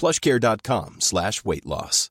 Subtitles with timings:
[0.00, 2.08] plushcare.com slash weight loss.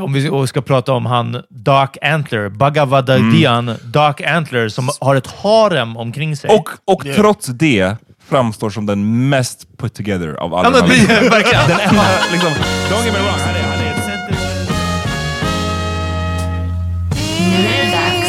[0.00, 3.80] Om vi ska prata om han Dark Antler, Bhagavadagyan Mm.
[3.84, 6.50] Dark Antler, som har ett harem omkring sig.
[6.50, 7.96] Och, och trots det
[8.28, 10.78] framstår som den mest put together av alla.
[10.78, 10.88] Ja, men
[11.30, 11.68] verkligen.
[11.68, 12.50] Den är liksom,
[12.90, 14.36] don't get me wrong, han är, han är ett center.
[17.40, 18.28] Nu är det dags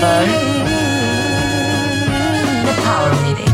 [0.00, 0.26] för
[2.66, 3.53] The Power Meeting.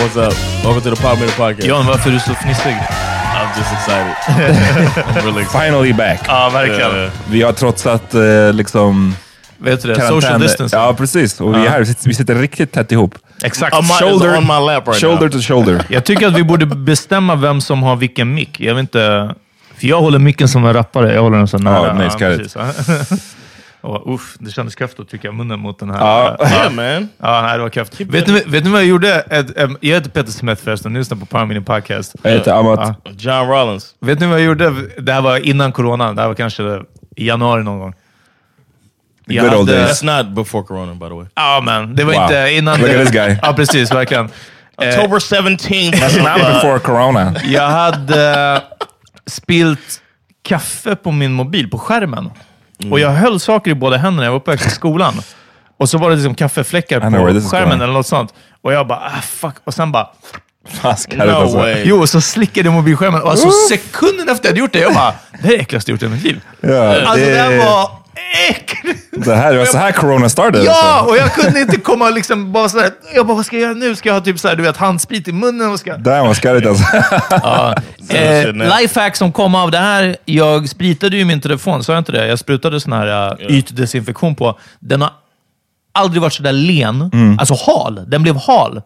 [0.00, 0.64] What's up?
[0.64, 1.68] Welcome to the Power Meter Podcast.
[1.68, 2.70] Jan, varför är du så fnissig?
[2.70, 4.14] I'm just excited.
[5.06, 5.64] I'm really excited.
[5.64, 6.20] Finally back.
[6.26, 6.96] Ja, verkligen.
[6.96, 7.10] Yeah.
[7.30, 9.14] Vi har trotsat eh, liksom...
[9.58, 9.94] Vet du det?
[9.94, 10.20] karantän.
[10.20, 10.80] Social distancing.
[10.80, 11.40] Ja, precis.
[11.40, 13.14] Och vi är här, vi sitter, vi sitter riktigt tätt ihop.
[13.42, 13.76] Exakt.
[13.76, 15.30] Mine is on my lap right shoulder now.
[15.30, 15.84] to shoulder.
[15.88, 18.60] Jag tycker att vi borde bestämma vem som har vilken mick.
[18.60, 19.34] Jag vet inte...
[19.80, 21.14] För jag håller micken som en rappare.
[21.14, 21.86] Jag håller den så nära.
[21.86, 22.54] Ja, nice, got it.
[22.54, 23.36] precis.
[23.80, 25.98] Och, uff, det kändes kraftigt att trycka munnen mot den här.
[26.00, 26.36] Ja.
[26.50, 27.08] Yeah, man.
[27.18, 28.08] Ja, nej, det var kraftigt.
[28.10, 29.14] Vet ni, vet ni vad jag gjorde?
[29.20, 32.14] Ett, em, jag heter Peter Smith förresten, ni lyssnar på Power Mini Podcast.
[32.22, 32.96] Jag heter Amat.
[33.18, 33.94] John Rollins.
[34.00, 34.70] Vet ni vad jag gjorde?
[34.98, 36.12] Det här var innan corona.
[36.12, 36.62] Det här var kanske
[37.16, 37.94] i januari någon gång.
[39.26, 40.02] Jag good old hade- days.
[40.02, 41.26] That's not before Corona, by the way.
[41.34, 42.22] Ja, men det var Wow.
[42.22, 42.78] inte innan...
[42.80, 43.36] Look det- at this guy.
[43.42, 43.92] Ja, precis.
[43.92, 44.24] Verkligen.
[44.82, 45.92] Eh, October 17th.
[45.92, 47.34] That's not before corona.
[47.44, 48.62] Jag hade eh,
[49.26, 50.00] spilt
[50.42, 52.30] kaffe på min mobil, på skärmen.
[52.90, 54.24] Och jag höll saker i båda händerna.
[54.24, 55.14] Jag var på väg till skolan.
[55.78, 57.06] Och så var det liksom kaffefläckar på
[57.50, 58.34] skärmen eller något sånt.
[58.62, 59.54] Och jag bara, ah, fuck.
[59.64, 60.08] Och sen bara...
[60.68, 61.56] Fan, skarrigt No alltså.
[61.56, 61.82] way.
[61.84, 63.22] Jo, så slickade jag mobilskärmen.
[63.22, 65.94] Och alltså sekunden efter jag hade gjort det, jag bara, det är det äckligaste jag
[65.94, 66.40] gjort i mitt liv.
[66.60, 67.90] Ja, Alltså det- här var
[68.50, 69.06] äckligt.
[69.10, 70.62] Det här det var så här corona started.
[70.64, 71.10] Ja, Alltså.
[71.10, 73.96] och jag kunde inte komma liksom bara sådär, jag bara, vad ska jag göra nu?
[73.96, 75.70] Ska jag ha typ såhär, du vet, handsprit i munnen?
[75.70, 75.92] Och ska...
[75.92, 76.84] Här var skarrigt alltså.
[78.12, 78.72] Eh, shit now.
[78.80, 80.16] lifehack som kom av det här.
[80.24, 82.26] Jag spritade ju min telefon, sa jag inte det?
[82.26, 84.58] Jag sprutade sån här uh, ytdesinfektion på.
[84.80, 85.10] Den har
[85.94, 87.10] aldrig varit sådär len.
[87.40, 88.00] Alltså hal.
[88.06, 88.82] Den blev hal.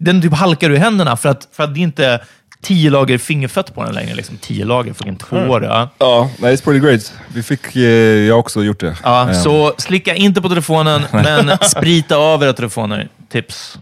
[0.00, 2.20] Den typ halkar ur händerna för att, för att det inte
[2.62, 4.14] tio lager fingerfött på den längre.
[4.14, 4.36] Liksom.
[4.36, 5.64] Tio lager, fucking två år.
[5.64, 5.88] Ja.
[5.98, 7.12] Ja, nej, it's pretty great.
[7.34, 8.96] Vi fick, eh, jag har också gjort det.
[9.02, 13.08] Ja, Eh, så slicka inte på telefonen, men sprita av era telefoner.
[13.32, 13.78] Tips.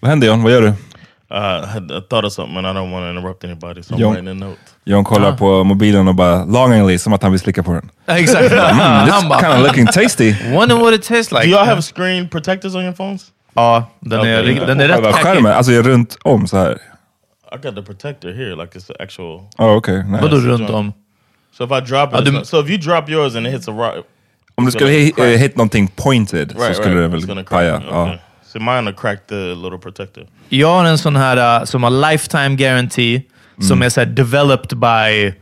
[0.00, 0.42] Vad händer John?
[0.42, 0.68] Vad gör du?
[0.68, 4.00] Uh, I I thought of something and I don't want to interrupt anybody, so I'm
[4.00, 4.10] Yo.
[4.10, 4.58] writing a note.
[4.84, 5.36] John kollar Ah.
[5.36, 7.90] på mobilen och bara longingly, som att han vill slicka på den.
[8.18, 8.52] Exakt.
[8.52, 10.34] Mm, this bara, kind of looking tasty.
[10.52, 11.44] wonder what it tastes like.
[11.46, 13.24] Do y'all have screen protectors on your phones?
[13.54, 14.62] Ja, den är, Okej.
[14.66, 16.78] den är rätt skärmen, alltså runt om så här.
[17.54, 19.40] I got the protector here, like it's the actual.
[19.58, 20.02] Ja, okej.
[20.04, 20.22] nice.
[20.22, 20.92] Vadå runt om?
[21.58, 23.68] So if I drop it, Ah, not- so if you drop yours and it hits
[23.68, 23.94] a rock,
[24.56, 25.28] Om du skulle gonna hit, crack.
[25.34, 27.58] eh, hit någonting pointed så right, skulle right, det it's gonna väl crack.
[27.60, 27.76] paja.
[27.76, 28.12] Okay.
[28.12, 28.18] Ja.
[28.52, 30.24] So mine will crack the little protector.
[30.48, 33.22] Jag har en sån här uh, som har lifetime guarantee,
[33.60, 35.32] som är så här developed by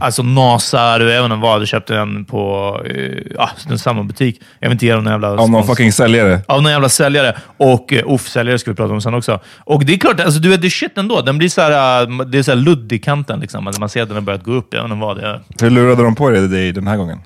[0.00, 1.62] alltså NASA, du även vad.
[1.62, 4.40] Du köpte den på uh, ah, den samma butik.
[4.60, 5.28] Jag vill inte ge dem någon jävla...
[5.42, 6.40] Av någon fucking säljare.
[6.48, 7.36] Av någon jävla säljare.
[7.56, 9.40] Och uff, säljare ska vi prata om sen också.
[9.58, 11.20] Och det är klart, alltså, du vet, det är shit ändå.
[11.20, 13.40] Den blir så här, uh, det är så här ludd i kanten.
[13.40, 13.72] Liksom.
[13.78, 14.74] Man ser att den har börjat gå upp.
[14.74, 15.40] Jag vet inte vad det är.
[15.60, 17.18] Hur lurade de på dig den här gången?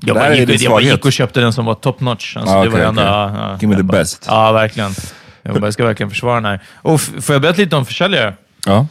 [0.00, 2.36] Jag bara, gick, jag bara gick och köpte den som var top notch.
[2.36, 3.12] Alltså, Ah, det var ändå, okej.
[3.12, 4.24] ja, ja, Give me the bara- best.
[4.28, 4.90] Ja, verkligen.
[5.42, 6.60] Jag, bara, jag ska verkligen försvara den här.
[6.74, 8.34] Och får jag berätta lite om försäljare?
[8.66, 8.86] Ja.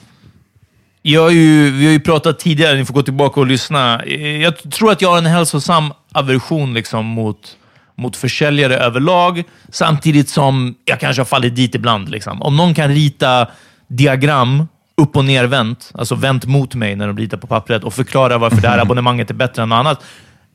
[1.07, 4.03] Jag ju, vi har ju pratat tidigare, ni får gå tillbaka och lyssna.
[4.03, 7.57] Eh, Jag tror att jag har en hälsosam aversion liksom mot,
[7.97, 12.09] mot försäljare överlag, samtidigt som jag kanske har fallit dit ibland.
[12.09, 12.41] Liksom.
[12.41, 13.47] Om någon kan rita
[13.87, 14.67] diagram
[14.97, 18.61] upp och nervänt, alltså vänt mot mig när de ritar på pappret och förklara varför
[18.61, 20.03] det här abonnemanget är bättre än något annat.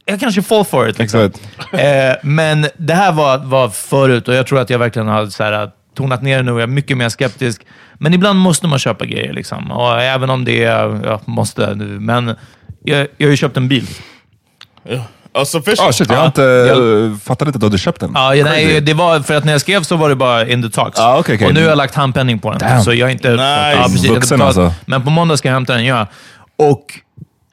[0.05, 0.99] Jag kanske fall for it.
[0.99, 1.20] Liksom.
[1.20, 1.49] Exakt.
[1.73, 5.44] Eh, men det här var, var förut och jag tror att jag verkligen har så
[5.44, 7.63] här, tonat ner det nu och jag är mycket mer skeptisk.
[7.99, 9.33] Men ibland måste man köpa grejer.
[9.33, 9.71] Liksom.
[9.71, 12.35] Och även om det är, jag måste nu, men
[12.85, 13.87] jag, jag har ju köpt en bil.
[14.89, 15.03] Yeah.
[15.35, 15.89] Oh, sufficient.
[15.89, 16.27] Ah, shit, jag har Ja.
[16.27, 18.11] inte, Jag- fattade inte att du hade köpt den.
[18.15, 20.63] Ja, ja, nej, det var för att när jag skrev så var det bara in
[20.63, 20.99] the talks.
[21.01, 21.47] Ah, okej, okej.
[21.49, 22.59] Och nu har jag lagt handpenning på den.
[22.59, 22.83] Damn.
[22.83, 23.31] Så jag är inte...
[23.31, 23.43] Nice.
[23.77, 24.75] Ja, precis, har Vuxen alltså.
[24.87, 26.07] Men på måndag ska jag hämta den, ja.
[26.59, 26.85] Och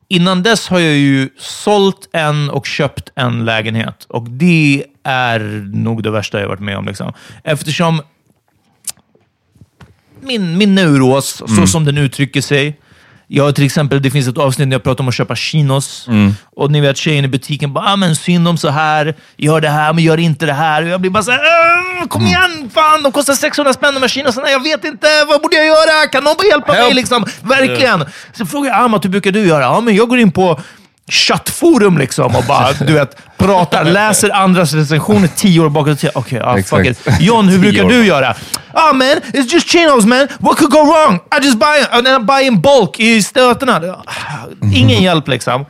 [0.09, 4.05] innan dess har jag ju sålt en och köpt en lägenhet.
[4.09, 5.39] Och det är
[5.73, 6.85] nog det värsta jag varit med om.
[6.85, 7.13] Liksom.
[7.43, 8.01] Eftersom
[10.21, 11.55] min, min neuros, Mm.
[11.55, 12.79] så som den uttrycker sig.
[13.29, 16.05] Jag till exempel, det finns ett avsnitt där jag pratar om att köpa chinos.
[16.07, 16.33] Mm.
[16.55, 19.69] Och ni vet tjejen i butiken bara, ah, men synd om så här, gör det
[19.69, 20.83] här, men gör inte det här.
[20.83, 21.39] Och jag blir bara så här,
[22.01, 22.27] "Åh, kom Mm.
[22.33, 24.49] igen, fan, de kostar 600 spänn de här chinosarna.
[24.49, 26.07] Jag vet inte, vad borde jag göra?
[26.11, 26.81] Kan någon bara hjälpa mig?
[26.81, 26.95] Help.
[26.95, 27.25] Liksom?
[27.41, 28.05] Verkligen.
[28.33, 29.63] Så frågar jag Amat, hur brukar du göra?
[29.63, 30.59] Ja, men jag går in på
[31.11, 36.09] chattforum liksom och bara, du vet, pratar, läser andras recensioner tio år bakåt i.
[36.13, 37.07] Okej, ah, fuck it.
[37.19, 38.35] John, hur brukar du göra?
[38.73, 40.27] Ah man, it's just chinos man.
[40.39, 41.15] What could go wrong?
[41.15, 44.03] I just buy, and I buy in bulk i stötarna.
[44.73, 45.65] Ingen hjälp liksom.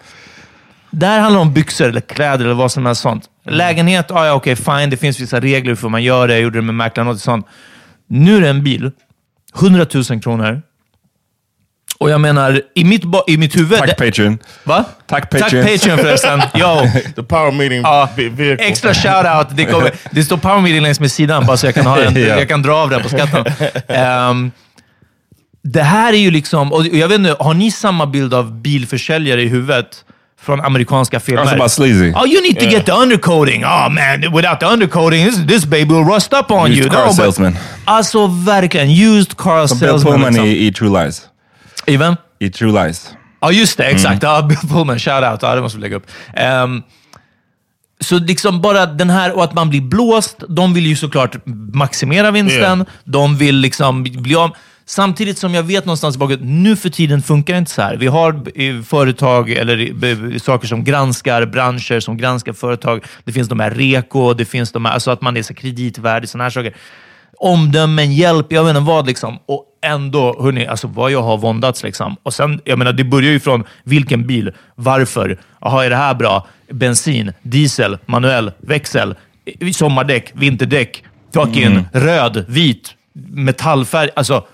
[0.91, 3.23] Där handlar det om byxor eller kläder eller vad som helst sånt.
[3.45, 4.89] Lägenhet, ah, ja okej fine.
[4.89, 6.33] Det finns vissa regler för hur man gör det.
[6.33, 7.47] Jag gjorde det med mäklaren och sånt.
[8.07, 8.91] Nu är det en bil.
[9.59, 10.61] 100 000 kronor.
[11.99, 13.79] Och jag menar, i mitt, i mitt huvud...
[13.79, 14.37] Tack Patreon.
[14.63, 14.83] Va?
[15.07, 15.65] Tack Tack Patreon.
[15.67, 16.41] Patreon förresten.
[16.53, 16.81] Yo.
[17.15, 18.65] The power meeting Ja, ve- vehicle.
[18.65, 19.47] extra shout-out.
[19.55, 22.15] Det, kommer- det står power meeting längs med sidan, bara så jag kan, ha den,
[22.21, 22.27] Ja.
[22.27, 23.45] jag kan dra av den på skatten.
[23.87, 24.51] Ehm,
[25.63, 29.41] det här är ju liksom, och jag vet inte, har ni samma bild av bilförsäljare
[29.41, 29.87] i huvudet
[30.41, 31.41] från amerikanska filmer?
[31.41, 32.11] Alltså bara sleazy.
[32.11, 33.63] Oh, you need to get the undercoating.
[33.65, 36.89] Oh man, without the undercoating, this, this baby will rust up on Used you.
[36.89, 37.57] car but- salesman.
[37.85, 40.13] Alltså verkligen, used car Som Bill salesman.
[40.13, 40.45] Pullman liksom.
[40.47, 41.21] i, i True Lies.
[41.87, 42.15] Even?
[42.39, 43.13] I True Lies.
[43.41, 43.83] Ja, just det.
[43.83, 44.23] Exakt.
[44.23, 44.97] Ja, Bill Pullman.
[44.97, 45.39] Shout-out.
[45.41, 46.07] Ja, det måste vi lägga upp.
[46.33, 46.83] Ehm,
[47.99, 50.43] så liksom bara den här, och att man blir blåst.
[50.49, 51.35] De vill ju såklart
[51.73, 52.85] maximera vinsten.
[53.03, 54.55] De vill liksom bli av.
[54.85, 57.95] Samtidigt som jag vet någonstans bakåt, nu för tiden funkar det inte så här.
[57.95, 63.05] Vi har företag eller saker som granskar branscher, som granskar företag.
[63.23, 66.29] Det finns de här reko, det finns de här, alltså att man är så kreditvärdig,
[66.29, 66.75] sådana här saker.
[67.39, 69.39] Omdömen, hjälp, jag vet inte vad liksom.
[69.45, 72.15] Och ändå, hörni, alltså vad jag har våndats liksom.
[72.23, 76.13] Och sen, jag menar, det börjar ju från vilken bil, varför, jaha, är det här
[76.13, 76.47] bra?
[76.71, 79.15] Bensin, diesel, manuell, växel,
[79.73, 81.03] sommardäck, vinterdäck,
[81.33, 84.09] fucking röd, vit, metallfärg.
[84.15, 84.45] Alltså,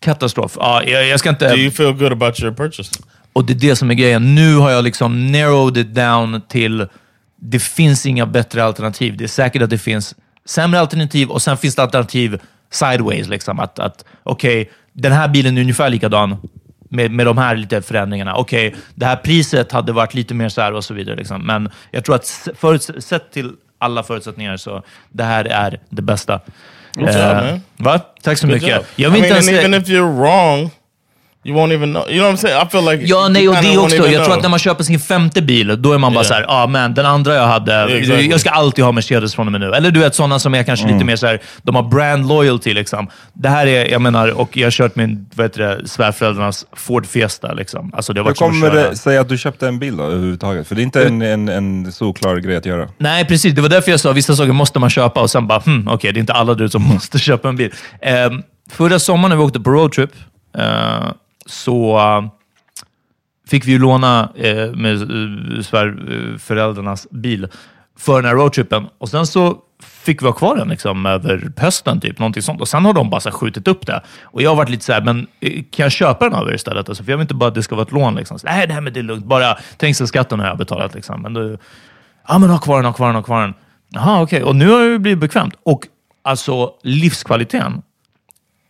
[0.00, 0.56] katastrof.
[0.60, 1.48] Ja, jag, jag ska inte...
[1.48, 2.90] Do you feel good about your purchase?
[3.32, 4.34] Och det är det som är grejen.
[4.34, 6.86] Nu har jag liksom narrowed it down till
[7.36, 9.16] det finns inga bättre alternativ.
[9.16, 12.40] Det är säkert att det finns sämre alternativ och sen finns det alternativ
[12.70, 13.28] sideways.
[13.28, 13.60] Liksom.
[13.60, 16.36] Att, att okej, den här bilen är ungefär likadan
[16.88, 18.34] med, med de här lite förändringarna.
[18.34, 21.16] Okej, det här priset hade varit lite mer så här och så vidare.
[21.16, 21.46] Liksom.
[21.46, 22.26] Men jag tror att
[22.98, 26.40] sett till alla förutsättningar så det här är det bästa.
[26.94, 27.60] Good job, man.
[27.76, 27.98] Va?
[28.22, 28.76] Tack så Good mycket.
[28.76, 28.84] job.
[28.96, 29.64] Jag I vill mean, inte ens...
[29.64, 30.70] even if you're wrong,
[31.44, 32.08] you won't even know.
[32.10, 32.66] You know what I'm saying?
[32.66, 33.96] I feel like Ja, nej, och det också.
[33.96, 36.28] Jag tror att när man köper sin femte bil, då är man bara Yeah.
[36.28, 38.30] så här, ah, men den andra jag hade, Exactly.
[38.30, 39.72] jag ska alltid ha Mercedes från och med nu.
[39.72, 40.96] Eller du vet, sådana som är kanske Mm.
[40.96, 42.74] lite mer så här, de har brand loyalty.
[42.74, 43.08] Liksom.
[43.32, 47.06] Det här är, jag menar, och jag har kört min vad heter det, svärföräldrarnas Ford
[47.06, 47.52] Fiesta.
[47.52, 47.90] Liksom.
[47.94, 50.68] Alltså, det har Hur varit kommer det sig att du köpte en bil då, överhuvudtaget?
[50.68, 52.88] För det är inte en, en, en solklar grej att göra.
[52.98, 53.54] Nej, precis.
[53.54, 56.12] Det var därför jag sa vissa saker måste man köpa och sen bara, hmm, okej,
[56.12, 57.72] det är inte alla du som måste köpa en bil.
[58.02, 60.10] Ehm, förra sommaren när vi åkte på roadtrip
[60.58, 60.64] eh,
[61.46, 62.22] så eh,
[63.48, 67.48] fick vi ju låna eh, med eh, svärföräldrarnas eh, bil
[67.98, 68.86] för den här roadtrippen.
[68.98, 72.60] Och sen så fick vi ha kvar den liksom, över hösten, typ, någonting sånt.
[72.60, 74.02] Och sen har de bara så här, skjutit upp det.
[74.22, 75.26] Och jag har varit lite så här, men
[75.70, 76.88] kan jag köpa den av er istället?
[76.88, 78.14] Alltså, för jag vill inte bara att det ska vara ett lån.
[78.14, 78.38] Liksom.
[78.38, 79.24] Så, Nej, det här med det är lugnt.
[79.24, 80.94] Bara trängselskatten har jag betalat.
[80.94, 81.22] Liksom.
[81.22, 81.56] Men då,
[82.28, 83.54] Ja, men ha kvar den, ha kvar den, ha kvar den.
[83.88, 84.42] Jaha, okej.
[84.42, 85.54] Och nu har det blivit bekvämt.
[85.62, 85.86] Och
[86.22, 87.82] alltså livskvaliteten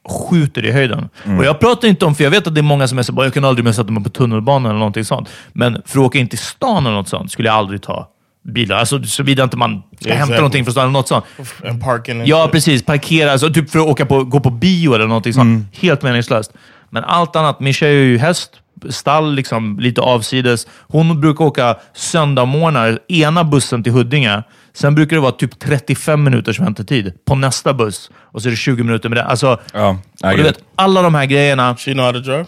[0.09, 1.09] skjuter i höjden.
[1.39, 3.13] Och jag pratar inte om, för jag vet att det är många som är så
[3.13, 5.29] bara, jag kan aldrig mer sätta mig på tunnelbanan eller någonting sånt.
[5.53, 8.09] Men för att åka in till stan eller något sånt skulle jag aldrig ta
[8.45, 8.77] bilar.
[8.77, 10.37] Alltså såvida inte man ska hämta Exactly.
[10.37, 11.25] någonting från stan eller något sånt.
[11.69, 12.83] And parking Ja, precis.
[12.83, 15.67] Parkera, alltså, typ för att åka på, gå på bio eller någonting sånt.
[15.81, 16.53] Helt meningslöst.
[16.91, 18.51] Men allt annat, min tjej är ju häst,
[18.91, 20.67] stall, liksom, lite avsides.
[20.89, 24.43] Hon brukar åka söndagmorgnar, ena bussen till Huddinge.
[24.75, 28.11] Sen brukar det vara typ 35 minuters väntetid på nästa buss.
[28.15, 29.25] Och så är det 20 minuter med det.
[29.25, 31.77] Alltså, Ja, och du vet, alla de här grejerna.
[31.77, 32.45] She know how to drive?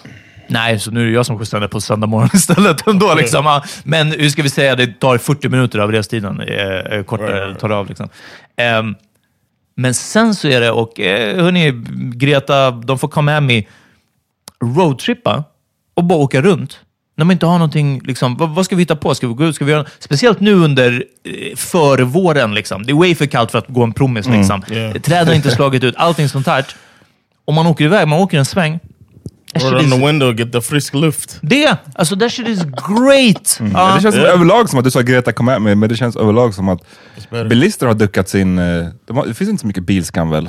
[0.49, 2.87] Nej, så nu är det jag som skjutsar henne på söndag morgon istället.
[2.87, 3.61] Ändå, liksom.
[3.85, 6.41] Men hur ska vi säga, det tar 40 minuter av restiden.
[6.41, 7.61] Eh, eh, kortare Right, right.
[7.61, 7.89] tar det av.
[7.89, 8.09] Liksom.
[8.57, 8.95] Ehm,
[9.77, 11.73] men sen så är det, och eh, hörni,
[12.15, 13.69] Greta, de får komma hem i
[14.65, 15.45] roadtrippa
[15.95, 16.81] och bara åka runt.
[17.17, 19.15] När man inte har någonting, liksom, vad, vad ska vi hitta på?
[19.15, 19.55] Ska vi gå ut?
[19.55, 22.55] Ska vi göra, speciellt nu under eh, förvåren.
[22.55, 22.83] Liksom.
[22.87, 24.27] Det är way för kallt för att gå en promis.
[24.29, 24.63] Liksom.
[24.71, 24.93] Yeah.
[25.01, 26.65] Träden har inte slagit ut, allting sånt här.
[27.45, 28.81] Om man åker iväg, man åker en sväng.
[29.65, 31.39] Or on the window, get the frisk luft.
[31.43, 31.77] det!
[31.95, 33.57] Alltså, that shit is great!
[33.61, 33.95] Men Ja.
[33.95, 34.21] Det känns Ja.
[34.23, 36.81] överlag som att du sa Greta kom med mig, men det känns överlag som att
[37.49, 38.59] bilister har duckat sin...
[38.59, 38.87] eh,
[39.27, 40.49] det finns inte så mycket bilskam väl?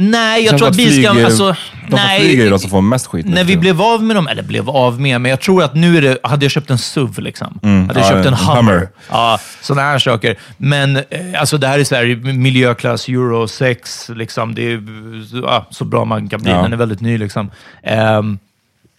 [0.00, 1.16] Nej, jag tror att bilskam...
[1.16, 1.56] flyg- Alltså,
[1.88, 3.26] de nej, som flyger är de som får mest skit.
[3.28, 5.96] När vi blev av med dem, eller blev av med, men jag tror att nu
[5.98, 6.18] är det...
[6.22, 7.58] Hade jag köpt en SUV, liksom.
[7.62, 7.96] hade jag Mm.
[7.96, 8.72] ja, köpt en en Hummer.
[8.72, 8.88] Hummer.
[9.10, 10.36] Ja, sådana här saker.
[10.56, 11.02] Men eh,
[11.38, 14.08] alltså, det här är här, miljöklass Euro 6.
[14.14, 14.54] Liksom.
[14.54, 14.82] Det är
[15.42, 16.52] ja, så bra man kan bli.
[16.52, 16.62] Ja.
[16.62, 17.18] Den är väldigt ny.
[17.18, 17.50] Liksom.
[17.82, 18.38] Ehm,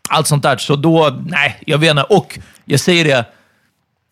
[0.10, 0.58] allt sånt där.
[0.58, 2.04] Så då, nej, jag vet inte.
[2.04, 3.26] Och jag säger det,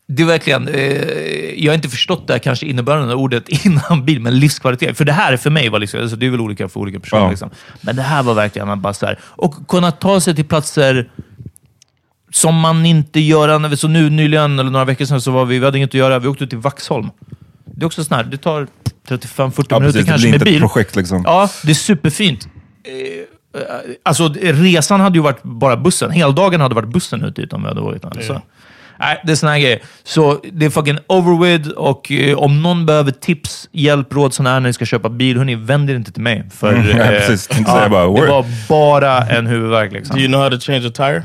[0.08, 4.06] det är verkligen, eh, jag har inte förstått det här, kanske innebörden av ordet innan
[4.06, 4.98] bil, men livskvalitet.
[4.98, 7.22] För det här för mig var liksom, alltså det är väl olika för olika personer.
[7.24, 7.30] Ja.
[7.30, 7.50] Liksom.
[7.82, 11.10] Men det här var verkligen bara så här, och kunna ta sig till platser
[12.32, 13.76] som man inte gör.
[13.76, 16.20] Så nu nyligen, eller några veckor sedan, så var vi, vi hade inget att göra.
[16.20, 17.10] Vi åkte ut till Vaxholm.
[17.66, 18.68] Det är också sån här, det tar
[19.08, 20.56] 35-40 Ja, minuter precis, det kanske blir med inte bil.
[20.56, 21.22] ett projekt liksom.
[21.26, 22.48] Ja, det är superfint.
[22.84, 23.24] Eh,
[24.04, 26.12] Alltså, resan hade ju varit bara bussen.
[26.12, 28.22] Hela dagen hade varit bussen ut dit om vi hade varit där.
[28.22, 28.42] Så.
[29.00, 29.80] Nej, det är såna här grejer.
[30.04, 34.50] Så det är fucking over with och eh, om någon behöver tips, hjälp, råd såna
[34.50, 36.44] här när ni ska köpa bil, hörni, vänd er inte till mig.
[36.60, 37.58] För, Mm, ja, eh, precis.
[37.58, 39.92] Inte säga bara, det var bara en huvudvärk.
[39.92, 40.16] Liksom.
[40.16, 41.24] Do you know how to change a tire?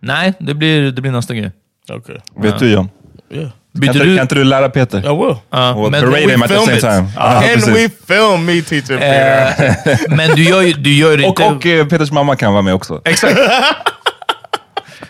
[0.00, 1.50] Nej, det blir, det blir nästa grej.
[1.92, 2.16] Okay.
[2.36, 2.88] Vet du John?
[3.32, 3.48] Yeah.
[3.72, 4.16] Kan Byter inte, du...
[4.16, 4.98] kan inte du lära Peter?
[4.98, 5.36] I will.
[5.50, 6.80] Ja, Och men, parade him at the film same it.
[6.80, 7.08] time.
[7.16, 7.68] Ja, Can precis.
[7.68, 9.76] we film me teaching Peter?
[9.86, 11.44] eh, men du gör du gör det Och, inte...
[11.44, 13.00] och eh, Peters mamma kan vara med också.
[13.04, 13.38] Exakt.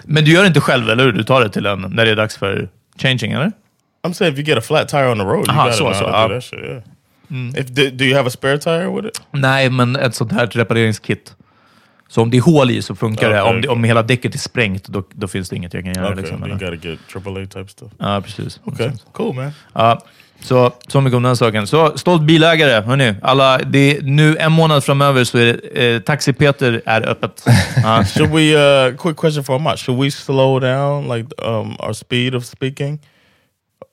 [0.05, 1.13] men du gör det inte själv, eller hur?
[1.13, 3.53] Du tar det till en när det är dags för changing, eller?
[4.03, 5.85] I'm saying if you get a flat tire on the road, you Aha, gotta so-
[5.85, 6.61] know so, how to do uh, that shit.
[6.65, 7.61] Yeah.
[7.61, 9.23] If do, do you have a spare tire with it?
[9.33, 11.37] Nej, men ett sånt här repareringskit.
[12.09, 13.43] Så om det är hål i så funkar det.
[13.43, 13.69] Okej, Om, det.
[13.69, 16.07] om hela däcket är sprängt, då, då finns det inget jag kan göra.
[16.09, 17.93] Okay, Liksom, you gotta get AAA type stuff.
[17.99, 18.61] ja, precis.
[18.65, 19.51] Okay, cool, man.
[19.73, 20.01] Ja,
[20.43, 21.67] så, så mycket om den saken.
[21.67, 23.15] Så stolt bilägare, hörni.
[23.23, 27.45] Alla, det är nu en månad framöver så är det, eh, Taxi-Peter är öppet.
[27.83, 28.05] Ja.
[28.05, 28.55] Should we?
[28.89, 29.79] Uh, quick question for Amat.
[29.79, 32.99] Should we slow down like um, our speed of speaking?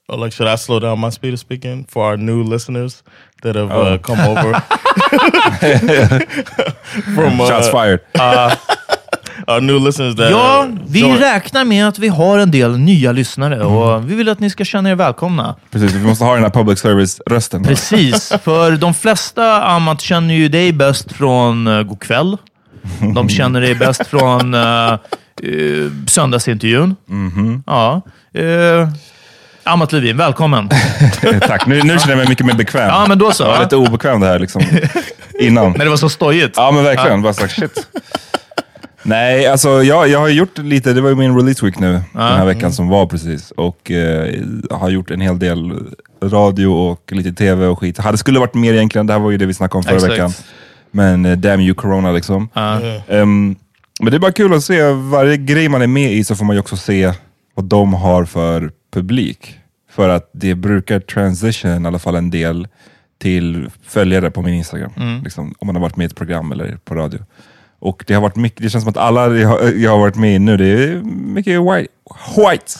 [0.10, 3.04] Or like, should I slow down my speed of speaking for our new listeners
[3.44, 4.54] that have uh, come over
[7.16, 8.02] from uh, Shots fired.
[9.48, 13.12] Our new listeners that ja, vi joined- räknar med att vi har en del nya
[13.12, 15.56] lyssnare och vi vill att ni ska känna er välkomna.
[15.72, 17.64] Precis, vi måste ha den här public service-rösten.
[17.64, 22.38] Precis, för de flesta Amat känner ju dig bäst från uh, God kväll.
[23.16, 24.94] De känner dig bäst från uh,
[25.44, 26.96] uh, söndagsintervjun.
[27.66, 28.02] Ja.
[28.38, 28.88] Uh,
[29.64, 30.70] Amat Levin, välkommen.
[31.42, 32.88] Tack, nu, nu känner jag mig mycket mer bekväm.
[32.88, 33.44] Ja, men då så.
[33.44, 34.62] Jag var lite obekväm det här liksom,
[35.40, 35.72] innan.
[35.72, 36.54] Men det var så stojigt.
[36.58, 37.88] Ja men verkligen, bara sagt shit.
[39.04, 42.22] Nej, alltså jag, jag har gjort lite, det var ju min release week nu, den
[42.22, 43.52] här veckan som var precis.
[43.52, 44.34] Och eh,
[44.72, 45.74] har gjort en hel del
[46.24, 48.00] radio och lite tv och skit.
[48.12, 50.14] Det skulle varit mer egentligen, det här var ju det vi snackade om förra Exakt.
[50.14, 50.32] veckan.
[50.92, 52.50] Men eh, damn you corona liksom.
[52.54, 52.82] Ja.
[53.08, 53.56] Ehm,
[54.00, 56.46] men det är bara kul att se, varje grej man är med i så får
[56.46, 57.14] man ju också se
[57.56, 59.60] vad de har för publik.
[59.92, 62.68] För att det brukar transition i alla fall en del
[63.22, 64.92] till följare på min Instagram.
[65.24, 67.20] Liksom, om man har varit med i ett program eller på radio.
[67.80, 70.16] Och det har varit mycket, det känns som att alla jag har, jag har varit
[70.16, 71.94] med i nu, det är mycket white.
[72.36, 72.74] white.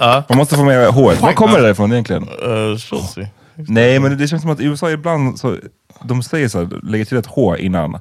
[0.00, 0.22] Ja.
[0.28, 1.12] Man måste få med H.
[1.20, 2.22] Var kommer det ifrån egentligen?
[2.28, 3.28] uh, Schultze.
[3.54, 5.56] Nej, men det känns som att i USA ibland så,
[6.04, 7.94] de säger så här, lägger till ett H innan.
[7.94, 8.00] Uh,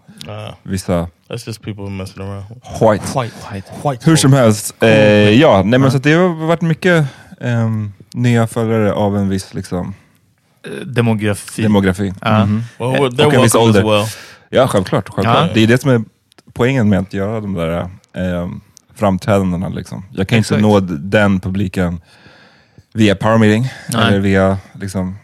[0.64, 2.46] Vissa that's just people messing around.
[2.82, 3.20] white.
[3.22, 3.68] White, white.
[3.90, 4.90] White Hur som helst, eh,
[5.30, 7.06] ja, nej, men så att det har varit mycket
[7.42, 9.94] ehm, nya följare av en viss liksom,
[10.86, 11.62] Demografi.
[11.62, 12.14] demografi.
[12.22, 12.46] Ja.
[12.46, 12.64] Mhm.
[12.80, 13.84] Well, well, they're Och en viss ålder.
[13.84, 14.06] well.
[14.50, 15.10] Ja, självklart.
[15.10, 15.48] självklart.
[15.48, 15.54] Ja.
[15.54, 16.02] Det är det som är
[16.54, 18.62] poängen med att göra de där ehm,
[18.96, 19.70] framträdandena.
[19.70, 20.06] Liksom.
[20.12, 20.60] Jag kan Exakt.
[20.60, 22.02] inte nå den publiken
[22.94, 24.08] via power meeting, Nej.
[24.08, 25.16] eller via, liksom,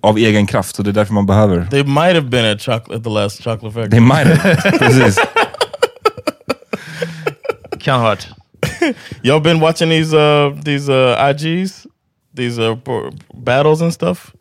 [0.00, 0.76] av egen kraft.
[0.76, 1.66] Så det är därför man behöver.
[1.66, 3.88] They might have been at chocolate at the last chocolate factory.
[3.88, 4.36] Det är mine.
[4.78, 5.18] Precis.
[7.80, 8.28] Kan ha varit.
[9.22, 11.86] Y'all been watching these uh these uh IGs,
[12.36, 12.76] these uh
[13.34, 14.32] battles and stuff.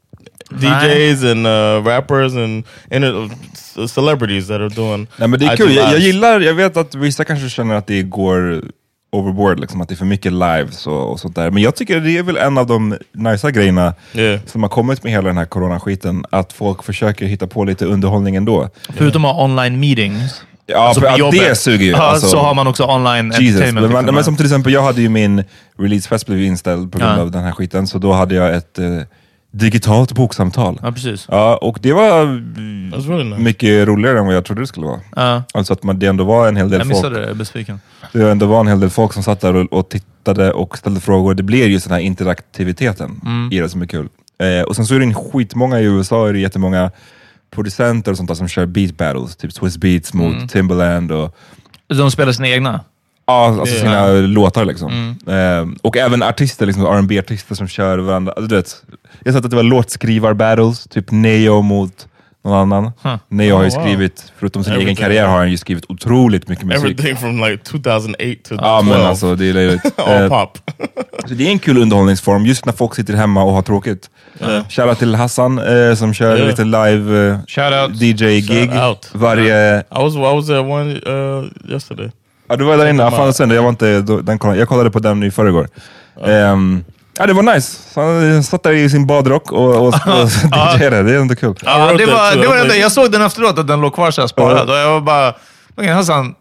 [0.52, 5.08] DJs and uh, rappers and, and uh, celebrities that are doing.
[5.18, 5.76] Nej, men det är kul.
[5.76, 8.64] Jag, jag gillar, jag vet att vissa kanske känner att det går
[9.12, 11.52] overboard, liksom, att det är för mycket lives och, och sånt där.
[11.52, 14.40] Men jag tycker det är väl en av de nice grejerna Yeah.
[14.46, 18.36] som har kommit med hela den här coronaskiten, att folk försöker hitta på lite underhållning
[18.36, 18.70] ändå.
[18.98, 21.94] Förutom att ha online meetings Ja, för, på ja, det suger ju.
[21.96, 22.28] Alltså.
[22.28, 23.42] så har man också online Jesus.
[23.62, 23.92] entertainment.
[23.92, 24.16] Men, liksom.
[24.16, 25.44] men som till exempel, jag hade ju min
[25.80, 27.22] releasefest blev inställd på grund Ja.
[27.22, 28.86] av den här skiten, så då hade jag ett eh,
[29.56, 30.80] digitalt boksamtal.
[30.84, 31.28] Ja, precis.
[31.32, 33.42] Ja, och det var That's really nice.
[33.42, 35.00] mycket roligare än vad jag trodde det skulle vara.
[35.16, 35.44] Ja.
[35.54, 37.14] Alltså att man, det ändå var en hel del Jag folk.
[37.14, 37.80] det, jag är besviken.
[38.12, 41.00] Det ändå var en hel del folk som satt där och, och tittade och ställde
[41.00, 41.34] frågor.
[41.34, 44.10] Det blir just den här interaktiviteten i det som är kul.
[44.40, 46.92] Eh, och sen så är det en skitmånga i USA, är det jättemånga
[47.52, 49.36] producenter och sånt där som kör beat battles.
[49.36, 51.36] Typ Swiss Beats mot Timbaland och
[51.98, 52.80] De spelar sina egna?
[53.26, 55.16] Ja, alltså sina låtar liksom.
[55.28, 55.70] Mm.
[55.70, 58.32] Eh, och även artister, liksom rb artister som kör varandra.
[58.34, 58.84] Alltså, du vet,
[59.24, 62.08] jag sett att det var låtskrivar-battles, typ Neo mot
[62.46, 62.92] någon annan.
[63.04, 63.16] Huh.
[63.30, 63.84] Neo har ju Oh, wow.
[63.84, 66.84] skrivit, förutom sin egen karriär, har han ju skrivit otroligt mycket musik.
[66.84, 68.16] Everything from like 2008
[68.50, 68.88] to Ja, 12.
[68.98, 70.00] men alltså det är löjligt.
[70.00, 70.58] All Eh, pop.
[71.28, 74.10] så det är en kul underhållningsform, just när folk sitter hemma och har tråkigt.
[74.42, 74.68] Yeah.
[74.70, 76.48] Shoutout till Hassan eh, som kör Yeah.
[76.48, 77.88] liten live eh.
[77.94, 78.72] DJ-gig.
[79.14, 79.80] Varje...
[79.80, 82.12] I was I was at one uh, yesterday.
[82.54, 83.12] Ja, du var där inne.
[83.12, 85.68] Fan, sen, jag, var inte, den kollade, jag kollade på den i förrgår.
[86.26, 86.84] Ehm,
[87.18, 87.80] ja, det var nice.
[87.94, 89.94] Så han satt där i sin badrock och, och, och
[90.80, 91.04] DJade.
[91.04, 91.56] Det är ändå kul.
[91.66, 94.28] Ja, det var, det var det Jag såg den efteråt, att den låg kvar såhär
[94.28, 94.70] sparad.
[94.70, 95.34] Och jag var bara,
[95.76, 96.36] okej Hassan,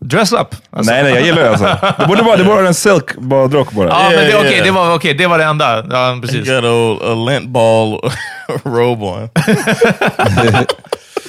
[0.00, 0.38] dress up.
[0.70, 0.92] Alltså.
[0.92, 1.76] Nej, nej, jag gillar det alltså.
[1.98, 3.88] Det borde vara, det borde vara en silk badrock bara.
[3.88, 4.64] Ja, men det, yeah.
[4.64, 5.84] det, var, okej, det var det enda.
[5.90, 6.48] Ja, precis.
[6.48, 8.10] got a, a lint ball
[8.64, 9.28] robe on.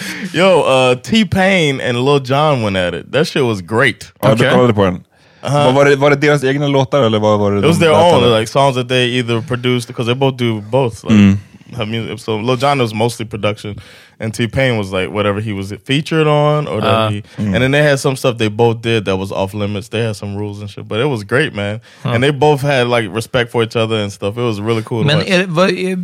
[0.33, 3.11] Yo, uh, T Pain and Lil Jon went at it.
[3.11, 4.11] That shit was great.
[4.21, 5.03] Ja, du kollade på den.
[5.41, 7.59] Vad Var, det, var det deras egna låtar eller vad var det?
[7.59, 8.25] It was de their battlade?
[8.33, 11.03] own, like songs that they either produced because they both do both.
[11.03, 11.37] Like,
[11.75, 12.19] have music.
[12.19, 13.75] So Lil Jon was mostly production,
[14.19, 17.23] and T Pain was like whatever he was featured on, or that Uh, he.
[17.37, 19.89] And then they had some stuff they both did that was off limits.
[19.89, 21.79] They had some rules and shit, but it was great, man.
[22.03, 24.37] And they both had like respect for each other and stuff.
[24.37, 25.03] It was really cool.
[25.03, 25.97] Men är, vad, är,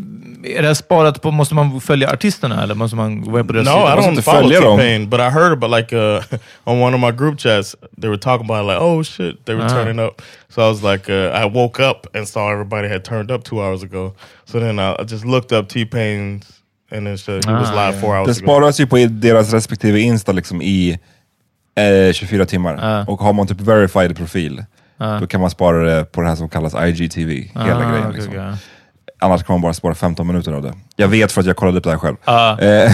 [0.44, 3.66] är det sparat på, måste man följa artisterna eller måste man gå in på deras
[3.66, 3.94] No, sida?
[3.94, 6.22] I don't follow T Pain, but I heard about like uh,
[6.66, 9.70] on one of my group chats, they were talking about like, oh shit, they were
[9.70, 10.22] turning up.
[10.50, 13.62] So I was like, uh, I woke up and saw everybody had turned up two
[13.62, 14.14] hours ago.
[14.46, 16.61] So then I, I just looked up T Pain's,
[16.92, 18.46] and then shit, he was Ah, live four Den hours ago.
[18.46, 21.00] sparas ju på deras respektive Insta liksom i
[22.08, 22.78] eh, 24 timmar.
[22.82, 23.06] Ja.
[23.14, 24.64] Och har man typ verified profil,
[24.98, 25.18] Ja.
[25.20, 27.32] då kan man spara det på det här som kallas IGTV.
[27.54, 28.08] Hela Ah, grejen.
[28.08, 28.34] okej, Liksom.
[28.34, 28.54] okej.
[29.24, 30.74] Annars kan man bara spara 15 minuter av det.
[30.96, 32.16] Jag vet för att jag kollade upp det här själv.
[32.26, 32.60] Ah.
[32.60, 32.92] Eh,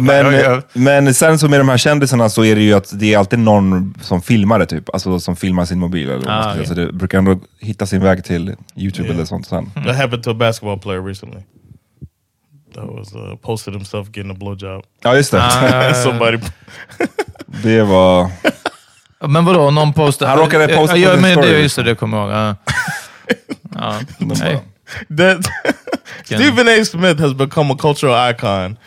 [0.00, 3.18] men, men sen så med de här kändisarna så är det ju att det är
[3.18, 4.90] alltid någon som filmar det, typ.
[4.94, 6.10] alltså som filmar sin mobil.
[6.10, 6.64] Eller Ah, ja.
[6.64, 9.16] Så det brukar ändå hitta sin väg till YouTube Yeah.
[9.16, 9.70] eller sånt sen.
[9.74, 11.40] That happened to a basketball player recently.
[12.74, 14.84] That was uh, posted himself getting a blowjob.
[15.02, 15.94] Ja, just det.
[15.94, 16.38] Somebody.
[17.46, 18.30] det var...
[19.28, 20.30] Men vadå, någon postade...
[20.30, 21.62] Han råkade posta ja, på sin men story, det, liksom.
[21.62, 22.36] Just det, det kommer jag ihåg.
[22.36, 22.54] Ja.
[23.74, 24.00] Ja.
[24.18, 24.62] Nej.
[25.10, 25.48] that
[26.24, 26.84] Stephen A.
[26.84, 28.78] Smith has become a cultural icon,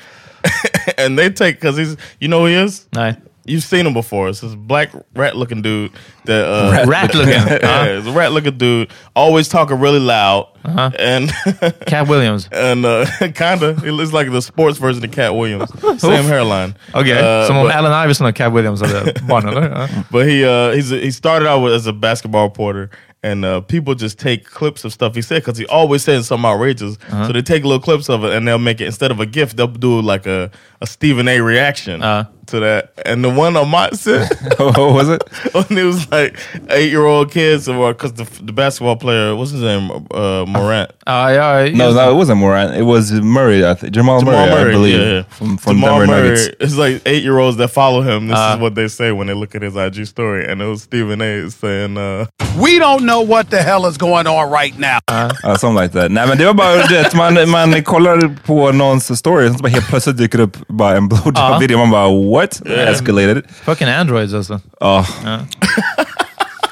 [0.97, 2.87] and they take because he's you know who he is.
[2.91, 3.15] Nej.
[3.45, 4.27] You've seen him before.
[4.29, 5.91] It's this black rat-looking dude.
[6.25, 7.29] That uh, Rat-looking.
[7.61, 8.89] yeah, it's a rat-looking dude.
[9.15, 10.89] Always talking really loud, Uh-huh.
[10.97, 11.29] and
[11.85, 12.49] Cat Williams.
[12.51, 13.05] and uh,
[13.35, 15.69] kind of it looks like the sports version of Cat Williams.
[16.01, 16.75] Same hairline.
[16.95, 19.69] Okay, Uh, som om but- Allen Iverson och Cat Williams hade barn, eller?
[19.69, 19.87] Ja.
[20.11, 22.89] But he uh, he's he started out with, as a basketball reporter,
[23.23, 26.45] and uh, people just take clips of stuff he said because he always saying something
[26.49, 26.97] outrageous.
[27.11, 29.55] So they take little clips of it and they'll make it instead of a gift,
[29.57, 30.49] they'll do like a,
[30.81, 31.39] a Stephen A.
[31.41, 32.25] reaction Uh.
[32.47, 32.93] To that.
[33.05, 35.23] And the one on my set, What was it?
[35.69, 36.37] and it was like
[36.69, 40.91] eight year old kids, or because the the basketball player, what's his name, uh, Morant.
[41.07, 42.75] Ja, ja, No, no, it wasn't Morant.
[42.75, 43.93] It was Murray, I think.
[43.93, 44.99] Jamal, Jamal Murray, Murray, I believe.
[44.99, 45.23] yeah, yeah.
[45.23, 46.49] From, from Jamal Denver Murray, Nuggets.
[46.59, 48.27] it's like eight year olds that follow him.
[48.27, 48.53] This Uh.
[48.55, 51.21] is what they say when they look at his IG story, and it was Stephen
[51.21, 51.49] A.
[51.51, 52.25] saying, uh,
[52.57, 54.99] We don't know what the hell is going on right now.
[55.43, 56.11] Ja, something like that.
[56.11, 59.63] Nej men det var bara du vet, man, man kollar på någons story och så
[59.63, 61.77] bara helt plötsligt dyker upp bara en blowjob-video.
[61.77, 62.61] Man bara what?
[62.65, 63.37] Escalated.
[63.37, 63.45] It.
[63.51, 64.59] Fucking androids alltså.
[64.81, 65.05] Oh.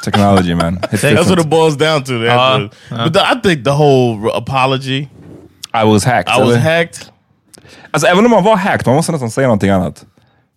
[0.03, 0.79] Technology man.
[0.91, 2.11] It's That's what it boils down to.
[2.19, 2.69] the Uh, answer.
[2.91, 3.03] Uh.
[3.05, 5.09] but the, I think the whole apology,
[5.73, 6.29] I was hacked.
[6.29, 7.09] I was hacked.
[7.91, 10.05] Alltså även om man var hacked, man måste nästan säga någonting annat.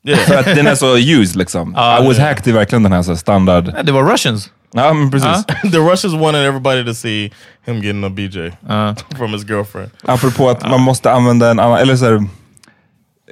[0.05, 0.19] Yeah.
[0.21, 1.71] För att den är så used liksom.
[1.71, 3.73] I was hacked är verkligen den här så här standard.
[3.77, 4.51] Ja, Det var russians.
[4.73, 5.45] Ja men precis.
[5.73, 7.31] the Russians wanted everybody to see
[7.67, 8.95] him getting a BJ uh.
[9.17, 9.91] from his girlfriend.
[10.05, 10.71] Apropå att uh.
[10.71, 12.25] man måste använda en annan, eller så här,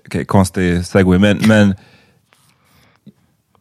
[0.06, 1.74] okej konstig segway, men, men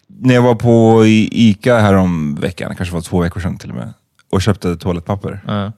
[0.08, 3.94] när jag var på Ica härom veckan, kanske var två veckor sedan till och med,
[4.30, 5.42] och köpte toalettpapper.
[5.48, 5.72] Ja.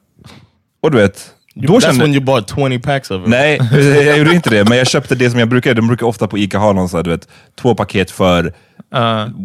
[0.82, 3.28] Och du vet, då That's kände when you bought 20 packs of it.
[3.28, 3.60] Nej,
[4.06, 5.74] jag gjorde inte det, men jag köpte det som jag brukar.
[5.74, 8.54] De brukar ofta på Ica ha någon så här, du vet, två paket för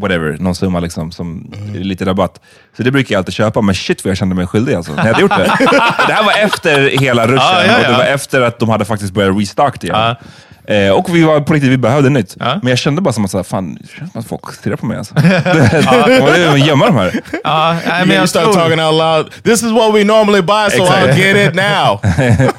[0.01, 2.40] whatever, någon summa liksom, som lite rabatt.
[2.77, 5.07] Så det brukar jag alltid köpa, men shit vad jag kände mig skyldig alltså, när
[5.07, 5.57] jag hade gjort det.
[6.07, 7.99] det här var efter hela ruschen Ja, ja, och det ja.
[7.99, 10.16] var efter att de hade faktiskt börjat restock det igen.
[10.64, 12.37] Eh, och vi var på riktigt, vi behövde nytt.
[12.38, 14.77] Men jag kände bara som att, så här, fan, det känns som att folk stirrar
[14.77, 15.14] på mig alltså.
[15.14, 17.21] Det var det gömma de här.
[17.45, 19.43] Ja, nej, men you start tror- talking out loud.
[19.45, 22.01] This is what we normally buy, so I'll get it now.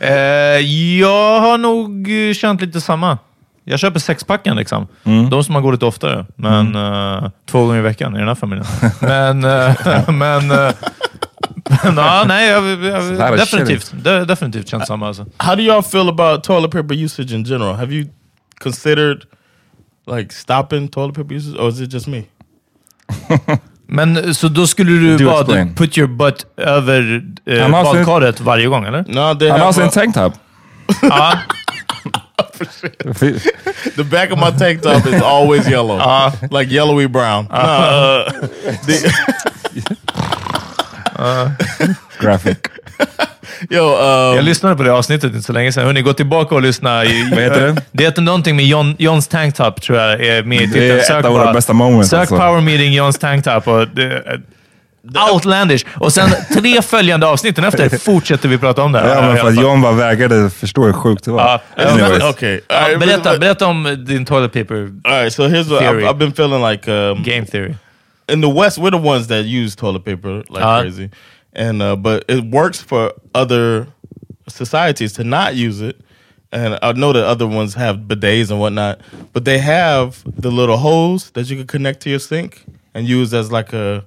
[0.00, 0.10] Eh,
[0.98, 3.18] jag har nog eh, känt lite samma.
[3.70, 4.86] Jag köper sexpacken liksom.
[5.04, 5.30] Mm.
[5.30, 6.26] De som man går lite oftare.
[6.36, 8.66] Men eh, två gånger i veckan i den här familjen.
[9.00, 10.72] men, eh, men, eh,
[11.84, 12.84] men ja, nej, jag,
[13.18, 13.92] jag, definitivt.
[14.04, 15.26] De, definitivt känt samma alltså.
[15.36, 17.74] How do y'all feel about toilet paper usage in general?
[17.76, 18.08] Have you
[18.62, 19.22] considered
[20.16, 22.22] like stopping toilet paper usage, or is it just me?
[23.90, 25.74] Men så då skulle du Do bara explain.
[25.74, 29.04] put your butt över eh, badkaret varje gång, eller?
[29.08, 30.16] No, they Han har sin a- tank
[33.96, 35.98] the back of my tank top is always yellow,
[36.50, 37.46] like yellowy brown.
[37.50, 38.30] No, uh,
[38.86, 39.12] the-
[42.20, 42.58] Graphic.
[43.70, 45.84] yo, um, Jag lyssnade på det avsnittet inte så länge sedan.
[45.84, 47.04] Hörni, gå tillbaka och lyssna.
[47.04, 47.82] I, Vad heter det?
[47.92, 51.24] Det heter någonting med John, Johns tanktop, tror jag är med i Det är ett
[51.24, 52.36] av våra bästa moments, Sök alltså.
[52.36, 53.68] Power Meeting Johns tanktop.
[53.68, 54.22] Och det,
[55.32, 55.84] outlandish.
[55.96, 58.98] Och sen tre följande avsnitten efter fortsätter vi prata om det.
[59.00, 59.08] här.
[59.14, 59.62] Ja, men för att.
[59.62, 61.60] John bara vägrade förstå hur sjukt det var.
[61.76, 62.22] Ja, Anyways.
[62.24, 62.60] okay.
[62.70, 66.04] Right, berätta, berätta om din toilet paper All right, so here's what I've, Theory.
[66.04, 66.90] I've been feeling like.
[66.90, 67.74] Um, game theory.
[68.32, 70.80] in the West, we're the ones that use toilet paper like Uh-huh.
[70.82, 71.10] crazy,
[71.56, 73.86] and uh, but it works for other
[74.48, 75.96] societies to not use it.
[76.52, 78.98] And I know that other ones have bidets and whatnot,
[79.34, 83.34] but they have the little hose that you can connect to your sink and use
[83.34, 84.04] as like a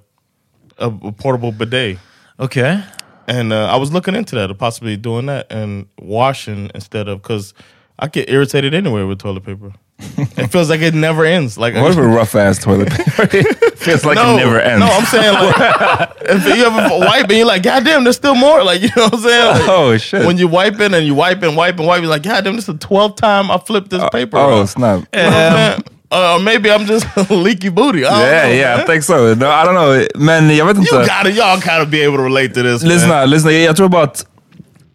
[0.78, 1.98] a, a portable bidet.
[2.40, 2.82] Okay.
[3.28, 7.22] And uh, I was looking into that, of possibly doing that and washing instead of
[7.22, 7.54] because
[7.98, 9.72] I get irritated anyway with toilet paper.
[10.00, 11.56] it feels like it never ends.
[11.56, 13.28] Like What if a rough ass toilet paper?
[13.72, 14.78] It feels like it never ends.
[14.78, 18.36] no, I'm saying like if you ever wipe and you're like, God damn, there's still
[18.36, 18.62] more.
[18.62, 19.46] Like you know what I'm saying?
[19.60, 20.24] Like, oh shit.
[20.24, 22.54] when you wipe it and you wipe and wipe and wipe, you're like, God damn,
[22.54, 24.36] this is the twelfth time I flipped this paper.
[24.38, 25.08] oh around." snap.
[25.12, 25.84] You know what I'm saying?
[26.12, 28.04] Uh, maybe I'm just leaky booty.
[28.04, 29.34] I don't Yeah, know, yeah, I think so.
[29.34, 30.06] No, I don't know.
[30.16, 31.06] Men jag vet You inte.
[31.06, 32.82] gotta, y'all kind of be able to relate to this.
[32.82, 32.90] man.
[32.92, 33.52] Lyssna, lyssna.
[33.52, 34.26] Jag tror bara att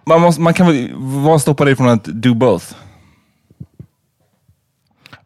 [0.06, 2.74] man, måste, man kan väl vad stoppar dig från att do both?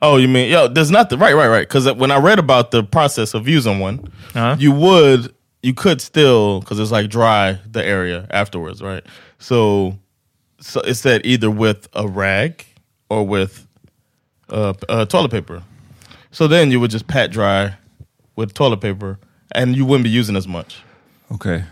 [0.02, 0.68] Oh, you mean yo?
[0.68, 1.20] There's nothing.
[1.20, 1.68] Right, right, right.
[1.68, 4.00] Because when I read about the process of using one,
[4.34, 4.56] Uh-huh.
[4.60, 9.04] you would, you could still, because it's like dry the area afterwards, right?
[9.40, 9.98] So,
[10.60, 12.66] so it said either with a rag
[13.10, 13.68] or with
[14.50, 15.62] uh, uh, toilet paper.
[16.32, 17.76] So then you would just pat dry
[18.36, 19.18] with toilet paper,
[19.56, 20.82] and you wouldn't be using as much.
[21.32, 21.64] Okay.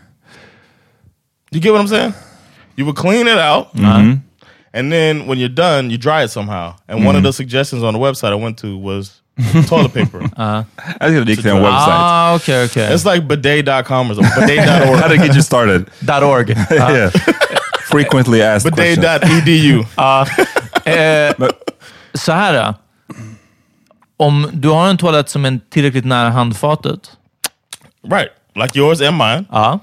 [1.52, 2.14] You get what I'm saying?
[2.76, 4.18] You would clean it out, Mm-hmm.
[4.74, 6.76] and then when you're done, you dry it somehow.
[6.88, 9.22] And one of the suggestions on the website I went to was
[9.68, 10.20] toilet paper.
[10.38, 10.66] Jag
[11.00, 11.90] tycker det gick till en website.
[11.90, 12.94] Ah, okay, okej.
[12.94, 14.48] It's like bidet.com or something.
[14.48, 15.00] Bidet.org.
[15.02, 15.90] How to get you started.
[16.06, 16.52] Dot .org.
[16.56, 16.66] Ah.
[16.92, 17.10] yeah.
[17.92, 18.98] Frequently asked questions.
[19.00, 19.86] Bidet.edu.
[22.14, 22.54] Så här.
[22.54, 22.74] då.
[24.20, 27.12] Om du har en toalett som är tillräckligt nära handfatet.
[28.12, 28.30] right.
[28.56, 29.46] Like yours and mine.
[29.52, 29.80] Ja.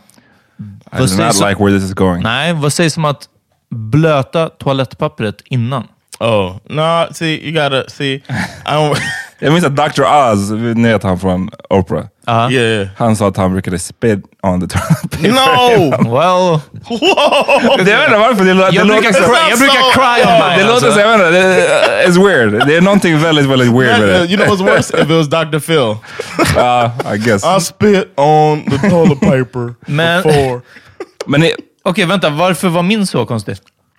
[0.93, 2.23] I do not like where this is going.
[2.23, 3.29] Nej, vad sägs om att
[3.71, 5.89] blöta toalettpappret innan?
[6.21, 7.07] Oh, no.
[7.15, 8.23] See, you gotta, see, I
[8.67, 8.99] don't,
[9.39, 10.03] Jag minns att Dr.
[10.33, 12.51] Oz, ni vet han från Oprah, Ja.
[12.51, 12.89] yeah.
[12.97, 15.29] han sa att han brukade spit on the toilet paper.
[15.29, 15.91] No!
[15.91, 17.79] Well, Whoa!
[17.79, 19.25] Jag vet inte varför, det, lå- det jag låter brukar, så...
[19.29, 20.63] cry, jag brukar cry on Det mine.
[20.73, 20.93] låter Alltså.
[20.93, 22.67] så, jag vet inte, det, it's weird.
[22.69, 24.25] Det är någonting väldigt, väldigt weird med det.
[24.25, 24.97] you know what's worse?
[24.97, 25.59] If it was Dr.
[25.59, 25.97] Phil.
[26.57, 27.45] Ja, I guess.
[27.45, 30.61] I spit on the toilet paper Men- before.
[31.27, 31.53] Men det,
[31.85, 32.31] Okej, vänta.
[32.31, 33.57] Varför var min så konstig?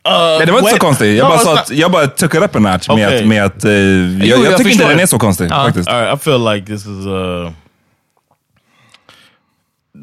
[0.10, 0.80] Nej, det var inte så wait.
[0.82, 1.18] konstigt.
[1.18, 3.08] Jag No, bara it's sa not- att jag bara took it up a notch med
[3.18, 5.64] att, med att eh, jag, Jo, jag, jag tycker inte den är så konstig Ja.
[5.66, 5.90] faktiskt.
[5.90, 7.52] All right, I feel like this is uh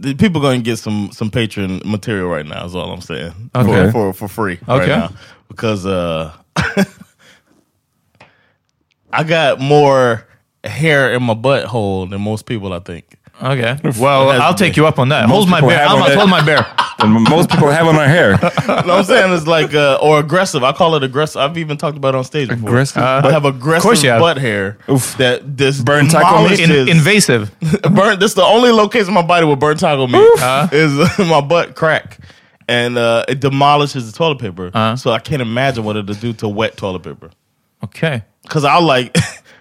[0.02, 2.66] the people going to get some some Patreon material right now.
[2.66, 3.32] Is all I'm saying.
[3.54, 3.90] Okay.
[3.92, 4.78] For for, for free Okay.
[4.78, 5.08] right now
[5.48, 6.30] because uh
[9.12, 10.24] I got more
[10.64, 12.72] hair in my butthole than most people.
[12.72, 13.04] I think.
[13.42, 13.78] Okay.
[14.00, 15.28] Well, I'll take you up on that.
[15.28, 15.86] Most Hold my bear.
[15.86, 16.66] I'm gonna hold my bear.
[17.00, 18.38] And most people have on their hair.
[18.86, 20.62] No, I'm saying it's like uh, or aggressive.
[20.62, 21.40] I call it aggressive.
[21.40, 22.68] I've even talked about it on stage before.
[22.68, 24.20] Aggressive I have aggressive course you have.
[24.20, 25.16] butt hair Oof.
[25.18, 26.60] that this Burn taco meat?
[26.60, 27.60] In, demolishes- invasive.
[27.94, 28.20] burnt.
[28.20, 31.74] This is the only location of my body with burnt taco meat is my butt
[31.76, 32.18] crack,
[32.68, 34.68] and uh, it demolishes the toilet paper.
[34.68, 34.96] Uh-huh.
[34.96, 37.30] So I can't imagine what it'll do to wet toilet paper.
[37.82, 38.22] Okay.
[38.42, 39.16] Because I'll like,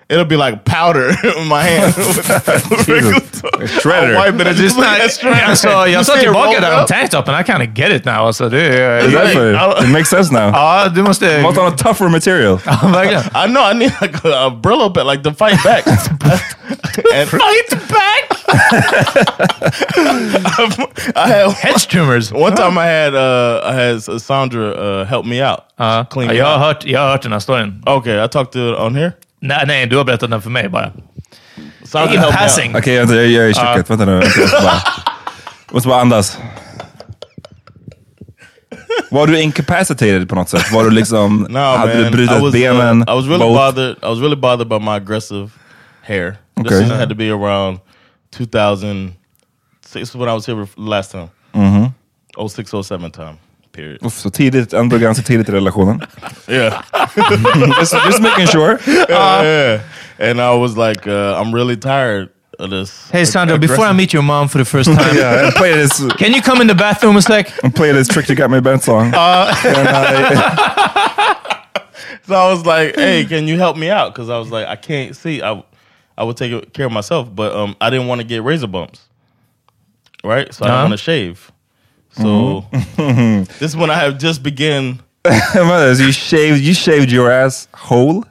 [0.10, 1.96] it'll be like powder in my hand.
[1.98, 3.70] with regular toilet.
[3.70, 4.16] Shredder.
[4.16, 5.46] I'll wipe it and just look at shredder.
[5.50, 6.88] Alltså, jag You sa see it tillbaka rolled där om up?
[6.88, 8.26] tanktopen, I kind of get it now.
[8.28, 9.84] Alltså, det Är det är, därför?
[9.84, 10.52] It makes sense now.
[10.54, 11.42] ja, du måste...
[11.42, 12.60] Måste ha något tougher material.
[12.66, 13.24] Ja, verkligen.
[13.36, 15.88] I know I need like a, a Brillo bit, like to fight back.
[15.88, 18.30] and Fight back!
[21.16, 22.32] I had Hedge trimmers.
[22.32, 25.64] one time I had uh, I had Sandra uh, help me out.
[25.80, 26.62] Ja, clean ja, it jag, har out.
[26.76, 27.82] hört, jag har hört den här storyn.
[27.86, 29.14] Okay, I talked to it on here.
[29.46, 30.92] Nej, nej, du har berättat den för mig bara.
[31.84, 32.76] Sandra In passing.
[32.76, 33.90] Okej, vänta, jag jag är i köket.
[33.90, 34.12] Vänta nu.
[34.20, 34.82] vänta, Jag måste bara,
[35.68, 36.38] jag måste bara andas.
[39.12, 40.72] Var du incapacitated på något sätt?
[40.72, 41.48] Var du liksom...
[41.50, 42.04] No, hade man.
[42.04, 43.02] du brutit I was, benen?
[43.02, 43.56] uh, I was really both?
[43.56, 43.96] bothered.
[44.04, 45.50] I was really bothered by my aggressive
[46.02, 46.32] hair.
[46.56, 46.80] This Okay.
[46.80, 47.80] season had to be around
[48.38, 49.14] 2006
[49.96, 51.30] is when I was here last time.
[51.54, 51.94] Mhm.
[52.50, 53.38] 06, 07 time.
[53.74, 53.98] Period.
[54.06, 56.02] Uff, så tidigt, ändå ganska tidigt i relationen.
[56.48, 56.82] Yeah.
[57.80, 58.78] just, just making sure.
[58.88, 59.06] yeah,
[59.44, 59.80] yeah.
[60.20, 63.10] And I was like, uh, I'm really tired of this.
[63.12, 65.74] Hey Sandra, ag- before I meet your mom for the first time, yeah, and play
[65.74, 67.48] this, can you come in the bathroom a sec?
[67.64, 69.12] and play this trick you got me bent song.
[69.14, 71.36] Uh, And I,
[72.28, 74.76] So I was like, "Hey, can you help me out?" Because I was like, I
[74.78, 75.42] can't see.
[75.42, 75.64] I
[76.18, 79.00] I would take care of myself, but um, I didn't want to get razor bumps,
[80.24, 80.54] right?
[80.54, 80.78] So I Uh-huh.
[80.78, 81.52] didn't want to shave.
[82.14, 83.52] So mm-hmm.
[83.60, 85.02] this one I have just begun.
[85.26, 88.26] Vänta, so you shaved, you shaved your ass whole?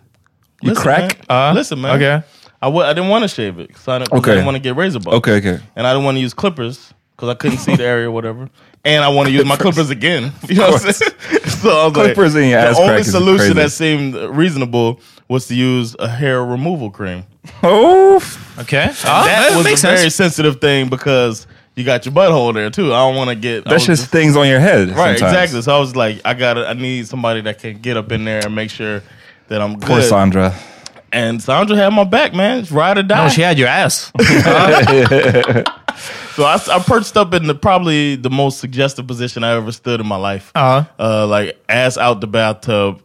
[0.63, 1.29] You Listen, crack?
[1.29, 1.51] man.
[1.51, 1.97] Uh, listen, man.
[1.97, 2.27] Okay.
[2.61, 4.31] I w- I didn't want to shave it because I, didn't- Okay.
[4.31, 5.17] I didn't want to get razor bumps.
[5.17, 5.63] Okay, okay.
[5.75, 8.49] And I didn't want to use clippers because I couldn't see the area or whatever.
[8.85, 10.33] And I want to use my clippers again.
[10.49, 11.13] You know what I'm saying?
[11.63, 14.15] So I was Clippers like, in your ass the crack only is solution that seemed
[14.15, 17.25] reasonable was to use a hair removal cream.
[17.63, 18.21] Oh,
[18.59, 18.83] Okay.
[18.83, 22.71] And Ja, that was makes a very sensitive thing because you got your butthole there
[22.71, 22.93] too.
[22.93, 25.23] I don't want to get that's that just- things on your head right sometimes.
[25.23, 25.63] exactly.
[25.63, 28.25] So I was like, I got to I need somebody that can get up in
[28.25, 29.03] there and make sure
[29.49, 30.09] that I'm Poor good.
[30.09, 30.55] Sandra.
[31.15, 32.61] And Sandra had my back, man.
[32.61, 33.25] It's ride or die.
[33.25, 34.11] No, she had your ass.
[36.35, 40.01] So I, I perched up in the probably the most suggestive position I ever stood
[40.01, 40.51] in my life.
[40.55, 40.89] Uh-huh.
[40.99, 43.03] Uh, like ass out the bathtub,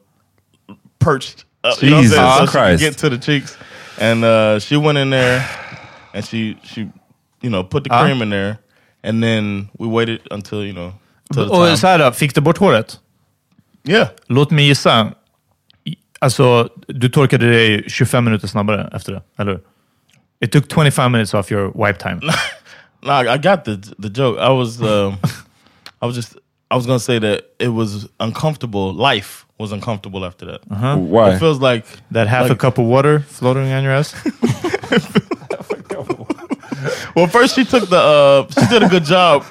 [1.00, 1.44] perched.
[1.66, 2.38] Up, you know what I'm Jesus saying?
[2.40, 2.80] So she Christ.
[2.80, 3.58] get to the cheeks,
[4.00, 5.46] and uh, she went in there,
[6.14, 6.90] and she she,
[7.48, 8.06] you know, put the Uh-huh.
[8.06, 8.56] cream in there,
[9.04, 10.92] and then we waited until you know.
[11.34, 11.72] Till the time.
[11.72, 13.00] Och så här då, fick du bort håret?
[13.90, 14.08] Yeah.
[14.28, 15.12] Låt mig gissa.
[15.86, 19.62] I- Alltså, du torkade dig 25 minuter snabbare efter det, eller hur?
[20.40, 22.20] It took 25 minutes off your wipe time.
[23.04, 24.40] No, I I got the the joke.
[24.42, 25.14] I was um,
[26.02, 26.34] I was just
[26.72, 28.92] I was gonna say that it was uncomfortable.
[29.14, 30.62] Life was uncomfortable after that.
[30.98, 31.34] Why?
[31.36, 34.16] It feels like That half like, a cup of water floating on your ass?
[37.16, 39.44] Well, first she took the uh she did a good job.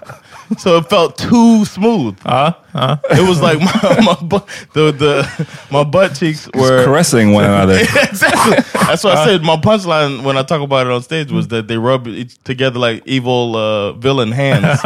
[0.59, 2.17] So it felt too smooth.
[2.25, 2.53] Ja.
[2.73, 2.99] ja.
[3.11, 7.75] It was like my my butt the the my butt cheeks were Caressing one another.
[7.81, 8.57] exactly.
[8.87, 9.43] That's what I said.
[9.43, 12.79] My punchline when I talk about it on stage was that they rub each together
[12.79, 14.81] like evil uh, villain hands.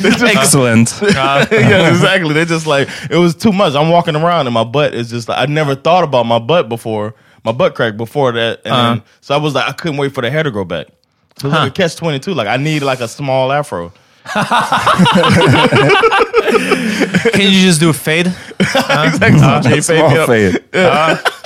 [0.00, 0.98] Just- Excellent.
[1.02, 2.34] yeah, exactly.
[2.34, 3.74] They just like it was too much.
[3.74, 6.68] I'm walking around and my butt is just like I never thought about my butt
[6.68, 7.14] before,
[7.46, 10.20] my butt crack before that, and then, so I was like I couldn't wait for
[10.22, 10.88] the hair to grow back.
[11.38, 12.34] So it was like a catch twenty two.
[12.34, 13.92] Like I need like a small afro.
[17.32, 18.26] Can you just do a fade?
[18.60, 19.38] exactly.
[19.38, 20.28] So Jay paid Small up.
[20.28, 20.64] fade.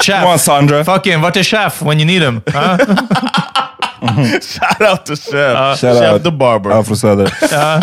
[0.01, 0.21] Chef.
[0.21, 0.85] Come on, Sandra.
[0.85, 2.43] Fucking, vart är chef when you need him?
[2.53, 2.79] Ja.
[4.41, 5.79] Shout out to Chef.
[5.79, 6.23] Shout Chef out.
[6.23, 6.71] the barber.
[6.73, 7.27] Afro Söder.
[7.43, 7.81] Eh,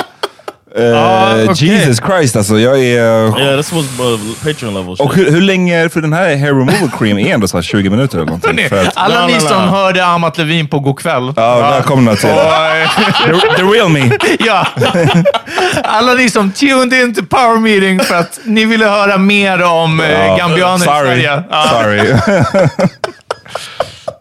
[0.80, 1.68] Ja, okej.
[1.68, 3.40] Jesus Christ alltså, jag är...
[3.40, 4.90] Yeah, this was uh, Patreon level.
[5.00, 5.18] Och shit.
[5.28, 8.18] hur, hur länge, för den här hair removal cream är ändå så här 20 minuter
[8.18, 8.50] eller någonting.
[8.58, 11.34] Hörni, För att, alla ni som hörde Amat Levin på Go'kväll.
[11.36, 14.12] ja, välkomna till the, the real me.
[14.40, 14.68] Ja.
[15.84, 20.00] Alla ni som tuned in till Power Meeting för att ni ville höra mer om
[20.00, 21.06] eh, Ja, gambianer i sorry.
[21.08, 21.44] Sverige.
[21.50, 21.66] Ja.
[21.72, 22.14] Sorry.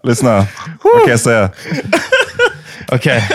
[0.09, 0.47] Lyssna,
[0.83, 1.51] vad kan jag säga?
[2.89, 3.29] Okej.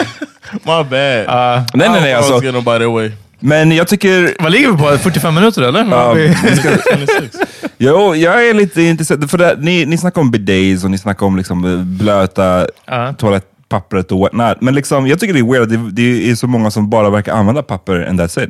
[0.54, 0.86] My bad.
[0.90, 2.16] Nej, nej, nej.
[2.16, 3.12] Was Alltså,
[3.44, 4.36] men jag tycker...
[4.44, 4.98] Vad ligger vi på?
[4.98, 5.86] 45 minuter eller?
[5.92, 7.38] Ja, Vi- vi ska, 26.
[7.78, 9.30] jo, jag är lite intresserad.
[9.30, 13.14] För det, ni, ni snackar om bidets och ni snackar om liksom blöta Ja.
[13.14, 14.62] toalettpappret och whatnot.
[14.62, 17.10] Men liksom, jag tycker det är weird att det, det är så många som bara
[17.10, 18.50] verkar använda papper and that's it.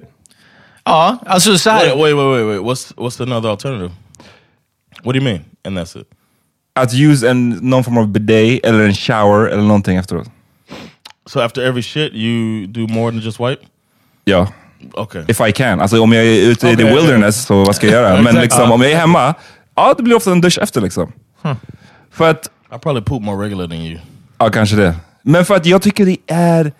[0.84, 1.86] Ja, alltså så här.
[1.86, 2.60] Wait, wait, wait, wait, wait.
[2.60, 3.92] What's what's another alternative?
[5.04, 5.40] What do you mean?
[5.68, 6.08] And that's it.
[6.76, 10.28] Att use en, någon form av bidet eller en shower eller någonting efteråt.
[11.28, 13.62] So after every shit, you do more than just wipe?
[14.26, 14.48] Ja.
[14.94, 15.24] Okay.
[15.28, 15.80] If I can.
[15.80, 18.22] Alltså om jag är ute i the wilderness, så vad ska jag göra?
[18.22, 19.34] Men liksom, om jag är hemma,
[19.76, 21.12] ja det blir ofta en dusch efter liksom.
[22.12, 24.00] För att, I probably poop more regular than you.
[24.38, 24.96] ja kanske det.
[25.24, 26.72] Men för att jag tycker det är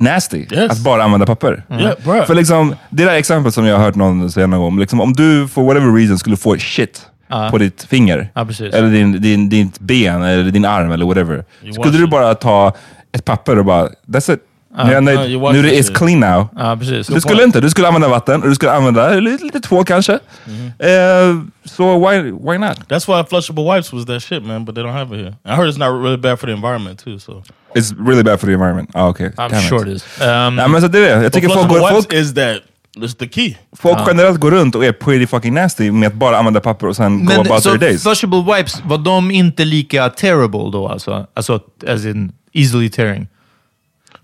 [0.00, 0.70] nasty Yes.
[0.72, 1.62] att bara använda papper.
[1.70, 2.24] Yeah, bruh.
[2.24, 5.12] För liksom, det där exemplet som jag har hört någon säga någon gång, liksom, om
[5.12, 7.06] du for whatever reason skulle få shit
[7.50, 8.30] på ditt finger.
[8.34, 8.74] Precis.
[8.74, 11.44] Eller din, din, ditt ben, eller din arm, eller whatever.
[11.60, 12.72] Skulle wash du bara ta
[13.12, 14.40] ett papper och bara, that's it.
[14.76, 15.30] nu är jag nöjd.
[15.30, 16.48] You wash nu är det is clean now.
[16.78, 17.06] Precis.
[17.06, 17.60] Du skulle inte.
[17.60, 20.18] Du skulle använda vatten och du skulle använda lite, lite tvål kanske.
[20.44, 21.30] Mm-hmm.
[21.30, 22.78] Eh, så why, why not?
[22.88, 24.64] That's why flushable wipes was that shit, man.
[24.64, 25.34] But they don't have it here.
[25.44, 27.18] I heard it's not really bad for the environment too.
[27.18, 27.42] So
[27.74, 28.90] It's really bad for the environment.
[28.94, 29.26] Ah, okay.
[29.38, 30.04] I'm Damn sure it is.
[30.20, 31.22] Um, Nej, men så det är det.
[31.22, 32.56] Jag tycker folk, går, wipes folk, is that
[33.02, 33.54] is the key.
[33.76, 36.96] folk generellt går runt och är pretty fucking nasty med att bara använda papper och
[36.96, 38.02] sen go men about så their days.
[38.02, 41.26] flushable wipes, var de inte lika terrible då alltså?
[41.34, 43.28] Alltså, as in easily tearing?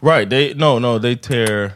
[0.02, 0.28] Right?
[0.30, 1.72] They no no they tear.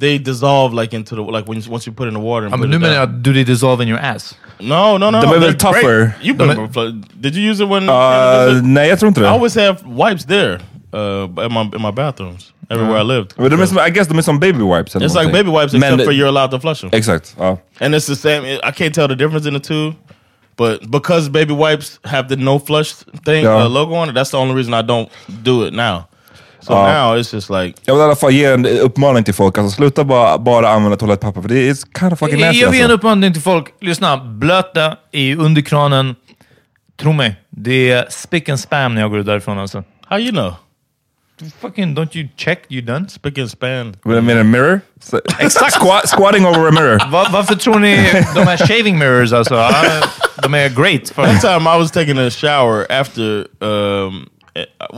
[0.00, 2.46] They dissolve like into the like when you, once you put it in the water.
[2.46, 3.08] I'm put men it nu menar down.
[3.14, 4.34] jag, do they dissolve in your ass?
[4.60, 5.20] No, no, no.
[5.20, 5.58] De är they're väl great.
[5.58, 6.14] tougher.
[6.22, 7.88] You De been är- fl- Did you use it when?
[7.88, 10.60] Uh, nej, jag tror inte I always have wipes there,
[10.92, 13.32] uh, in my in my bathrooms everywhere I lived.
[13.36, 14.94] Men de är I guess de är som baby wipes.
[14.94, 15.32] It's like någonting.
[15.32, 16.90] baby wipes Men- except for you're allowed to flush them.
[16.92, 17.34] Exakt.
[17.38, 17.58] Ja.
[17.80, 18.46] And it's the same.
[18.46, 19.94] I can't tell the difference in the two,
[20.58, 22.92] but because baby wipes have the no flush
[23.24, 23.64] thing Yeah.
[23.66, 26.02] uh, logo on it, that's the only reason I don't do it now.
[26.60, 29.34] So Uh, now it's just like Jag vill i alla fall ge en uppmaning till
[29.34, 29.58] folk.
[29.58, 32.60] Alltså, sluta bara, bara använda toalettpapper, för det är it's kind of fucking nasty.
[32.60, 32.96] jag vill ge en Alltså.
[33.08, 33.66] uppmaning till folk.
[33.80, 36.14] Lyssna, blöta i underkranen.
[37.00, 39.84] Tro mig, det är spick and spam när jag går ut därifrån alltså.
[40.08, 40.54] how you know
[41.60, 43.08] Fucking, don't you check you done?
[43.08, 43.96] spick and span.
[44.04, 44.80] Med en mirror?
[45.00, 45.20] Så-
[45.70, 47.10] Squat, squatting over a mirror.
[47.10, 47.96] Va, varför tror ni
[48.34, 49.54] de här shaving mirrors alltså?
[50.42, 51.10] Ja, De är great.
[51.14, 54.28] För, One time I was taking a shower after um,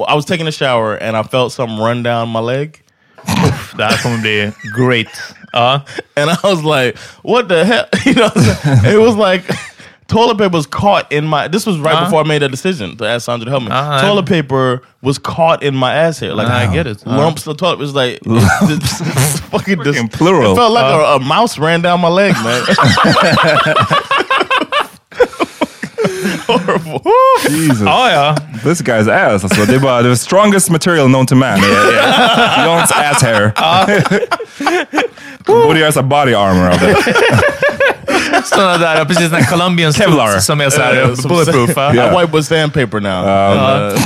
[0.08, 2.82] I was taking a shower and I felt something run down my leg.
[3.76, 5.08] det här kommer bli great.
[5.52, 5.80] Ja.
[6.16, 8.30] and I was like, "What the hell?" You know,
[8.90, 9.44] it was like
[10.06, 11.48] toilet paper was caught in my.
[11.48, 12.04] This was right Uh-huh.
[12.04, 13.70] before I made a decision to ask Sandra to help me.
[13.70, 14.00] Uh-huh.
[14.00, 17.06] Toilet paper was caught in my ass hair, like I get it.
[17.06, 17.74] lumps of toilet.
[17.74, 20.52] It was like it just- fucking, dis- Fucking plural.
[20.52, 22.62] It felt like a, a mouse ran down my leg, man.
[26.52, 27.00] Horrible.
[27.48, 27.82] Jesus.
[27.86, 28.36] ja, ja.
[28.62, 29.44] This guy's ass.
[29.44, 31.48] Alltså, det är bara the strongest material known to man.
[31.58, 32.66] Yeah, yeah.
[32.66, 33.52] Jon's ass hair.
[35.46, 36.96] Borde göra så här body armor av det.
[38.44, 40.38] Sådana där, precis den här Colombian Kevlar.
[40.38, 41.74] som är såhär Uh, bulletproof.
[41.74, 42.06] sand- ja.
[42.22, 43.24] I wipe with sandpaper now.
[43.24, 43.98] Um, And, uh,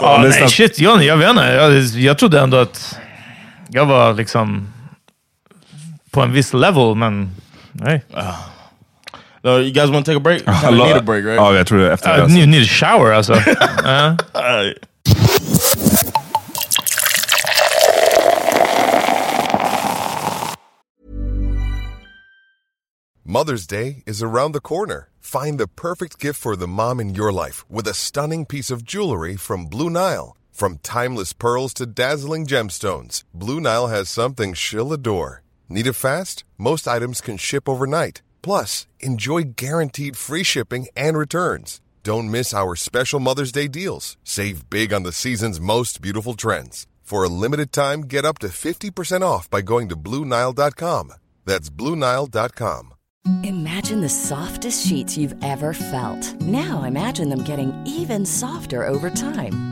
[0.00, 1.44] Ja, lyssna- nej, shit, jag, jag vet inte.
[1.44, 2.98] Jag, jag trodde ändå att
[3.68, 4.68] jag var liksom
[6.10, 7.30] på en viss level, men
[7.72, 8.04] nej.
[9.44, 10.42] No, you guys want to take a break?
[10.48, 11.36] I kinda need a break, right?
[11.36, 12.16] Ja, jag tror det efter det.
[12.16, 12.36] Uh, Alltså.
[12.38, 13.32] need, need a shower alltså.
[13.84, 14.16] Ja.
[14.34, 14.78] All right.
[23.24, 25.08] Mother's Day is around the corner.
[25.20, 28.84] Find the perfect gift for the mom in your life with a stunning piece of
[28.84, 30.36] jewelry from Blue Nile.
[30.50, 35.42] From timeless pearls to dazzling gemstones, Blue Nile has something she'll adore.
[35.68, 36.44] Need it fast?
[36.58, 38.20] Most items can ship overnight.
[38.42, 41.80] Plus, enjoy guaranteed free shipping and returns.
[42.02, 44.16] Don't miss our special Mother's Day deals.
[44.24, 46.86] Save big on the season's most beautiful trends.
[47.02, 51.12] For a limited time, get up to 50% off by going to BlueNile.com.
[51.44, 52.94] That's BlueNile.com.
[53.44, 56.40] Imagine the softest sheets you've ever felt.
[56.40, 59.71] Now imagine them getting even softer over time.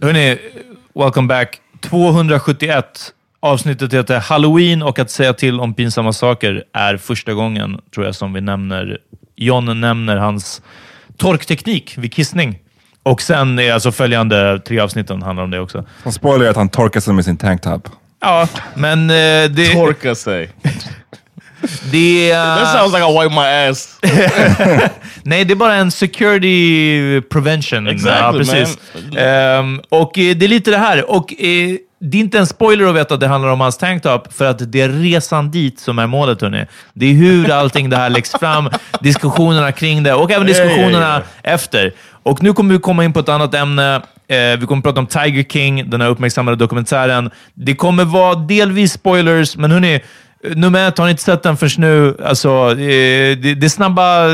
[0.00, 0.38] Hörni,
[0.94, 1.60] welcome back.
[1.80, 2.84] 271.
[3.40, 8.14] Avsnittet heter Halloween och att säga till om pinsamma saker är första gången, tror jag,
[8.14, 8.98] som vi nämner.
[9.36, 10.62] John nämner hans
[11.16, 12.58] torkteknik vid kissning.
[13.02, 15.84] Och sen är alltså följande tre avsnitten handlar om det också.
[16.02, 17.88] Som spoiler är att han torkar sig med sin tanktop.
[18.20, 19.72] Ja, men eh, det...
[19.72, 20.48] Torka say.
[21.92, 23.98] Det är- That sounds like I wipe my ass.
[25.22, 27.86] Nej, det är bara en security prevention.
[27.86, 28.78] Exactly, ja, precis.
[29.16, 31.10] Ehm, och eh, det är lite det här.
[31.10, 34.32] Och eh, det är inte en spoiler att veta att det handlar om hans tanktop,
[34.32, 36.40] för att det är resan dit som är målet.
[36.40, 36.64] Hörni.
[36.94, 38.68] Det är hur allting det här läggs fram,
[39.00, 41.92] diskussionerna kring det och även Ja, ja, ja, diskussionerna efter.
[42.22, 43.94] Och nu kommer vi komma in på ett annat ämne.
[44.28, 47.30] Eh, vi kommer prata om Tiger King, den här uppmärksammade dokumentären.
[47.54, 50.00] Det kommer vara delvis spoilers, men hörni,
[50.54, 52.16] nummer ett, har ni inte sett den förrän nu?
[52.24, 54.26] Alltså, eh, det, det är snabba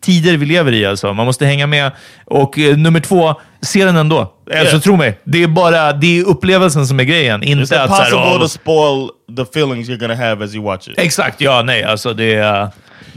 [0.00, 0.86] tider vi lever i.
[0.86, 1.12] Alltså.
[1.12, 1.92] Man måste hänga med.
[2.24, 4.18] Och eh, nummer två, se den ändå.
[4.20, 4.80] Alltså, Yeah.
[4.80, 7.42] tro mig, det är bara det är upplevelsen som är grejen.
[7.42, 10.54] It's Inte att så här, impossible "Åh, to spoil the feelings you're gonna have as
[10.54, 10.98] you watch it.
[10.98, 11.84] Exakt, ja, nej.
[11.84, 12.68] Alltså det är...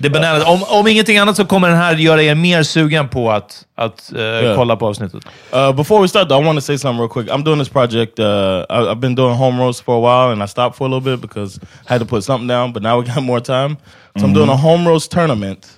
[0.01, 0.47] Det är bananas.
[0.47, 4.13] Om, om ingenting annat så kommer den här göra er mer sugen på att, att
[4.13, 5.23] eh, kolla på avsnittet.
[5.53, 7.27] Uh, before we start, though, I want to say something real quick.
[7.27, 8.19] I'm doing this project.
[8.19, 8.25] Uh,
[8.69, 11.17] I, I've been doing home roast for a while, and I stopped for a little
[11.17, 12.73] bit because I had to put something down.
[12.73, 13.77] But now we got more time,
[14.17, 15.77] so I'm doing a home roast tournament.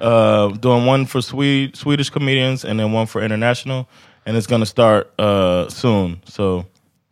[0.00, 3.86] Uh, doing one for Swede, Swedish comedians, and then one for international,
[4.26, 6.20] and it's gonna start uh, soon.
[6.24, 6.66] So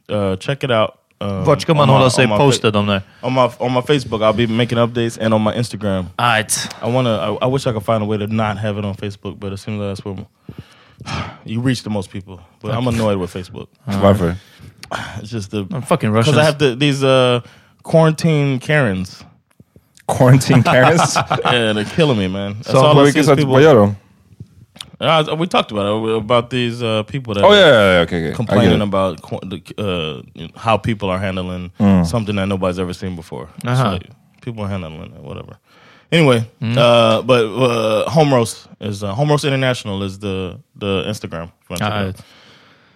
[0.09, 0.99] uh, check it out.
[1.21, 3.03] Um, Vart ska on man my- hålla sig on my posted om det?
[3.23, 6.05] on my on my Facebook, I'll be making updates, and on my Instagram.
[6.19, 6.69] Right.
[6.83, 7.11] I wanna.
[7.17, 9.53] I, I wish I could find a way to not have it on Facebook, but
[9.53, 10.17] it seems like that's where
[11.45, 12.39] you reach the most people.
[12.63, 13.67] But I'm annoyed with Facebook.
[13.87, 14.37] Varför?
[15.21, 17.41] It's just the I'm fucking because I have to these uh
[17.83, 19.25] quarantine Karens.
[20.07, 21.17] Quarantine Karens?
[21.17, 22.55] yeah, they're killing me, man.
[22.55, 23.53] That's Så all på I see vilket is people.
[23.53, 23.97] vad gör de?
[25.01, 28.27] Uh, we talked about it about these uh, people that Oh yeah, yeah, yeah, okay,
[28.29, 28.37] okay.
[28.37, 29.21] Complaining about
[29.79, 30.23] uh,
[30.57, 32.05] how people are handling Mm.
[32.07, 33.47] something that nobody's ever seen before.
[33.65, 33.77] Uh-huh.
[33.77, 33.99] So,
[34.41, 35.57] people are handling it, whatever.
[36.13, 36.77] Anyway, Mm.
[36.79, 41.49] uh, but uh, home roast is uh, home roast international is the the Instagram.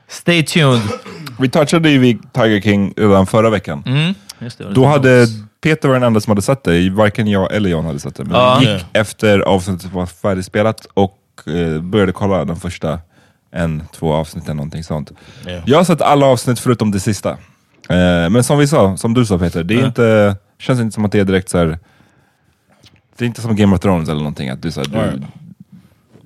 [0.09, 0.83] Stay tuned.
[1.39, 3.83] Vi touchade ju vid Tiger King redan förra veckan.
[3.87, 4.15] Mm.
[4.39, 5.27] Just det, Då hade
[5.63, 6.91] Peter var den enda som hade sett det.
[6.91, 8.25] Varken jag eller John hade sett det.
[8.25, 8.57] Men Ja.
[8.61, 8.83] vi gick Yeah.
[8.93, 11.15] efter avsnittet var färdigspelat och
[11.83, 12.99] började kolla de första
[13.51, 15.13] en, två avsnitten, någonting sånt.
[15.47, 15.63] Yeah.
[15.67, 17.31] Jag har sett alla avsnitt förutom det sista.
[17.89, 19.87] Eh, men som vi sa, som du sa Peter, det är Ja.
[19.87, 21.79] inte, känns inte som att det är direkt så här.
[23.19, 25.23] Det är inte som Game of Thrones eller någonting, att du, så här, du, Right.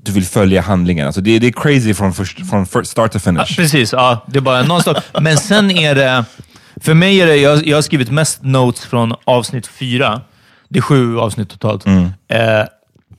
[0.02, 1.06] du vill följa handlingen.
[1.06, 3.56] Alltså det, det är crazy från, först, från first start to finish.
[3.56, 4.24] precis, ja.
[4.26, 4.96] Det är bara nonstop.
[5.20, 6.24] Men sen är det...
[6.80, 7.36] För mig är det...
[7.36, 10.20] Jag, jag har skrivit mest notes från avsnitt fyra.
[10.68, 11.86] Det är sju avsnitt totalt.
[11.86, 12.04] Mm.
[12.28, 12.64] Eh,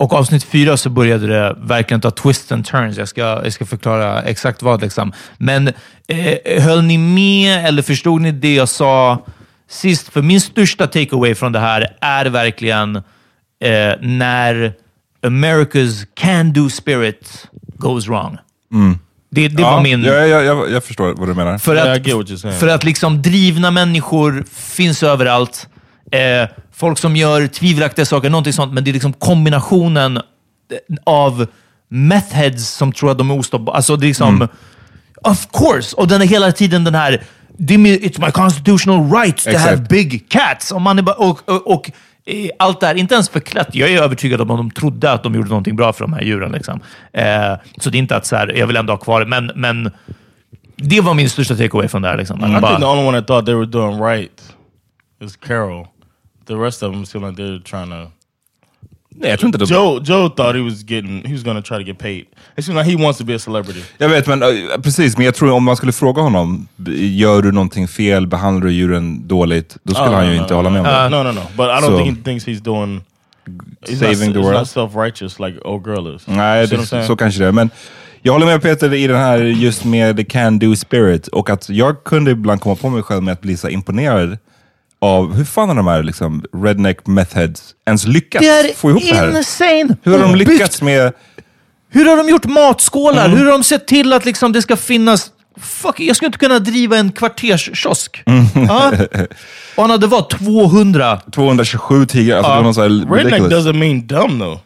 [0.04, 2.97] och avsnitt fyra så började det verkligen ta twists and turns.
[2.97, 4.82] Jag ska, jag ska förklara exakt vad.
[4.82, 5.14] Liksom.
[5.38, 5.68] Men
[6.08, 9.26] eh, höll ni med eller förstod ni det jag sa
[9.70, 10.10] sist?
[10.10, 13.01] För min största takeaway från det här är verkligen eh,
[14.01, 14.74] när
[15.22, 17.47] America's can-do spirit
[17.78, 18.38] goes wrong.
[19.30, 20.04] Det, det var ja, min...
[20.04, 21.58] jag, jag, jag, jag förstår vad du menar.
[21.58, 25.68] För att, för att liksom drivna människor finns överallt.
[26.20, 28.74] Eh, folk som gör tvivelaktiga saker, någonting sånt.
[28.74, 30.20] Men det är liksom kombinationen
[31.03, 31.47] av
[31.89, 33.76] methheads som tror att de är ostoppbara.
[33.76, 34.36] Alltså det är liksom...
[34.36, 34.47] Mm.
[35.24, 35.95] Of course!
[35.95, 37.24] Och den är hela tiden den här...
[37.57, 39.70] "Det är min- It's my constitutional right to Exakt.
[39.70, 40.72] have big cats.
[40.72, 41.91] Och, man är bara, och, och, och
[42.26, 43.68] eh, allt det här, inte ens förklätt.
[43.76, 46.22] Jag är övertygad om att de trodde att de gjorde någonting bra för de här
[46.22, 46.51] djuren.
[46.51, 46.80] Liksom.
[47.14, 47.24] Eh,
[47.78, 49.91] så det är inte att så här, jag vill ändå ha kvar det, men, men
[50.76, 52.18] det var min största takeaway från det här.
[52.18, 52.43] Liksom.
[52.43, 54.41] Att I bara- think the only one that thought they were doing right
[55.24, 55.88] is Carol.
[56.48, 58.12] The rest of them seem like they're trying to.
[59.16, 59.66] Nej, jag tror inte det.
[59.70, 62.26] Joe Joe thought he was getting he was gonna try to get paid.
[62.58, 63.82] It seems like he wants to be a celebrity.
[63.98, 64.50] Jag vet, men eh,
[64.84, 65.18] precis.
[65.18, 66.68] Men jag tror om man skulle fråga honom,
[66.98, 69.78] gör du någonting fel, behandlar du djuren dåligt?
[69.84, 71.10] Då skulle Oh, han no, ju no, inte no, hålla med om det.
[71.10, 71.41] no, no, no.
[71.58, 73.02] But I don't So- think he thinks he's doing
[73.88, 74.58] he's Saving not, the he's world?
[74.60, 76.28] not self-righteous like old girl is.
[76.28, 77.52] Nej, det, så kanske det är.
[77.52, 77.70] Men
[78.22, 81.28] jag håller med Peter i den här just med the can do spirit.
[81.28, 84.38] Och att jag kunde ibland komma på mig själv med att bli så imponerad
[85.04, 88.45] av hur fan har de här liksom, redneck methheads ens lyckats
[88.76, 89.38] få ihop det här?
[89.38, 89.95] insane!
[90.04, 91.14] Hur har de Byggt- lyckats med...
[91.89, 93.26] Hur har de gjort matskålar?
[93.26, 93.38] Mm.
[93.38, 95.32] Hur har de sett till att liksom det ska finnas...
[95.58, 98.24] Fuck, jag skulle inte kunna driva en kvarterskiosk.
[98.26, 98.45] Mm.
[98.68, 98.91] Ja.
[99.76, 100.30] Och han hade vad?
[100.30, 101.22] 200?
[101.36, 103.66] 227 tigrar, alltså det var någon så här Redneck ridiculous.
[103.66, 104.60] doesn't mean dumb though.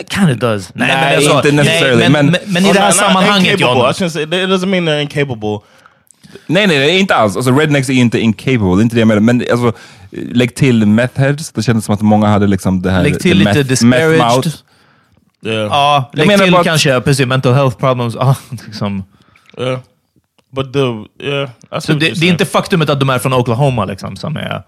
[0.00, 0.70] It kind of does.
[0.74, 2.96] Nej, Nej, men alltså, inte necessarily, nej, men, men- men, men i det här Not-
[2.96, 3.82] not sammanhanget incapable.
[3.82, 3.92] I John.
[3.92, 5.58] shouldn't say, it doesn't mean they're incapable.
[6.46, 7.36] Nej, nej, nej, inte alls.
[7.36, 9.20] Alltså, rednecks är inte incapable, det är inte det jag menar.
[9.20, 9.72] Men alltså,
[10.10, 13.02] lägg till methheads, det kändes som att många hade liksom det här...
[13.02, 14.10] Lägg till lite meth- disparaged.
[14.18, 14.48] meth mouth.
[15.44, 15.66] Yeah.
[15.66, 18.14] Ja, lägg menar till att- kanske precis mental health problems.
[18.20, 19.04] Ja, liksom.
[19.58, 19.78] Yeah.
[20.56, 20.78] But the
[21.24, 24.62] yeah, what det, det är inte faktumet att de är från Oklahoma liksom, som är...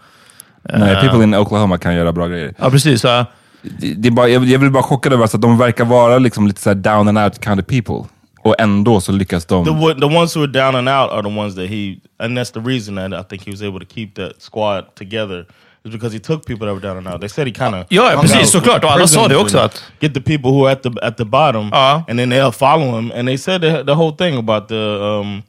[0.74, 2.54] Nej, people in Oklahoma kan göra bra grejer.
[2.58, 3.04] Ja, precis.
[3.04, 3.26] Ja.
[3.62, 6.46] Det, det är bara, jag, jag blir bara chockad över att de verkar vara liksom
[6.46, 8.08] lite så här down and out kind of people.
[8.44, 9.64] Och ändå så lyckas de...
[9.64, 12.50] The the ones who are down and out are the ones that he, and that's
[12.52, 15.46] the reason that I think he was able to keep that squad together.
[15.86, 17.20] Is because he took people that were down and out.
[17.20, 18.84] They said he kind of Ja, ja, precis, såklart.
[18.84, 21.24] Och alla sa det också att- get the people who are at the at the
[21.24, 22.04] bottom, Ja.
[22.08, 23.12] and then they'll follow him.
[23.14, 25.42] And they said the, the whole thing about the um,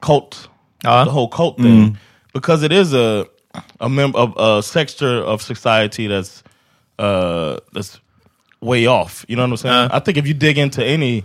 [0.00, 0.48] cult
[0.84, 1.04] Ja.
[1.04, 1.96] the whole cult thing,
[2.34, 3.24] because it is a
[3.80, 6.42] a mem- of a sector of society that's
[6.98, 8.00] uh, that's
[8.60, 9.24] way off.
[9.28, 9.90] You know what I'm saying?
[9.92, 11.24] I think if you dig into any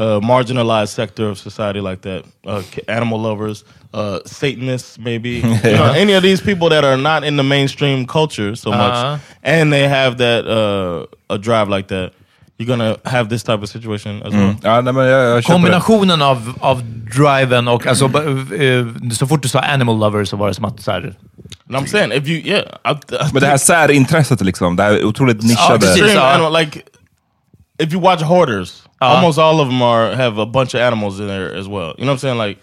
[0.00, 5.30] uh, marginalized sector of society like that, uh, animal lovers, uh, Satanists, maybe
[5.64, 8.80] you know, any of these people that are not in the mainstream culture so much,
[9.04, 9.18] Uh-huh.
[9.42, 12.10] and they have that uh, a drive like that,
[12.58, 14.54] you're gonna have this type of situation as well.
[14.62, 15.42] Ja, nej, men jag, jag det.
[15.42, 16.82] Kombinationen av, av
[17.16, 18.18] driven och alltså, b-
[18.66, 21.14] eh, så fort du sa animal lover så var det som att så här,
[21.68, 25.04] And I'm saying if you, yeah, I, I Men det här särintresset, liksom, det här
[25.04, 25.78] otroligt nischade...
[25.78, 26.02] precis.
[26.02, 26.80] extreme uh, animal, like
[27.80, 31.26] if you watch hoarders, almost all of them are have a bunch of animals in
[31.28, 31.94] there as well.
[31.98, 32.38] You know what I'm saying?
[32.48, 32.60] Like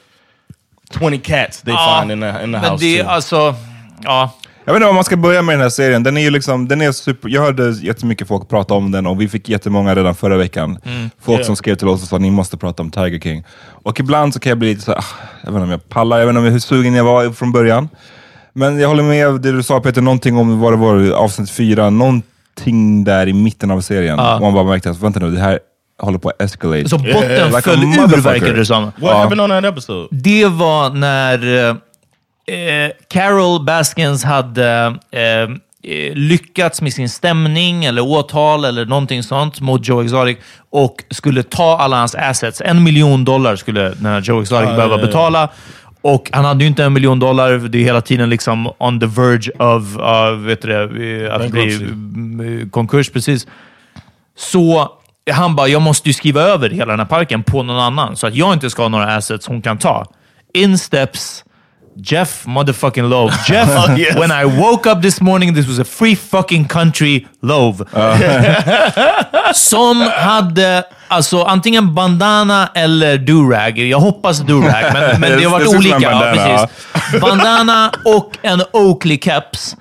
[0.91, 2.83] twenty cats they Ja, find in the in the men house.
[2.85, 3.09] det är too.
[3.09, 3.55] alltså...
[4.03, 4.31] Ja.
[4.65, 6.03] Jag vet inte om man ska börja med den här serien.
[6.03, 9.21] Den är ju liksom, den är super, jag hörde jättemycket folk prata om den och
[9.21, 10.77] vi fick jättemånga redan förra veckan.
[11.21, 11.45] Folk Yeah.
[11.45, 13.43] som skrev till oss och sa ni måste prata om Tiger King.
[13.83, 15.03] Och ibland så kan jag bli lite så här, ah,
[15.43, 17.51] jag vet inte om jag pallar, jag vet inte om hur sugen jag var från
[17.51, 17.89] början.
[18.53, 21.89] Men jag håller med det du sa Peter, någonting om vad det var, avsnitt fyra,
[21.89, 22.29] någonting
[23.03, 24.19] där i mitten av serien.
[24.19, 25.59] Och man bara märkte att vänta nu, det här
[25.99, 26.89] håller på att escalate.
[26.89, 28.91] Så botten Like a föll ur verkade det som.
[28.97, 30.07] What happened on that episode?
[30.11, 31.69] Det var när
[32.47, 35.21] eh, Carol Baskins hade eh,
[35.91, 40.37] eh, lyckats med sin stämning eller åtal eller någonting sånt mot Joe Exotic
[40.69, 42.61] och skulle ta alla hans assets.
[42.65, 45.05] En miljon dollar skulle den här Joe Exotic behöva ja, ja.
[45.05, 45.49] betala.
[46.01, 47.51] Och han hade ju inte en miljon dollar.
[47.51, 52.67] Det är hela tiden liksom on the verge of, of vet du det, att bli
[52.71, 53.09] konkurs.
[53.09, 53.47] Precis.
[54.37, 54.91] Så
[55.31, 58.27] han bara, jag måste ju skriva över hela den här parken på någon annan så
[58.27, 60.05] att jag inte ska ha några assets hon kan ta.
[60.53, 61.43] In steps
[62.01, 63.33] Jeff motherfucking Love.
[63.47, 64.15] Jeff, Yes.
[64.15, 67.85] when I woke up this morning, this was a free fucking country Love.
[69.53, 73.79] Som hade alltså antingen bandana eller durag.
[73.79, 75.97] Jag hoppas durag, men, men det har varit olika.
[76.01, 77.21] Ja, bandana, precis.
[77.21, 79.75] Bandana och en Oakley caps.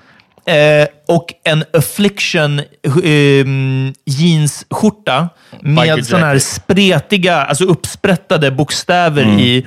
[0.47, 2.61] Eh, och en affliction
[3.03, 5.29] ehm, jeansskjorta
[5.61, 9.65] med sådana här spretiga, alltså uppsprättade bokstäver i.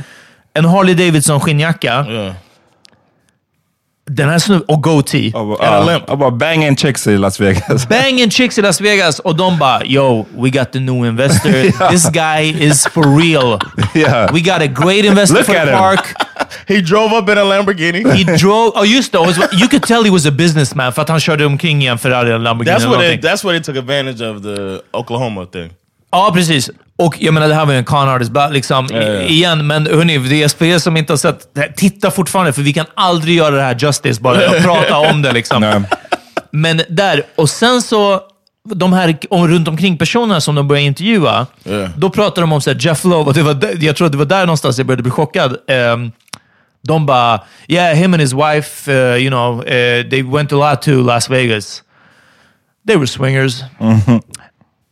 [0.55, 2.07] En Harley Davidson skinnjacka.
[2.09, 2.35] Yeah.
[4.13, 5.31] Den här snubben, och goatee.
[5.35, 7.89] Jag bara, And jag bara banging chicks i Las Vegas.
[7.89, 11.89] Banging chicks i Las Vegas och de bara “Yo, we got the new investor.
[11.91, 13.59] This guy is for real.
[13.95, 14.33] Yeah.
[14.33, 16.15] We got a great investor Look for the at him." park.
[16.67, 18.13] He drove up in a Lamborghini.
[18.13, 18.73] He drove...
[18.75, 19.19] Oh, just det.
[19.19, 21.99] och You could tell he was a businessman för att han körde omkring i en
[21.99, 22.79] Ferrari eller Lamborghini.
[22.79, 25.71] That's what they, that's what they took advantage of the Oklahoma thing.
[26.13, 26.71] Ja, precis.
[27.01, 29.03] Och jag menar, det här var ju en con artist, liksom, ja.
[29.23, 29.67] igen.
[29.67, 33.37] Men hörni, det är er som inte har sett, titta fortfarande, för vi kan aldrig
[33.37, 35.33] göra det här justice, bara att prata om det.
[35.33, 35.61] Liksom.
[35.61, 35.83] Nej.
[36.51, 38.21] Men där, och sen så,
[38.75, 41.89] de här om, runt omkring personerna som de började intervjua, Ja.
[41.97, 44.19] då pratar de om så här, Jeff Love, och det var, jag tror att det
[44.19, 45.57] var där någonstans jag började bli chockad.
[45.69, 46.13] Ehm,
[46.83, 50.83] de bara, yeah, him and his wife, uh, you know, uh, they went a lot
[50.83, 51.83] to Las Vegas.
[52.87, 53.63] They were swingers.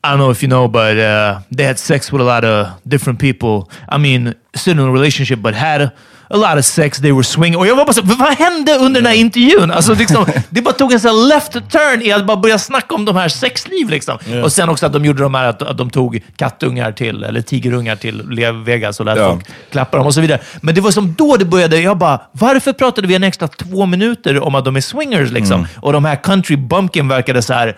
[0.05, 2.67] I don't know if you know, but uh, they had sex with a lot of
[2.85, 3.69] different people.
[3.93, 5.93] I mean, still in a relationship, but had a,
[6.31, 6.99] a lot of sex.
[6.99, 7.57] They were swinging.
[7.59, 9.71] Och jag var bara så, vad hände under den här intervjun?
[9.71, 13.05] Alltså, liksom, det bara tog en sån left turn i att bara börja snacka om
[13.05, 13.89] de här sexliv.
[13.91, 14.19] Liksom.
[14.45, 17.41] Och sen också att de gjorde de här att, att de tog kattungar till, eller
[17.41, 18.23] tigerungar till
[18.65, 19.31] Vegas och lät Ja.
[19.31, 20.41] folk klappa dem och så vidare.
[20.61, 21.81] Men det var som då det började.
[21.81, 25.31] Jag bara, varför pratade vi en extra två minuter om att de är swingers?
[25.31, 25.67] Liksom?
[25.81, 27.77] Och de här country bumpkin verkade så här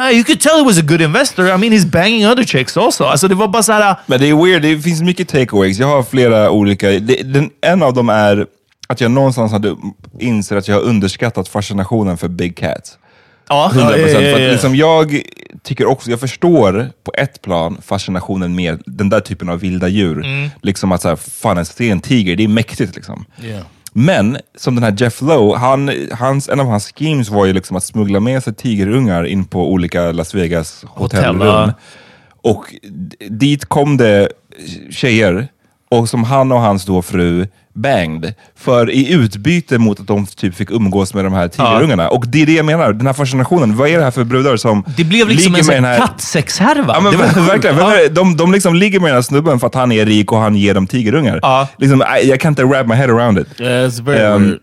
[0.00, 1.46] you could tell he was a good investor.
[1.54, 3.04] I mean, he's banging other chicks also.
[3.04, 3.96] Alltså, det var bara så här...
[4.06, 5.78] Men det är weird, det finns mycket takeaways.
[5.78, 6.90] Jag har flera olika.
[6.90, 8.46] Det, den, en av dem är
[8.86, 9.76] att jag någonstans hade
[10.18, 12.98] inser att jag har underskattat fascinationen för big cats.
[13.48, 13.80] Ja, 100%.
[13.80, 14.46] ja, ja, För ja.
[14.46, 15.22] att liksom jag
[15.62, 20.18] tycker också, jag förstår på ett plan fascinationen med den där typen av vilda djur.
[20.18, 20.50] Mm.
[20.62, 22.96] Liksom att så här, fan, se en tiger, det är mäktigt.
[22.96, 23.24] Liksom.
[23.42, 23.62] Yeah.
[23.92, 27.76] Men som den här Jeff Lowe, han, hans, en av hans schemes var ju liksom
[27.76, 31.46] att smuggla med sig tigerungar in på olika Las Vegas hotellrum.
[31.46, 31.72] ja.
[32.42, 32.74] Och
[33.28, 34.28] dit kom det
[34.90, 35.48] tjejer,
[35.90, 38.34] och som han och hans då fru banged.
[38.58, 42.08] För i utbyte mot att de typ fick umgås med de här tigerungarna.
[42.08, 43.76] Och det är det jag menar, den här fascinationen.
[43.76, 45.98] Vad är det här för brudar som Det blev liksom ligger en sån här...
[45.98, 46.94] kattsexhärva.
[46.94, 47.48] Ja, men det var sjukt.
[47.48, 47.76] verkligen.
[47.76, 47.96] Ja.
[47.96, 48.08] Ja.
[48.08, 50.56] De, de liksom ligger med den här snubben för att han är rik och han
[50.56, 51.38] ger dem tigerungar.
[51.42, 51.68] Ja.
[51.78, 53.60] Liksom, I, jag kan inte wrap my head around it.
[53.60, 54.58] Yeah, it's very Um, weird.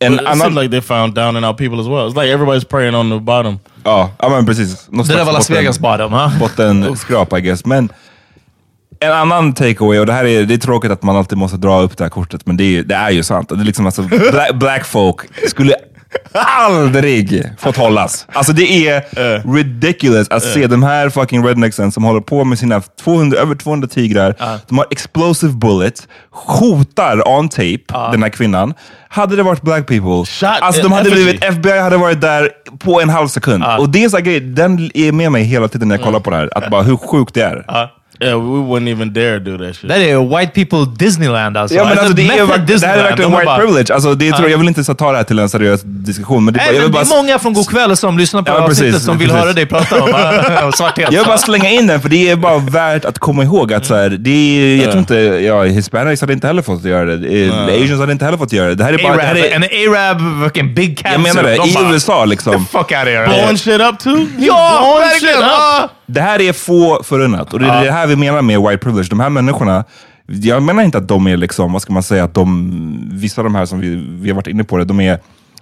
[0.00, 2.06] But it annan- seems like they found down and out people as well.
[2.08, 3.58] It's like everybody's preying on the bottom.
[3.84, 4.88] Ja, ja men precis.
[4.90, 6.12] Någon Det där var Las botten- Vegas bottom.
[6.12, 6.32] Ja.
[6.40, 7.64] bottenskrap I guess.
[7.64, 7.88] Men
[9.00, 11.80] en annan takeaway, och det här är, det är tråkigt att man alltid måste dra
[11.80, 13.48] upp det här kortet, men det är, det är ju sant.
[13.48, 15.74] Det är liksom alltså, black, black folk skulle
[16.32, 18.26] aldrig fått hållas.
[18.32, 19.02] Alltså det är
[19.54, 23.88] ridiculous att se de här fucking rednecksen som håller på med sina 200, över 200
[23.88, 24.34] tigrar.
[24.68, 28.74] De har explosive bullets, hotar on tape den här kvinnan.
[29.08, 30.24] Hade det varit black people,
[30.60, 31.24] alltså de hade effigy.
[31.24, 33.64] blivit, FBI hade varit där på en halv sekund.
[33.78, 36.30] Och det är så grej, den är med mig hela tiden när jag kollar på
[36.30, 36.50] det här.
[36.54, 37.90] Att bara hur sjukt det är.
[38.22, 39.88] Yeah, we wouldn't even dare do that shit.
[39.88, 41.76] Det är white people Disneyland alltså.
[41.76, 43.94] Ja, men alltså, det, är, verk- det här är verkligen white bara- privilege.
[43.94, 46.44] Alltså, det tror, jag vill inte så ta det här till en seriös diskussion.
[46.44, 47.96] Men det, är bara- Nej, jag men vill det bara, är många från God kväll
[47.96, 49.42] som lyssnar på Ja, avsnittet precis, som vill precis.
[49.44, 51.08] höra dig prata om, äh, om svarthet.
[51.12, 53.86] Jag vill bara slänga in den, för det är bara värt att komma ihåg att
[53.86, 57.44] så här, det är, jag tror inte, ja, hispanics hade inte heller fått göra det.
[57.46, 58.74] Eh, Asians hade inte heller fått göra det.
[58.74, 61.42] Det här är bara, det här Arab, är, en Arab, fucking big cat jag menar
[61.42, 62.66] det, i bara, USA liksom.
[62.66, 63.26] Fuck out of here.
[63.28, 64.26] Blowing shit up too?
[64.38, 65.42] Ja, verkligen!
[66.12, 67.52] Det här är få förunnat.
[67.52, 69.06] Och det är det här vi menar med white privilege.
[69.10, 69.84] De här människorna,
[70.26, 73.44] jag menar inte att de är liksom, vad ska man säga, att de, vissa av
[73.44, 75.18] de här som vi, vi har varit inne på det, de är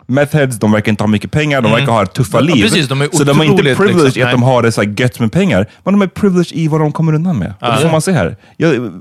[0.06, 2.48] methods, de verkar inte ha mycket pengar, de verkar ha tuffa Mm.
[2.48, 2.62] Ja, liv.
[2.62, 4.94] precis, de så de är inte privileged liksom, i att de har det så här
[5.00, 7.54] gött med pengar, men de är privileged i vad de kommer undan med.
[7.60, 8.36] Och det får man se här.
[8.56, 8.92] Jag,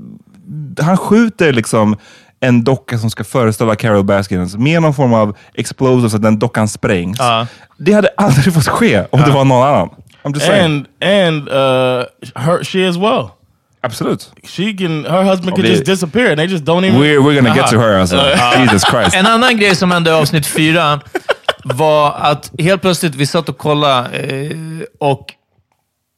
[0.80, 1.96] han skjuter liksom
[2.40, 6.38] en docka som ska föreställa Carol Baskins med någon form av explosive så att den
[6.38, 7.18] dockan sprängs.
[7.18, 7.46] Ja.
[7.78, 9.88] Det hade aldrig fått ske om det var någon annan.
[10.28, 10.86] I'm just saying.
[11.00, 12.04] And and uh,
[12.36, 13.30] her she as well.
[13.82, 14.30] Absolut.
[14.44, 15.04] She can.
[15.04, 17.00] Her husband could det- just disappear, and they just don't even.
[17.00, 18.16] We're, we're gonna get to her alltså.
[18.58, 19.14] Jesus Christ.
[19.14, 21.00] En annan grej som hände i avsnitt fyra
[21.64, 24.56] var att helt plötsligt, vi satt och kollade eh,
[25.00, 25.34] och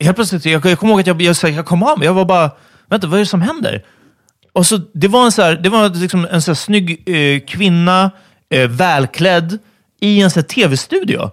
[0.05, 2.07] helt plötsligt, jag, jag kommer ihåg att jag, jag, jag, jag kom av mig.
[2.07, 2.51] Jag var bara,
[2.91, 3.85] vänta, vad är det som händer?
[4.53, 7.41] Och så, det var en, så här, det var liksom en så här snygg eh,
[7.47, 8.11] kvinna,
[8.51, 9.59] eh, välklädd,
[10.01, 11.31] i en tv-studio.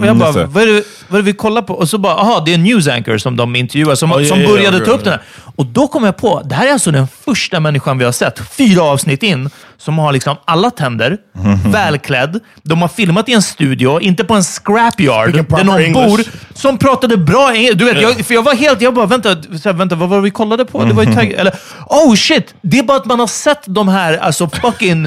[0.00, 1.74] Och jag Mm, bara, vad är, det, vad är det vi kollar på?
[1.74, 4.40] Och så bara, aha, det är en news anchor som de intervjuar, som, Oh, som
[4.40, 5.22] ja, började ja, ta upp den här.
[5.56, 8.38] Och då kom jag på, det här är alltså den första människan vi har sett,
[8.56, 11.16] fyra avsnitt in, som har liksom alla tänder,
[11.66, 12.40] välklädd.
[12.62, 16.08] De har filmat i en studio, inte på en scrapyard, där någon English.
[16.08, 16.20] bor,
[16.54, 17.74] som pratade bra engelska.
[17.78, 20.22] Du vet, jag, för jag var helt, jag bara, vänta, här, vänta vad var det
[20.22, 20.84] vi kollade på?
[20.84, 21.54] Det var ju tag, eller,
[21.86, 22.54] oh shit!
[22.62, 25.06] Det är bara att man har sett de här, alltså fucking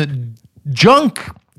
[0.84, 1.14] junk,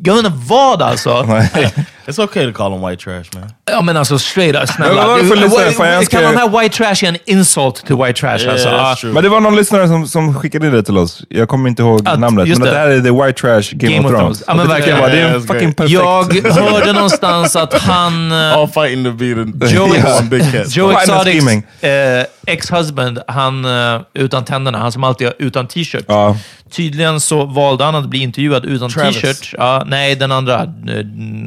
[0.04, 1.10] jag vet inte vad alltså.
[2.06, 3.50] It's okay to call them white trash, man.
[3.70, 5.18] Ja men alltså straight up, snälla.
[5.18, 8.68] Jag ska- Kan man ha white trash är en insult till white trash Yeah, alltså.
[8.68, 9.12] that's true.
[9.12, 11.22] Men det var någon lyssnare som, som skickade in det till oss.
[11.28, 12.48] Jag kommer inte ihåg Att- namnet.
[12.48, 12.70] Men det.
[12.70, 14.38] det här är the white trash Game, Game of of Thrones.
[14.38, 14.44] Thrones.
[14.46, 14.98] Ja, men verkligen.
[14.98, 15.92] jag bara, Det är Yeah, en fucking perfekt.
[15.92, 18.32] Jag hörde någonstans att han...
[18.42, 20.76] eh, All fighting to be the Joe, cat.
[20.76, 25.66] Joe Why not Exotics eh, ex-husband, han eh, utan tänderna, han som alltid har utan
[25.66, 26.04] t-shirt.
[26.08, 26.36] Ja.
[26.76, 29.54] Tydligen så valde han att bli intervjuad utan t-shirt.
[29.58, 30.54] Ja, nej, den andra.
[30.62, 30.68] eh,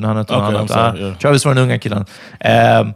[0.04, 0.96] Han hette något Okej, annat.
[1.00, 1.14] Ja.
[1.22, 2.06] Travis var den unga killen.
[2.40, 2.88] Eh,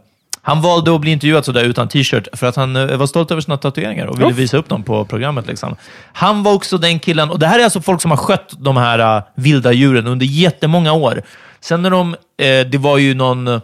[0.42, 3.42] han valde att bli intervjuad sådär utan t-shirt för att han eh, var stolt över
[3.42, 5.48] sina tatueringar och ville visa upp dem på programmet.
[5.48, 5.76] Liksom.
[6.14, 8.78] Han var också den killen, och det här är alltså folk som har skött de
[8.78, 11.22] här eh, vilda djuren under jättemånga år.
[11.60, 13.62] Sen när de, eh, det var ju någon,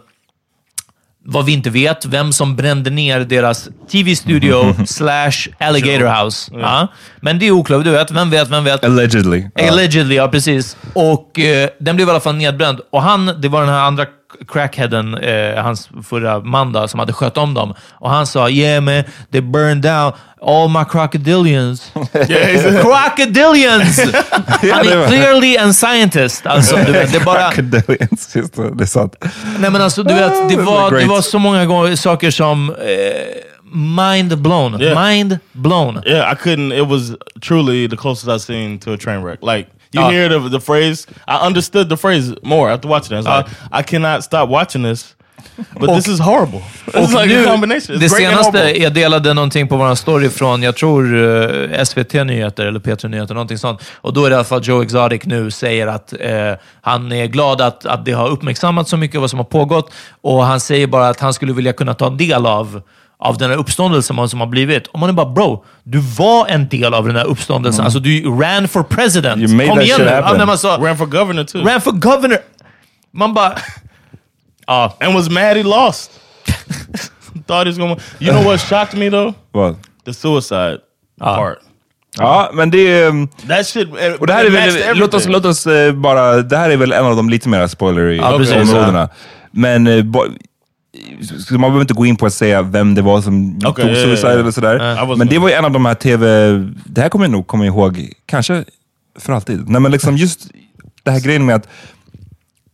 [1.30, 6.50] vad vi inte vet, vem som brände ner deras TV-studio slash alligator house.
[6.54, 6.88] Ja.
[7.20, 8.84] Men det är oklart, du vet, vem vet, vem vet.
[8.84, 9.44] Allegedly.
[9.54, 9.68] Ja.
[9.68, 10.76] Allegedly, ja precis.
[10.92, 12.80] Och eh, den blev i alla fall nedbränd.
[12.90, 14.06] Och han, det var den här andra
[14.48, 17.74] crackheaden, eh, hans förra man då, som hade skött om dem.
[17.90, 19.02] Och han sa, yeah man,
[19.32, 20.12] they burned down
[20.42, 21.92] all my crocodilians.
[22.82, 23.98] crocodilians!
[24.72, 26.46] han är clearly en scientist.
[26.46, 27.50] Alltså, du vet, det bara...
[27.50, 29.16] Crocodilians, just det, det är sant.
[29.58, 32.70] Nej men alltså, du vet, det var, det var så många gånger, saker som...
[32.70, 32.76] Eh,
[33.72, 34.80] mind blown.
[34.80, 34.94] Yeah.
[34.94, 36.02] Mind blown.
[36.06, 36.72] Yeah, I couldn't.
[36.72, 39.42] It was truly the closest I've seen to a train wreck.
[39.42, 40.10] Like you Ah.
[40.10, 43.24] hear the the phrase, I understood the phrase more after watching it.
[43.26, 43.46] It's like
[43.80, 45.14] I cannot stop watching this,
[45.80, 46.62] but this is horrible.
[46.86, 47.96] It's Och like a combination.
[47.96, 51.16] It's det senaste, jag delade någonting på vår story från, jag tror
[51.74, 53.80] eh, SVT Nyheter eller P3 Nyheter, någonting sånt.
[53.94, 57.26] Och då är det i alla fall Joe Exotic nu säger att eh, han är
[57.26, 59.90] glad att, att det har uppmärksammats så mycket vad som har pågått.
[60.22, 62.82] Och han säger bara att han skulle vilja kunna ta del av
[63.20, 64.86] av den här uppståndelsen som har blivit.
[64.86, 67.84] Och man är bara, bro, du var en del av den här uppståndelsen.
[67.84, 69.36] Alltså, du ran for president.
[69.36, 69.46] Mm.
[69.50, 70.12] You made Kom that igen shit nu.
[70.12, 70.30] happen.
[70.32, 72.38] Ja, när man sa, Ran for governor too, ran for governor.
[73.12, 73.52] Man bara...
[74.66, 74.96] Ja.
[75.00, 76.10] and was mad he lost.
[77.46, 77.96] Thought he was gonna.
[78.20, 79.34] You know what shocked me though?
[79.52, 79.76] Vad?
[80.04, 80.78] The suicide
[81.20, 81.58] part.
[82.18, 83.08] Ja, men det är...
[83.08, 83.88] um, That shit.
[83.88, 86.76] eh, Och det här är väl, låt oss, låt oss eh, bara, det här är
[86.76, 89.08] väl en av de lite mer spoilery Ja, områdena.
[89.50, 90.04] Men eh,
[91.50, 94.32] man behöver inte gå in på att säga vem det var som Okej, tog suicide
[94.32, 94.38] ja.
[94.38, 94.78] eller sådär.
[94.78, 96.48] Wasn't- Men det var ju en av de här TV...
[96.84, 98.64] Det här kommer jag nog komma ihåg, kanske
[99.18, 99.68] för alltid.
[99.68, 100.50] Nej men liksom just
[101.02, 101.68] det här grejen med att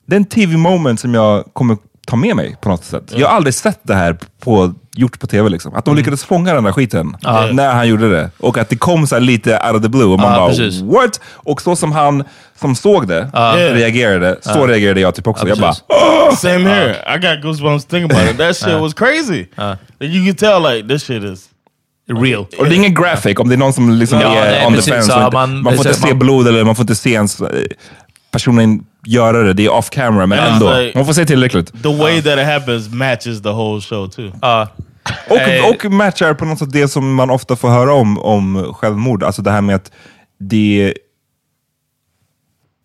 [0.06, 1.76] den TV-moment som jag kommer
[2.06, 3.12] ta med mig på något sätt.
[3.16, 5.48] Jag har aldrig sett det här på, gjort på tv.
[5.48, 5.74] Liksom.
[5.74, 7.48] Att de lyckades fånga den där skiten Ja.
[7.52, 8.30] när han gjorde det.
[8.38, 10.04] Och att det kom så här lite out of the blue.
[10.04, 10.80] Och man Ja, bara, precis.
[10.80, 11.20] what?
[11.34, 12.24] Och så som han
[12.60, 13.30] som såg det
[13.72, 14.66] reagerade, så Ja.
[14.66, 15.44] reagerade jag typ också.
[15.44, 15.74] Ja, jag bara,
[16.28, 16.40] precis.
[16.40, 16.96] Same here.
[17.16, 18.38] I got goosebumps thinking about it.
[18.38, 18.80] That shit Uh.
[18.80, 19.46] was crazy.
[20.00, 21.48] You can tell like this shit is
[22.08, 22.46] Real.
[22.58, 24.72] Och det är ingen graphic, om det är någon som liksom Ja, är nej, on
[24.74, 24.84] precis.
[24.90, 25.12] the fence.
[25.12, 27.48] Ja, man- man, får inte se man- blod eller man får inte se ens eh,
[28.30, 29.52] personen göra det.
[29.52, 30.66] Det är off camera, men Yeah, ändå.
[30.66, 31.82] like- man får se tillräckligt.
[31.82, 34.32] the way that it happens matches the whole show too.
[34.42, 34.68] Ja.
[35.30, 39.22] Och, och matchar på något sätt det som man ofta får höra om, om självmord.
[39.22, 39.92] Alltså det här med att
[40.40, 40.94] det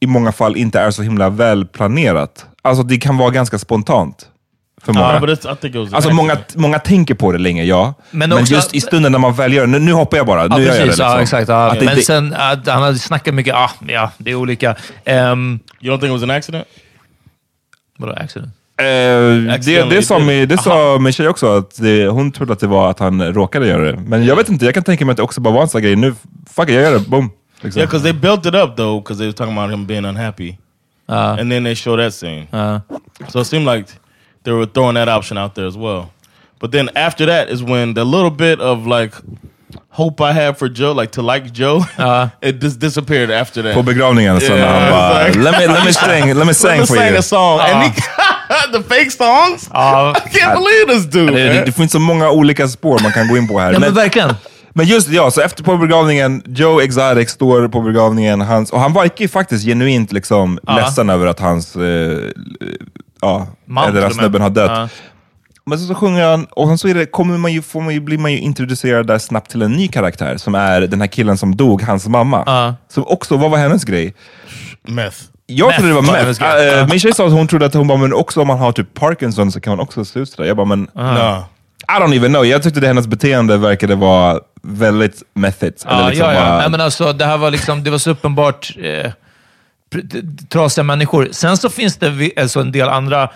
[0.01, 2.45] i många fall inte är så himla väl planerat.
[2.61, 4.27] Alltså det kan vara ganska spontant.
[4.83, 5.05] För många.
[5.05, 7.93] An Alltså många, många tänker på det länge, ja.
[8.11, 10.47] Men Men, just i stunden när man väl gör det, nu, nu hoppar jag bara,
[10.47, 10.77] nu Ja, gör jag det.
[10.77, 10.87] precis.
[10.87, 11.05] Liksom.
[11.05, 11.49] Ja, exakt.
[11.49, 11.71] Ja.
[11.71, 14.75] Att Men det- sen, att han hade snackat mycket, ah, ja, det är olika.
[15.05, 16.67] Um, You don't think it was an accident?
[17.97, 18.51] vadå accident?
[18.77, 22.59] Eh, det, det, sa, min, det sa min tjej också, att det, hon trodde att
[22.59, 23.97] det var att han råkade göra det.
[24.07, 25.81] Men jag vet inte, jag kan tänka mig att det också bara var en sån
[25.81, 25.95] grej.
[25.95, 26.15] Nu,
[26.55, 27.31] fuck it, jag gör det, boom.
[27.61, 27.79] Liksom.
[27.79, 30.57] Yeah, because they built it up though, because they were talking about him being unhappy,
[31.09, 32.47] Uh, and then they show that scene.
[32.53, 32.79] uh,
[33.29, 33.89] So it seemed like
[34.43, 36.03] they were throwing that option out there as well.
[36.61, 39.13] But then after that is when the little bit of like
[39.89, 42.27] hope I had for Joe, like to like Joe, Uh.
[42.41, 43.73] it just disappeared after that.
[43.75, 46.53] På begravningen så när Yeah, han bara, like- let me, let me sing, let me
[46.63, 47.17] sing Let me for sing you.
[47.19, 47.91] a song, and he,
[48.77, 49.69] the fake songs.
[49.73, 50.13] ja.
[50.25, 51.31] I can't believe this dude.
[51.31, 53.73] Det, det, det finns så många olika spår man kan gå in på här.
[53.73, 54.35] ja, men verkligen.
[54.73, 58.93] men just ja, så efter på begravningen, Joe Exotic står på begravningen, hans, och han
[59.23, 60.75] ju faktiskt genuint liksom Ja.
[60.75, 61.81] ledsen över att hans, eh,
[63.21, 64.13] ja, där och med.
[64.13, 64.71] snubben har dött.
[64.71, 64.89] Ja.
[65.65, 67.93] Men så, så sjunger han, och sen så är det, kommer man ju, får man
[67.93, 71.07] ju, blir man ju introducerad där snabbt till en ny karaktär, som är den här
[71.07, 72.43] killen som dog, hans mamma.
[72.45, 72.75] Ja.
[72.89, 74.13] Som också, vad var hennes grej?
[74.87, 75.17] Meth.
[75.45, 76.43] Jag Meth trodde det var meth.
[76.43, 76.87] Äh.
[76.89, 78.93] Min tjej sa att hon trodde att hon bara, men också om man har typ
[78.93, 80.47] Parkinson så kan man också se ut sådär.
[80.47, 81.43] Jag bara, men No.
[81.87, 82.45] I don't even know.
[82.45, 85.85] Jag tyckte det hennes beteende verkade vara väldigt methigt.
[85.89, 86.39] Ja, liksom ja, ja.
[86.41, 89.11] bara- Nej, men alltså, det här var liksom, det var så uppenbart eh,
[90.49, 91.29] trasiga människor.
[91.31, 93.29] Sen så finns det alltså en del andra,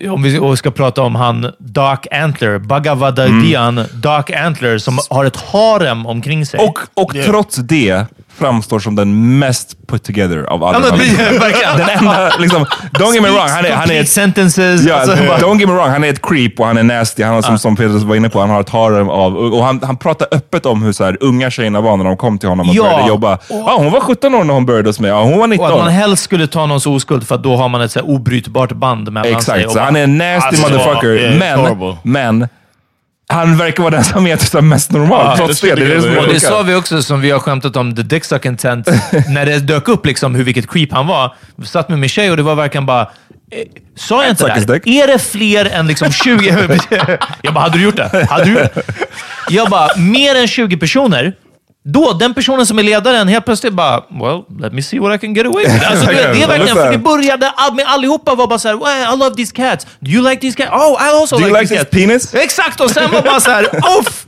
[0.00, 5.36] eh, om vi ska prata om han Dark Antler, Bhagavadadian Dark Antler, som har ett
[5.36, 6.60] harem omkring sig.
[6.60, 8.06] Och, och trots det
[8.40, 10.78] framstår som den mest put together av alla.
[10.88, 11.38] ja, men,
[11.78, 14.84] den enda, liksom, don't get me wrong, han är, han är ett sentences.
[14.84, 17.22] Ja, alltså, don't get me wrong, han är ett creep och han är nasty.
[17.22, 19.36] Han har, som, som Peter var inne på, han har ett harem av...
[19.36, 22.38] Och han, han pratar öppet om hur så här, unga tjejerna var när de kom
[22.38, 22.82] till honom och Ja.
[22.82, 23.38] började jobba.
[23.48, 25.10] Ja, hon var 17 år när hon började hos mig.
[25.10, 25.66] Ja, hon var 19.
[25.66, 27.98] och att man helst skulle ta någons oskuld för att då har man ett så
[27.98, 29.32] här obrytbart band mellan sig.
[29.32, 31.36] Exakt, och så han är en nasty Alltså, motherfucker.
[31.38, 31.96] men, horrible.
[32.02, 32.48] men,
[33.30, 35.26] han verkar vara den som är typ mest normal.
[35.26, 35.84] Ja, trots det det.
[35.84, 38.86] Det det det sa vi också, som vi har skämtat om, the dick sucking tent.
[39.28, 41.34] när det dök upp liksom hur vilket creep han var.
[41.56, 43.02] Vi satt med min tjej och det var verkligen bara...
[43.02, 43.66] Eh,
[43.96, 44.72] sa jag inte det?
[44.74, 44.86] dick.
[44.86, 46.78] Är det fler än liksom 20...
[47.42, 48.26] jag bara, hade du gjort det?
[48.30, 48.68] Hade du?
[49.48, 51.34] Jag bara, mer än 20 personer?
[51.92, 55.18] Då, den personen som är ledaren helt plötsligt bara, well, let me see what I
[55.18, 55.90] can get away with.
[55.90, 59.18] Alltså, det, det är verkligen, för det började med allihopa var bara såhär, well, I
[59.18, 59.86] love these cats.
[60.00, 60.70] Do you like these cats?
[60.72, 62.30] Oh, I also Do you like, like these his cats.
[62.30, 62.34] penis?
[62.44, 63.64] Exakt, och sen var bara såhär,
[64.00, 64.26] uff!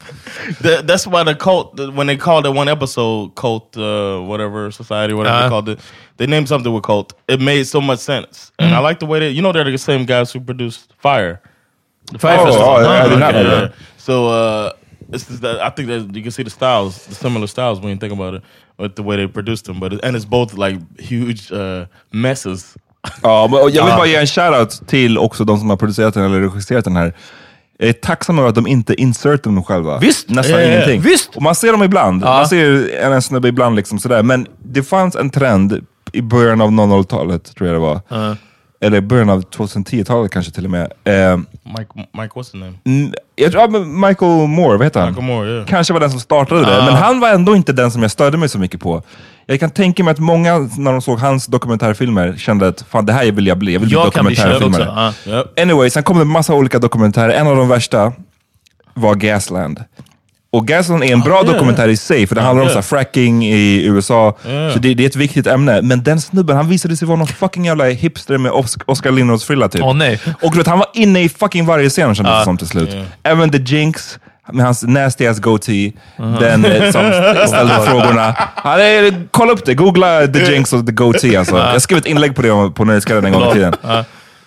[0.63, 3.83] Th- that's why the cult, the- when they called it one episode, cult, uh,
[4.29, 5.43] whatever society, whatever Uh-huh.
[5.43, 5.79] they called it,
[6.19, 7.13] they named something with cult.
[7.29, 9.79] It made so much sense, and I like the way they, you know, they're the
[9.79, 11.41] same guys who produced Fire.
[12.13, 12.69] The Fire Oh, Festival.
[12.69, 13.61] oh, I did not know Yeah.
[13.61, 13.73] that.
[13.99, 14.71] So uh,
[15.13, 17.91] it's just that I think that you can see the styles, the similar styles when
[17.91, 18.43] you think about it,
[18.79, 19.81] with the way they produced them.
[19.81, 22.75] But it, and it's both like huge uh, messes.
[23.23, 26.25] Ja, men- jag vill bara ge en shoutout till också de som har producerat den
[26.25, 27.15] eller regisserat den här.
[27.79, 29.99] Jag är tacksam över att de inte insertar dem själva.
[29.99, 30.29] Visst.
[30.29, 30.67] Nästan ja.
[30.67, 31.01] ingenting.
[31.01, 31.37] Visst.
[31.37, 32.21] Och man ser dem ibland.
[32.21, 34.23] Man ser en, en snubbe ibland, liksom sådär.
[34.23, 38.01] men det fanns en trend i början av 00-talet, tror jag det var.
[38.81, 40.93] Eller början av 2010-talet kanske till och med.
[41.05, 42.73] Eh, Mike, Mike, name?
[42.85, 43.69] Mm, Jag tror, ja,
[44.09, 45.09] Michael Moore, vad heter han?
[45.09, 45.67] Michael Moore, yeah.
[45.67, 48.37] Kanske var den som startade det, men han var ändå inte den som jag störde
[48.39, 49.03] mig så mycket på.
[49.47, 53.13] Jag kan tänka mig att många, när de såg hans dokumentärfilmer, kände att fan det
[53.13, 53.73] här vill jag bli.
[53.73, 55.13] Jag vill Jag bli dokumentärfilmare.
[55.27, 55.33] Ja.
[55.39, 55.59] Yep.
[55.61, 57.33] Anyway, sen kom det massa olika dokumentärer.
[57.33, 58.13] En av de värsta
[58.95, 59.85] var Gasland.
[60.53, 63.45] Och Gasland är en bra dokumentär i sig, för det handlar om så här, fracking
[63.47, 64.37] i USA.
[64.73, 65.83] Så det, det är ett viktigt ämne.
[65.83, 69.69] Men den snubben, han visade sig vara någon fucking jävla hipster med Os- Oscar Lindros-frilla
[69.69, 69.83] typ.
[69.83, 70.21] Åh, nej.
[70.43, 72.91] Och du vet, han var inne i fucking varje scen kändes det som till slut.
[73.23, 74.19] Även The Jinx,
[74.53, 75.93] med hans nasty ass goatee,
[76.41, 77.03] den eh, som
[77.49, 78.35] ställde frågorna.
[78.55, 81.57] Han är, kolla upp det, googla The Jinx och The Goatee alltså.
[81.73, 83.75] Jag skrev ett inlägg på det på Nöjesguiden en gång i tiden.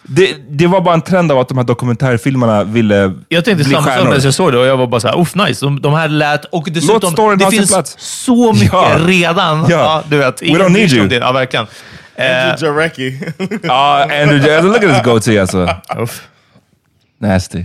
[0.07, 3.73] Det, det var bara en trend av att de här dokumentärfilmerna ville Jag tänkte bli
[3.73, 5.65] samma sak när jag såg det och jag var bara såhär, uff nice.
[5.65, 6.45] De, de här lät...
[6.45, 7.95] Och dessutom, storyn det ha sin finns plats.
[7.99, 8.97] så mycket Ja.
[9.05, 9.65] redan.
[9.69, 10.03] Ja.
[10.09, 11.07] du vet, We ingen don't need you.
[11.07, 11.15] Det.
[11.15, 11.67] Ja, verkligen.
[12.17, 13.19] Andrew Jarecki.
[13.63, 15.67] Ja, Andrew, alltså, look at his goatee alltså.
[17.19, 17.63] Nasty.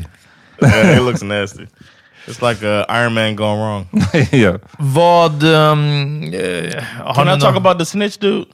[0.63, 1.67] yeah, it looks nasty.
[2.27, 3.89] It's like a Iron Man gone wrong.
[4.33, 4.59] ja.
[4.79, 5.43] Vad...
[5.43, 8.45] Um, eh, har Can I talk about the snitch dude?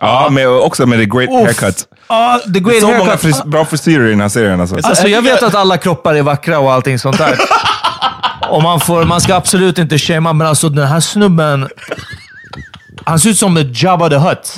[0.00, 1.60] Ja, men också med the great Uff.
[1.60, 1.84] haircut.
[2.08, 3.20] Ja, the great Så många haircut.
[3.20, 4.76] fris- bra frisyrer i den här serien alltså.
[4.82, 7.34] Alltså jag vet att alla kroppar är vackra och allting sånt där.
[8.50, 11.68] och man, får, man ska absolut inte shamea, men alltså den här snubben...
[13.04, 14.54] Han ser ut som ett Jabba the Hutt.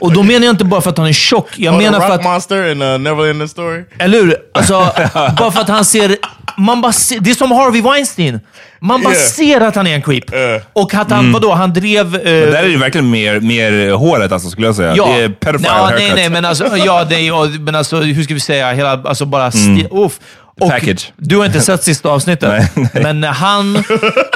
[0.00, 1.48] och då menar jag inte bara för att han är tjock.
[1.56, 2.24] Jag Oh, menar för att...
[2.24, 3.84] monster in uh, Neverland story?
[3.98, 4.36] Eller hur?
[4.54, 4.92] Alltså,
[5.38, 6.16] bara för att han ser...
[6.56, 8.40] Man bara ser, det är som Harvey Weinstein.
[8.84, 9.26] Man bara Yeah.
[9.26, 10.24] ser att han är en creep.
[10.72, 12.06] Och att han, vadå, han drev...
[12.16, 14.94] eh, Men där är det verkligen mer, mer håret alltså, skulle jag säga.
[14.96, 15.06] Ja.
[15.06, 15.98] Det är pedophile ja, haircut.
[16.06, 18.72] nej, nej, men alltså, ja, det är, men alltså, hur ska vi säga?
[18.72, 19.50] Hela, alltså bara...
[19.50, 20.12] Sti- uff.
[20.60, 21.12] Och Package.
[21.16, 23.02] Du har inte sett sista avsnittet, Nej, nej.
[23.02, 23.84] men han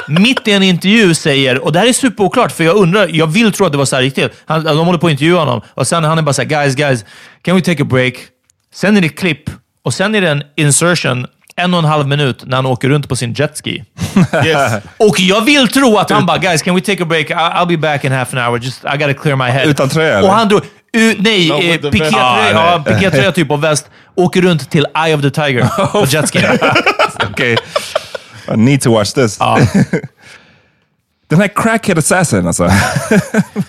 [0.07, 3.51] mitt i en intervju säger, och det här är superoklart, för jag undrar, jag vill
[3.51, 4.31] tro att det var så här riktigt.
[4.45, 7.05] Han, de håller på att intervjua honom och sen han är bara såhär, guys, guys,
[7.41, 8.13] can we take a break?
[8.75, 9.49] Sen är det klipp
[9.83, 11.27] och sen är det en insertion,
[11.59, 13.83] en och en halv minut, när han åker runt på sin jetski.
[14.45, 14.73] Yes.
[14.97, 17.29] Och jag vill tro att han bara, guys, can we take a break?
[17.29, 18.59] I'll be back in half an hour.
[18.59, 19.65] Just, I gotta clear my head.
[19.65, 20.61] Utan tröja, Och han drog...
[20.93, 22.83] U, nej, No, eh, pikétröja Ah,
[23.23, 23.89] ja, typ och väst.
[24.15, 26.39] Åker runt till Eye of the Tiger på jetski.
[27.29, 27.57] Okej.
[28.53, 29.37] I need to watch this.
[29.39, 29.59] Ja.
[31.29, 32.67] Den här crackhead assassin alltså.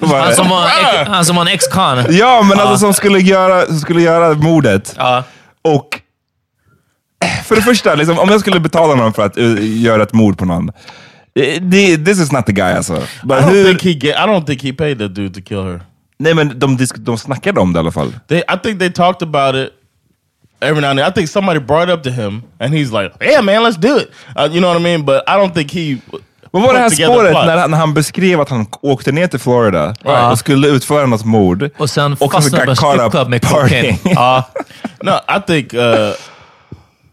[0.00, 2.04] Han som var, ex- han som var en ex-con.
[2.10, 4.94] Ja, men alltså som skulle göra, som skulle göra mordet.
[4.98, 5.24] Ja.
[5.62, 6.00] Och
[7.44, 10.38] för det första, liksom, om jag skulle betala någon för att eh, göra ett mord
[10.38, 10.70] på någon.
[11.60, 12.96] Det, this is not the guy alltså.
[12.96, 14.16] I But don't hur, think he get.
[14.16, 15.80] I don't think he paid that dude to kill her.
[16.18, 18.12] nej men de, de snackade om det i alla fall.
[18.28, 19.70] They, I think they talked about it
[20.60, 21.08] every now and then.
[21.08, 23.96] I think somebody brought it up to him, and he's like, "Yeah, man, let's do
[23.98, 25.04] it." Uh, you know what I mean?
[25.04, 25.96] But I don't think he.
[26.52, 29.38] Vad var det här spåret när han, när han beskrev att han åkte ner till
[29.38, 29.94] Florida
[30.30, 31.70] och skulle utföra något mord?
[31.78, 33.96] Och sen fastnade på en got caught up stripclub med.
[34.14, 34.48] Ja.
[35.02, 35.74] No, I think.
[35.74, 35.80] Uh,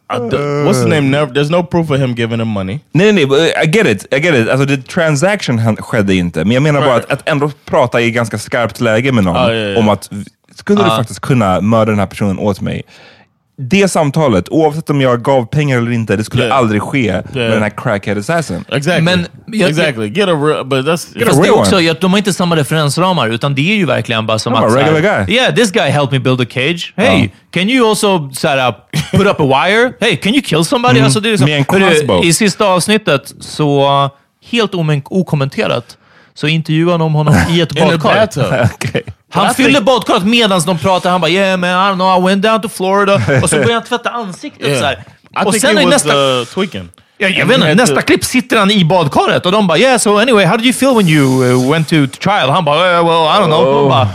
[0.10, 1.02] D- what's his name?
[1.02, 1.34] Never.
[1.34, 2.80] There's no proof of him giving him money.
[2.92, 4.14] Nej, nej, nej, I get it.
[4.14, 4.50] I get it.
[4.50, 6.40] Alltså, the transaction skedde inte.
[6.46, 9.54] Men jag menar bara att, att ändå prata i ganska skarpt läge med någon Ja,
[9.54, 9.80] ja, ja.
[9.80, 10.10] om att
[10.56, 12.82] skulle du faktiskt kunna mörda den här personen åt mig?
[13.60, 16.58] Det samtalet, oavsett om jag gav pengar eller inte, det skulle Yeah.
[16.58, 17.52] aldrig ske med Yeah.
[17.54, 18.66] den här crackhead assassin.
[18.72, 19.02] Exactly.
[19.04, 20.08] Men jag- exactly.
[20.08, 20.66] Get a real.
[20.66, 21.18] But that's.
[21.18, 21.84] Get a Fast det är real också, one.
[21.86, 24.72] jag- de har inte samma referensramar, utan det är ju verkligen bara som Ja, att...
[24.74, 25.36] här, regular guy.
[25.36, 26.94] Yeah, this guy helped me build a cage.
[26.96, 28.72] Hey, can you also så här,
[29.12, 29.94] put up a wire?
[30.00, 31.00] Hey, can you kill somebody?
[31.00, 32.26] Alltså, det är liksom, Med en crossbow.
[32.26, 33.90] I sista avsnittet, så
[34.52, 35.98] helt omen- okommenterat,
[36.34, 38.16] så intervjuade de honom i ett badkar.
[38.16, 38.44] bathtub.
[39.30, 41.12] Han fyllde think- badkaret medan de pratade.
[41.12, 43.74] Han bara “Yeah man, I don't know, I went down to Florida” och så började
[43.74, 44.80] han tvätta ansiktet Yeah.
[44.80, 44.94] så här.
[44.94, 46.40] I Och think sen är was nästa...
[46.40, 46.90] uh, tweaking.
[47.18, 49.98] Ja, jag vet inte, nästa to- klipp sitter han i badkaret och de bara “Yeah,
[50.00, 53.06] so anyway, how did you feel when you uh, went to trial?” Han bara "Eh,
[53.06, 53.66] “Well, I don't know”.
[53.66, 54.08] De bara,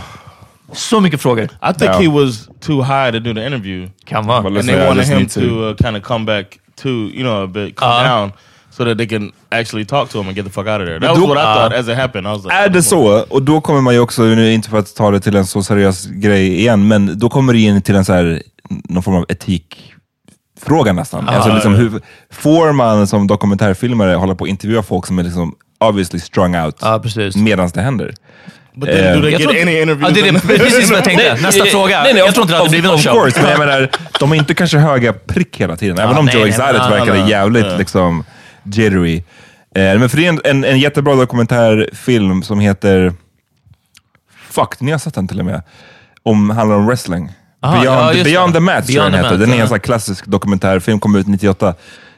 [0.73, 1.43] så mycket frågor.
[1.43, 2.01] I think Yeah.
[2.01, 4.37] he was too high to do the interview, Kan vara.
[4.47, 6.45] And they wanted him to, to- uh, kind of come back
[6.83, 8.03] to you know a bit, calm Uh-huh.
[8.07, 8.31] down,
[8.77, 10.99] so that they can actually talk to him and get the fuck out of there.
[10.99, 12.27] That was what I uh, thought as it happened.
[12.27, 14.79] I was like, Är det så, och då kommer man ju också, nu inte för
[14.79, 17.95] att ta det till en så seriös grej igen, men då kommer det in till
[17.95, 21.29] en så här, någon form av etikfråga nästan.
[21.29, 22.01] alltså ja, liksom, hur
[22.31, 26.79] får man som dokumentärfilmare hålla på och intervjua folk som är liksom obviously strung out
[27.03, 27.35] precis.
[27.35, 28.13] medan det händer?
[28.75, 30.13] But then, do they Jag get any interviews?
[30.13, 31.37] Det är precis vad jag tänkte.
[31.41, 32.03] Nästa fråga.
[32.03, 33.13] Nej, nej, jag of- tror inte det hade blivit någon show.
[33.13, 35.99] course, men jag menar, de är inte kanske höga prick hela tiden.
[35.99, 38.23] Även Ja, om nej, Joe Exotic verkade jävligt liksom
[38.63, 39.17] jittery.
[39.75, 43.13] Eh, men för det är en, en, en jättebra dokumentärfilm som heter...
[44.49, 45.61] Fuck, ni har sett den till och med.
[46.23, 47.31] Om, handlar om wrestling.
[47.61, 49.37] Aha, Beyond, ja, Beyond the jag Beyond den heter.
[49.37, 51.73] Den är en sån klassisk dokumentärfilm, kom ut 98.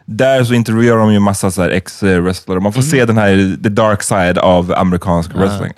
[0.05, 2.59] Där så intervjuar de ju massa så här ex-wrestlare.
[2.59, 2.91] Man får Mm.
[2.91, 5.71] se den här, the dark side av amerikansk wrestling.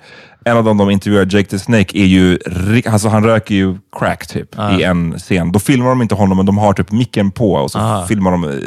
[0.44, 2.38] En av dem de intervjuar, Jake the Snake, är ju,
[2.86, 5.52] alltså han röker ju crack typ i en scen.
[5.52, 8.60] Då filmar de inte honom, men de har typ micken på och så filmar de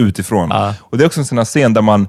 [0.00, 0.52] utifrån.
[0.80, 2.08] Och det är också en sån här scen där man,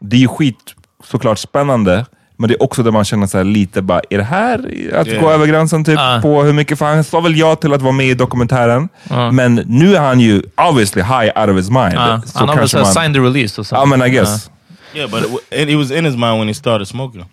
[0.00, 0.74] det är ju skit
[1.04, 2.06] såklart spännande,
[2.36, 4.54] men det är också där man känner så lite bara, är det här
[4.94, 5.34] att gå Yeah.
[5.34, 6.18] över gränsen typ Ja.
[6.22, 6.78] på hur mycket?
[6.78, 8.88] För han sa väl ja till att vara med i dokumentären,
[9.32, 11.94] men nu är han ju obviously high out of his mind.
[11.94, 13.62] Ja, Så han har väl signed the release.
[13.70, 14.50] Ja men I guess.
[14.94, 17.24] yeah, but it, it was in his mind when he started smoking.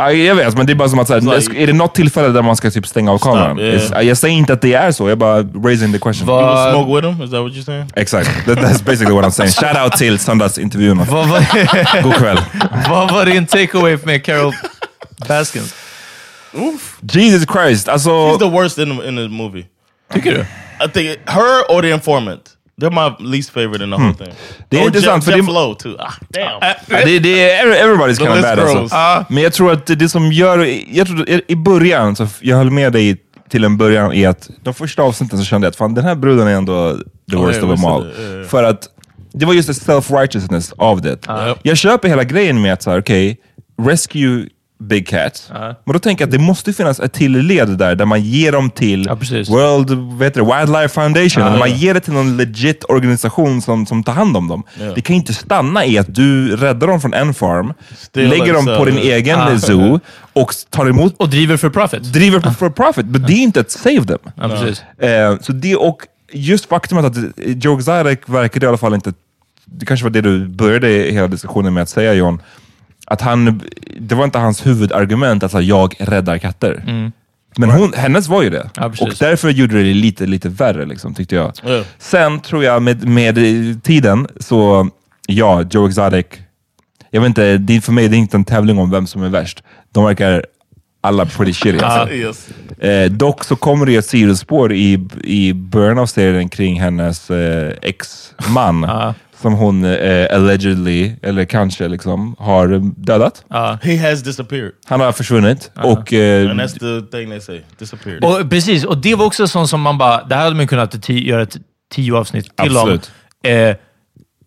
[0.00, 1.94] Ja, jag vet, men det är bara som att såhär, It's like- är det något
[1.94, 3.58] tillfälle där man ska typ stänga av kameran?
[3.60, 4.02] yeah.
[4.02, 6.26] Jag säger inte att det är så, jag bara raising the question.
[6.26, 7.22] Va- smoke with him?
[7.24, 7.90] Is that what you're saying?
[7.96, 9.52] Exakt, That, that's basically what I'm saying.
[9.52, 10.18] Shout out till
[11.28, 12.38] var, God kväll.
[12.88, 14.52] vad var din takeaway med Carol
[15.28, 15.74] Baskins?
[17.12, 18.10] Jesus Christ, alltså...
[18.10, 19.64] She's the worst in the, in the movie.
[20.14, 20.40] Tycker du?
[20.84, 22.42] I think her or the informant.
[22.80, 24.34] They're my least favorite in the whole thing.
[24.68, 25.96] Det är Or intressant, Jeff, för Jeff det- Lowe too.
[25.98, 27.04] Ah, damn.
[27.06, 29.24] Det, det är everybody's kind of bad alltså.
[29.34, 32.92] Men jag tror att det som gör, jag tror, i- början, så jag höll med
[32.92, 33.16] dig
[33.50, 36.14] till en början i att de första avsnitten så kände jag att fan, den här
[36.14, 36.96] bruden är ändå
[37.30, 38.06] the Oh, worst yeah, of them all.
[38.18, 38.46] yeah, yeah.
[38.48, 38.88] För att
[39.32, 41.18] det var just the self-righteousness av det.
[41.26, 41.56] Ja.
[41.62, 43.36] Jag köper hela grejen med att så här, okej,
[43.82, 44.46] rescue
[44.80, 45.50] Big Cat.
[45.84, 48.52] Men då tänker jag att det måste finnas ett till led där, där man ger
[48.52, 51.42] dem till World vad heter det, Wildlife Foundation.
[51.42, 51.48] Ja.
[51.48, 54.62] eller man ger det till någon legit organisation som, som tar hand om dem.
[54.80, 54.92] Ja.
[54.94, 58.66] Det kan inte stanna i att du räddar dem från en farm, Still lägger dem
[58.66, 59.58] på din egen Ja.
[59.58, 60.00] zoo
[60.32, 61.14] och tar emot...
[61.16, 62.02] Och driver för profit.
[62.02, 64.18] Driver för, för profit, men det är inte ett save them.
[64.34, 65.06] Ja.
[65.06, 65.98] Eh, så det, och
[66.32, 69.12] just faktumet att Joe Exotic verkade i alla fall inte...
[69.64, 72.40] Det kanske var det du började hela diskussionen med att säga John.
[73.10, 73.62] Att han,
[74.00, 76.84] det var inte hans huvudargument att säga, jag räddar katter.
[76.86, 77.12] Mm.
[77.56, 78.70] Men hon, hennes var ju det.
[78.74, 81.52] Ja, och därför gjorde det lite, lite värre, liksom, tyckte jag.
[81.62, 81.82] Ja.
[81.98, 83.34] Sen tror jag med, med
[83.82, 84.88] tiden, så
[85.26, 86.26] ja, Joe Exotic.
[87.10, 89.28] Jag vet inte, det för mig det är inte en tävling om vem som är
[89.28, 89.62] värst.
[89.92, 90.44] De verkar
[91.00, 91.84] alla pretty shitty.
[91.84, 92.14] Alltså.
[92.14, 92.48] Yes.
[92.78, 97.72] Eh, dock så kommer det ett sidospår i, i början av serien kring hennes eh,
[97.82, 99.14] ex-man.
[99.42, 103.44] Som hon eh, allegedly, eller kanske liksom, har dödat.
[103.82, 104.72] He has disappeared.
[104.84, 105.70] Han har försvunnit.
[105.74, 107.60] Och, eh, And that's the thing they say.
[107.78, 108.24] Disappeared.
[108.24, 110.24] Och, precis, och det var också sånt som man bara...
[110.24, 111.56] Det här hade man kunnat göra ett
[111.94, 113.10] tio avsnitt till Absolut.
[113.44, 113.50] om.
[113.50, 113.76] Eh,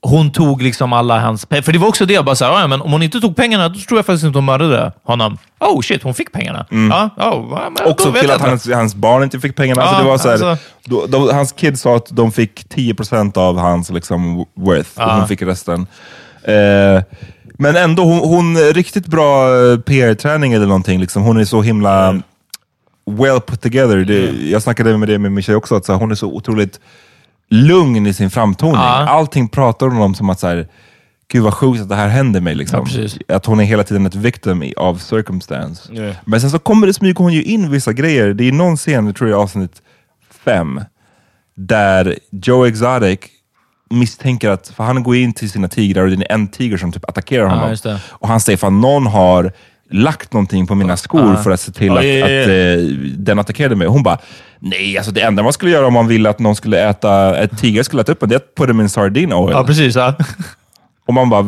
[0.03, 1.61] hon tog liksom alla hans pengar.
[1.61, 3.69] För det var också det, jag bara såhär, "Ja, men om hon inte tog pengarna,
[3.69, 5.37] då tror jag faktiskt inte hon mördade honom.
[5.59, 6.65] Oh shit, hon fick pengarna.
[6.69, 9.81] Ja, oh, men Också till att hans, hans barn inte fick pengarna.
[9.81, 10.69] alltså Ja, det var så här, alltså.
[10.85, 15.15] då, då, hans kids sa att de fick 10% av hans liksom, worth och Ja.
[15.15, 15.87] hon fick resten.
[16.43, 17.03] Eh,
[17.57, 20.99] men ändå, hon, hon riktigt bra eh, PR-träning eller någonting.
[20.99, 21.23] Liksom.
[21.23, 22.21] Hon är så himla
[23.11, 23.97] well put together.
[23.97, 26.79] Det, Jag snackade med det med tjej också, att så här, hon är så otroligt
[27.51, 28.75] lugn i sin framtoning.
[28.75, 29.07] Ja.
[29.09, 30.67] Allting pratar hon om som att så här,
[31.31, 32.55] Gud vad sjukt att det här händer mig.
[32.55, 32.87] Liksom.
[33.27, 35.93] Ja, att hon är hela tiden ett victim av circumstance.
[35.93, 36.15] Yeah.
[36.25, 38.33] Men sen så kommer det smyger hon ju in vissa grejer.
[38.33, 39.81] Det är någon scen, jag tror jag avsnitt
[40.45, 40.81] fem,
[41.55, 43.19] där Joe Exotic
[43.89, 46.91] misstänker att, för han går in till sina tigrar och det är en tiger som
[46.91, 47.75] typ attackerar honom.
[47.83, 47.99] det.
[48.09, 49.51] Och han säger, fan någon har
[49.89, 52.41] lagt någonting på mina skor för att se till Ja, att, ja, ja, ja.
[52.43, 52.85] att eh,
[53.17, 53.87] den attackerade mig.
[53.87, 54.19] Och hon bara,
[54.61, 57.57] nej, alltså det enda man skulle göra om man ville att någon skulle äta, ett
[57.57, 59.51] tiger skulle äta upp en, det är att put them in sardine oil.
[59.51, 59.95] Ja, precis.
[59.95, 60.15] Ja.
[61.07, 61.45] Och man bara,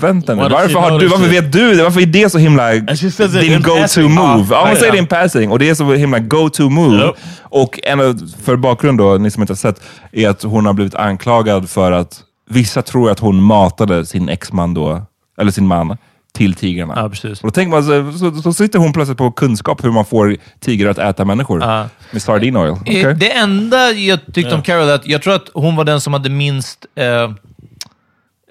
[0.00, 1.82] vänta nu, varför, har du, varför vet du det?
[1.82, 4.46] Varför är det så himla din in go-to move?
[4.50, 7.04] Ja, Ja, hon säger det in passing och det är så himla go-to move.
[7.04, 7.14] Yep.
[7.42, 10.94] Och en för bakgrund då, ni som inte har sett, är att hon har blivit
[10.94, 15.02] anklagad för att vissa tror att hon matade sin exman då,
[15.40, 15.96] eller sin man,
[16.36, 16.92] till tigrarna.
[16.96, 17.40] Ja, precis.
[17.40, 20.36] Och då tänker man, så, så, så sitter hon plötsligt på kunskap hur man får
[20.60, 21.60] tigrar att äta människor.
[21.62, 21.88] Ja.
[22.10, 22.72] Med sardine oil.
[22.86, 26.00] Eh, Det enda jag tyckte om Carol är att jag tror att hon var den
[26.00, 27.32] som hade minst eh,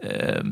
[0.03, 0.43] eh,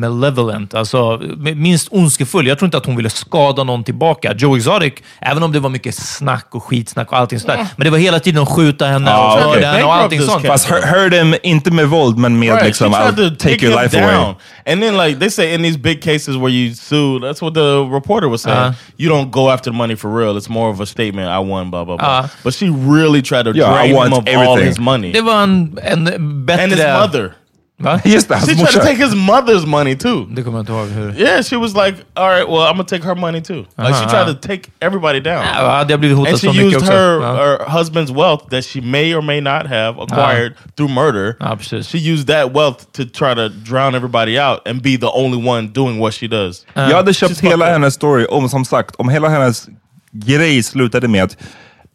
[0.00, 1.20] malevolent, alltså
[1.56, 2.46] minst ondskefull.
[2.46, 4.34] Jag tror inte att hon ville skada någon tillbaka.
[4.38, 7.90] Joe Exotic, även om det var mycket snack och skitsnack och allting sådär, men det
[7.90, 10.46] var hela tiden att skjuta henne Ja, och mörda henne och allting sånt.
[10.46, 14.00] Fast hör dem inte med våld, men med Right, liksom, I'll take your him life
[14.00, 14.10] down.
[14.14, 14.34] away.
[14.66, 17.94] And then like they say in these big cases where you sue, that's what the
[17.94, 18.58] reporter was saying.
[18.58, 18.74] Uh-huh.
[18.96, 20.36] you don't go after the money for real.
[20.38, 21.28] It's more of a statement.
[21.28, 22.18] I won, blah blah blah.
[22.18, 22.28] Uh-huh.
[22.44, 24.66] but she really tried to Yeah, drain him of all everything.
[24.68, 26.62] his money Det var en, en bättre...
[26.64, 27.32] and his mother.
[27.80, 28.00] Va?
[28.04, 28.86] Just det, hans She tried to morsa.
[28.86, 30.26] take his mother's money too.
[30.30, 31.20] Det kommer jag inte ihåg hur...
[31.20, 33.64] Yeah, she was like, all right, well, I'm gonna take her money too.
[33.78, 35.44] Like she tried to take everybody down.
[35.54, 36.92] Ja, hade jag blivit hotad And she så mycket used också.
[36.92, 37.34] her, Ja.
[37.36, 41.36] her husband's wealth that she may or may not have acquired through murder.
[41.40, 41.86] Ja, precis.
[41.88, 45.68] She used that wealth to try to drown everybody out and be the only one
[45.68, 46.66] doing what she does.
[46.74, 49.68] Jag hade köpt hela hennes story, om som sagt, om hela hennes
[50.12, 51.36] grej slutade med att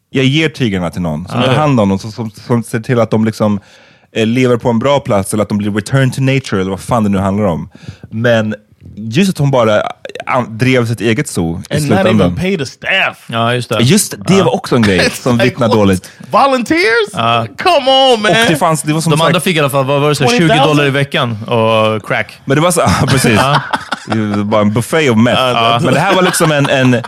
[0.10, 3.00] jag ger tigrarna till någon som tar hand om dem, som, som, som ser till
[3.00, 3.60] att de liksom
[4.16, 7.04] lever på en bra plats eller att de blir returned to nature eller vad fan
[7.04, 7.70] det nu handlar om.
[8.12, 8.56] Men
[8.96, 9.82] just att hon bara
[10.26, 12.22] an- drev sitt eget zoo i And not slutändan.
[12.22, 13.26] even pay the staff.
[13.28, 13.78] Ja, just det.
[13.82, 15.78] Just det, det var också en grej som Like, vittnar what?
[15.78, 16.12] dåligt.
[16.32, 17.12] Volunteers?
[17.64, 18.32] Come on man!
[18.32, 20.10] Och det fanns, det var som De sagt, andra fick i alla fall, vad var
[20.10, 20.58] det, så 20 20,000?
[20.68, 22.34] dollar i veckan och crack.
[22.46, 23.40] Men det var så, ja, precis.
[24.08, 25.40] Det var bara en buffé of meth.
[25.42, 25.80] Ja.
[25.84, 27.02] Men det här var liksom en, en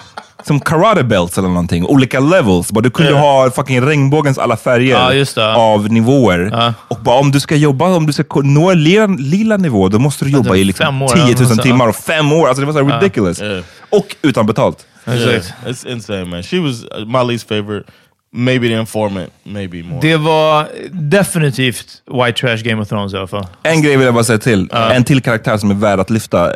[0.47, 1.85] som karate belts eller någonting.
[1.85, 2.71] Olika levels.
[2.71, 5.55] Bara du kunde ha fucking regnbågens alla färger Ja, just det.
[5.55, 6.73] av nivåer.
[6.87, 9.99] Och bara om du ska jobba, om du ska nå en lila, lila nivå, då
[9.99, 12.47] måste du jobba i liksom fem år, 10 000 ja, så- timmar och fem år.
[12.47, 13.39] Alltså det var så här ridiculous.
[13.41, 13.61] Ja.
[13.89, 14.85] Och utan betalt.
[15.07, 16.43] Yeah, it's insane, man.
[16.43, 17.91] She was uh, my least favorite.
[18.33, 20.01] Maybe the informant, maybe more.
[20.01, 21.87] Det var definitivt
[22.25, 23.47] White Trash Game of Thrones i alla fall.
[23.63, 24.69] En grej vill jag bara säga till.
[24.73, 26.45] En till karaktär som är värd att lyfta.
[26.47, 26.53] Eh,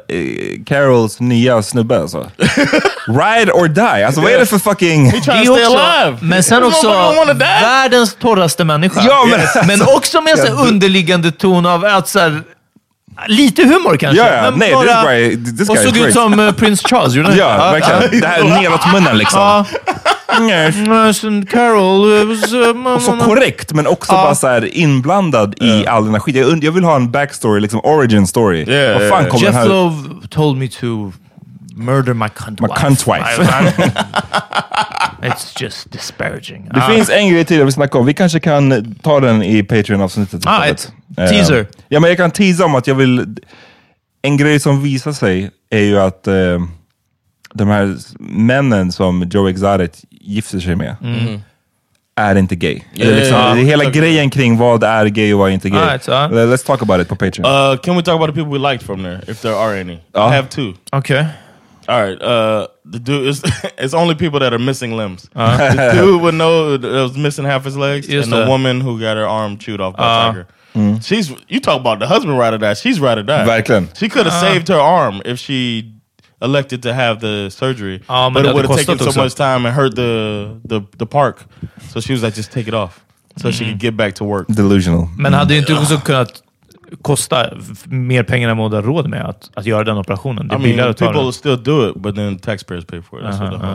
[0.65, 2.27] Carols nya snubbe alltså.
[3.07, 4.05] Ride or die.
[4.05, 5.05] Alltså vad är det för fucking...
[5.11, 6.17] Det to är stay också, alive.
[6.21, 9.01] men sen också världens torraste människa.
[9.07, 12.41] Ja, men- men också med en underliggande ton av att så här,
[13.27, 14.23] lite humor kanske.
[14.23, 14.51] Ja, ja.
[14.51, 14.93] men Nej, this
[15.45, 17.13] guy- this och guy såg is ut som eh, Prince Charles.
[17.13, 17.35] gjorde?
[17.35, 18.21] Ja, verkligen.
[18.21, 19.65] Det här neråt munnen liksom.
[21.49, 26.13] Carol eh, uh, Och så korrekt, men också bara så här inblandad i all den
[26.13, 26.59] här skiten.
[26.61, 28.63] Jag, vill ha en backstory, liksom origin story.
[28.69, 29.65] Yeah, Vad fan den Jeff här...
[29.65, 31.11] Love told me to
[31.75, 32.81] murder my cunt My wife.
[32.81, 33.91] cunt wife.
[35.21, 36.69] It's just disparaging.
[36.73, 36.89] Det Ah.
[36.89, 38.05] finns en grej till jag vill snacka om.
[38.05, 40.43] Vi kanske kan ta den i Patreon-avsnittet.
[40.45, 41.59] Ah, ett teaser.
[41.59, 43.25] Eh, ja, men jag kan teasa om att jag vill...
[44.23, 46.33] En grej som visar sig är ju att eh,
[47.53, 50.95] de här männen som Joe Exotic gifter sig med
[52.15, 52.81] är inte gay.
[52.95, 53.55] det är Yeah, liksom, yeah.
[53.55, 55.79] det är hela grejen kring vad är gay och vad är inte gay.
[55.79, 56.11] Alright, så.
[56.11, 57.45] Let's talk about it på Patreon.
[57.45, 59.93] Uh, can we talk about the people we liked from there, if there are any?
[60.15, 60.21] Uh.
[60.31, 60.73] I have two.
[60.93, 61.25] Okay.
[61.87, 62.21] All right.
[62.21, 63.41] Uh, the dude is
[63.77, 65.29] it's only people that are missing limbs.
[65.35, 65.57] Uh.
[65.75, 68.47] the dude would know that was missing half his legs, Just and the that.
[68.49, 70.29] woman who got her arm chewed off by Uh.
[70.29, 70.47] a tiger.
[71.01, 72.75] She's you talk about the husband ride or die.
[72.75, 73.45] She's ride or die.
[73.45, 73.87] Verkligen.
[73.97, 75.91] She could have saved her arm if she
[76.41, 77.99] elected to have the surgery.
[78.07, 79.23] Ja, men but det it would have hade taken kostat so också.
[79.23, 81.35] much time and hurt the, the the park.
[81.93, 82.99] So she was like, just take it off,
[83.37, 84.45] so she could get back to work.
[84.47, 85.07] Delusional.
[85.17, 86.43] Men hade ju inte också kunnat
[87.01, 87.45] kosta
[87.85, 90.47] mer pengar än vad de hade råd med att, att göra den operationen?
[90.47, 91.33] Det I är mean, billigare att ta people den.
[91.33, 93.25] still do it, but then taxpayers pay for it.
[93.25, 93.67] That's what the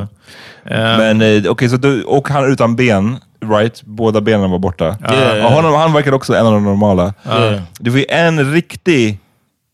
[0.73, 1.17] Uh-huh, hell.
[1.17, 3.83] Men eh, okej, så du, och han utan ben, right?
[3.85, 4.97] Båda benen var borta.
[5.13, 7.15] Yeah, Och honom, han verkar också en av de normala.
[7.27, 7.63] Yeah.
[7.81, 9.19] Det var ju en riktig,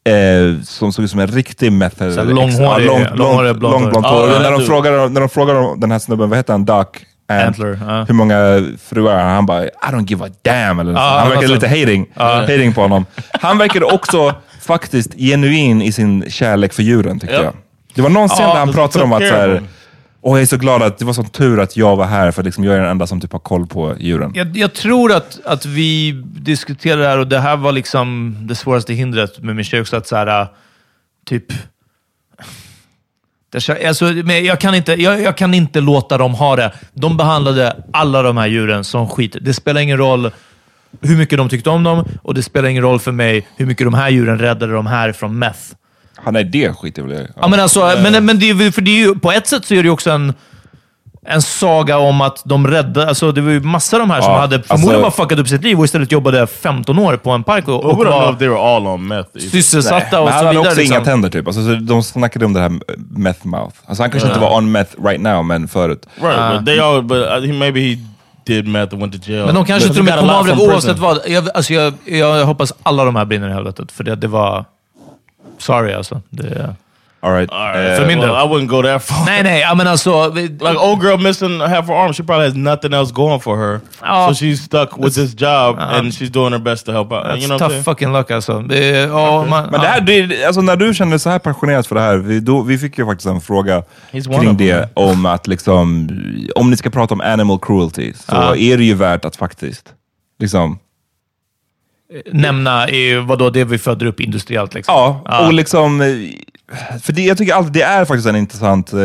[0.04, 2.14] eh, som såg ut som en riktig method.
[2.14, 4.26] Så långhårig- ja, långhårig långt, blont hår.
[4.42, 6.64] när, de frågar, när de frågar den här snubben, vad heter han?
[6.64, 6.86] Doc?
[7.28, 8.04] Ant, Antler, ja.
[8.08, 9.30] Hur många fruar han?
[9.34, 10.78] Han bara, I don't give a damn.
[10.80, 10.92] Eller.
[10.92, 13.06] Ja, han verkar var lite hating, hating på honom.
[13.40, 17.42] Han verkade också faktiskt genuin i sin kärlek för djuren tyckte Ja.
[17.42, 17.54] jag.
[17.94, 19.62] Det var någon scen där han pratade om att så här
[20.22, 22.42] och jag är så glad att det var sån tur att jag var här, för
[22.42, 24.32] liksom jag är den enda som typ har koll på djuren.
[24.34, 28.54] Jag, jag tror att, att vi diskuterade det här och det här var liksom det
[28.54, 29.96] svåraste hindret med min tjej också.
[29.96, 30.48] Att så här, äh,
[31.26, 31.44] typ...
[33.50, 36.72] Det, alltså, men jag, kan inte, jag, jag kan inte låta dem ha det.
[36.92, 39.36] De behandlade alla de här djuren som skit.
[39.40, 40.30] Det spelar ingen roll
[41.00, 43.86] hur mycket de tyckte om dem och det spelar ingen roll för mig hur mycket
[43.86, 45.74] de här djuren räddade de här från meth.
[46.24, 47.26] Han är det skiter väl jag i.
[47.40, 49.74] Ja, men alltså, men, men det är, för det är ju, på ett sätt så
[49.74, 50.34] är det ju också en,
[51.26, 53.08] en saga om att de räddade...
[53.08, 55.38] Alltså, det var ju massor av de här som Ja, hade förmodligen alltså- bara fuckat
[55.38, 58.32] upp sitt liv och istället jobbade 15 år på en park och, Well, och know
[58.32, 59.28] if they were all on meth.
[59.36, 59.48] either.
[59.50, 60.68] sysselsatta och Men han så hade vidare.
[60.70, 61.04] också inga Liksom.
[61.04, 61.46] tänder typ.
[61.46, 62.72] Alltså, så de snackade om det här
[63.18, 63.74] meth mouth.
[63.86, 66.06] Alltså, han kanske inte var on meth right now, men förut.
[66.22, 67.96] Right, but they all, but uh, he, maybe he
[68.46, 69.46] did meth and went to jail.
[69.46, 71.00] Men de kanske till och med kom av det oavsett prison.
[71.00, 71.18] vad.
[71.26, 74.64] Jag, alltså, jag, jag hoppas alla de här brinner i helvetet, för det, det var...
[75.62, 76.20] Sorry alltså.
[76.30, 76.74] Det,
[77.24, 77.50] All right.
[77.52, 78.36] All right, För min well, del.
[78.36, 79.24] I wouldn't go that far.
[79.26, 80.30] nej, nej, ja, men alltså...
[80.34, 83.80] Like old girl missing half her arm, she probably has nothing else going for her.
[84.02, 84.28] Oh.
[84.28, 87.24] so she's stuck with this job, and she's doing her best to help out.
[87.24, 88.60] That's you know tough fucking luck alltså.
[88.60, 91.94] Det, ja, man, Men det här, det, alltså när du känner så här passionerat för
[91.94, 93.82] det här, vi, då, vi fick ju faktiskt en fråga
[94.12, 96.08] kring det, om att liksom,
[96.54, 98.56] om ni ska prata om animal cruelty, så Ja.
[98.56, 99.88] är det ju värt att faktiskt,
[100.40, 100.78] liksom,
[102.32, 104.74] nämna är vadå, det vi föder upp industriellt.
[104.74, 104.94] Liksom.
[104.94, 106.06] ja, och liksom, eh,
[107.02, 108.98] för det, jag tycker alltid det är faktiskt en intressant eh,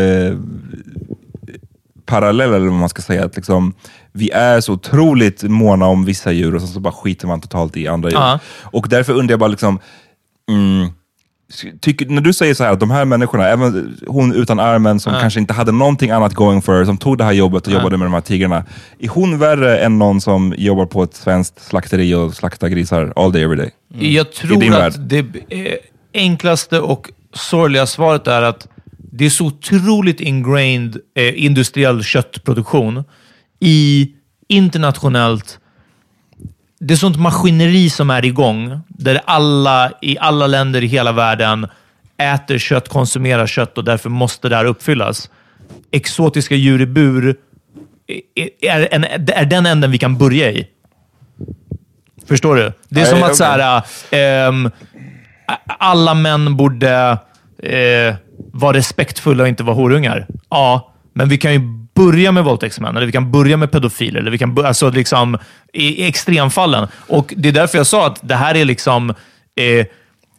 [2.05, 3.73] parallell, eller vad man ska säga, att liksom,
[4.11, 7.77] vi är så otroligt måna om vissa djur och sen så bara skiter man totalt
[7.77, 8.19] i andra djur.
[8.19, 8.39] Ja.
[8.63, 9.79] Och därför undrar jag bara, liksom,
[10.49, 10.89] mm,
[11.81, 15.13] tycker, när du säger så här, att de här människorna, även hon utan armen som
[15.13, 17.97] kanske inte hade någonting annat going for her, som tog det här jobbet och jobbade
[17.97, 18.63] med de här tigrarna.
[18.99, 23.31] Är hon värre än någon som jobbar på ett svenskt slakteri och slaktar grisar all
[23.31, 23.71] day every day?
[23.87, 24.93] Jag I din tror värld.
[24.93, 25.73] att det eh,
[26.13, 28.67] enklaste och sorgliga svaret är att
[28.97, 33.03] det är så otroligt ingrained eh, industriell köttproduktion
[33.59, 34.11] i
[34.47, 35.59] internationellt
[36.79, 41.67] det är sånt maskineri som är igång, där alla i alla länder i hela världen
[42.17, 45.29] äter kött, konsumerar kött och därför måste det här uppfyllas.
[45.91, 47.35] Exotiska djur i bur
[48.61, 50.67] är, en, är den änden vi kan börja i.
[52.27, 52.73] Förstår du?
[52.89, 53.59] Det är Nej, som att så här,
[55.47, 57.17] a- alla män borde
[57.63, 58.15] eh,
[58.53, 60.27] vara respektfulla och inte vara horungar.
[60.49, 61.61] Ja, men vi kan ju
[61.97, 65.37] börja med våldtäktsmän, eller vi kan börja med pedofiler, eller vi kan börja, alltså liksom,
[65.73, 66.87] i, i extremfallen.
[67.07, 69.09] Och Det är därför jag sa att det här är liksom
[69.55, 69.85] eh,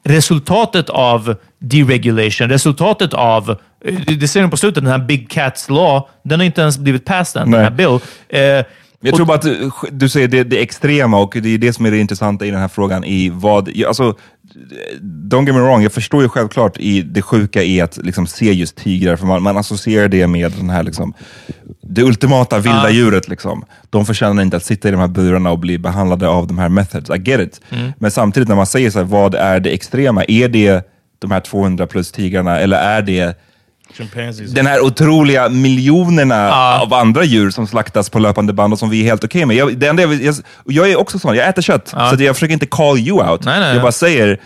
[0.04, 2.48] resultatet av deregulation.
[2.48, 3.50] Resultatet av,
[3.84, 6.78] eh, det ser ni på slutet, den här Big Cats Law, den har inte ens
[6.78, 7.98] blivit passed än, den här bill.
[8.28, 8.64] Eh,
[9.00, 11.86] Jag tror bara att du, du säger det, det extrema och det är det som
[11.86, 13.04] är det intressanta i den här frågan.
[13.04, 14.16] I vad, alltså,
[15.02, 18.52] don't get me wrong, jag förstår ju självklart i det sjuka i att liksom, se
[18.52, 21.14] just tigrar, för man, man associerar det med den här, liksom,
[21.82, 23.28] det ultimata vilda djuret.
[23.28, 23.64] Liksom.
[23.90, 26.68] De förtjänar inte att sitta i de här burarna och bli behandlade av de här
[26.68, 27.10] methods.
[27.10, 27.60] I get it.
[27.70, 27.92] Mm.
[27.98, 30.24] Men samtidigt när man säger så här, vad är det extrema?
[30.28, 33.38] Är det de här 200 plus tigrarna eller är det
[33.96, 34.50] Chimpanzees.
[34.50, 36.52] den här otroliga miljonerna
[36.82, 39.56] av andra djur som slaktas på löpande band och som vi är helt okej med.
[39.56, 40.34] Jag, det enda jag, jag,
[40.64, 43.44] jag är också sån, jag äter kött, så att jag försöker inte call you out.
[43.44, 44.40] Nej, nej, jag bara säger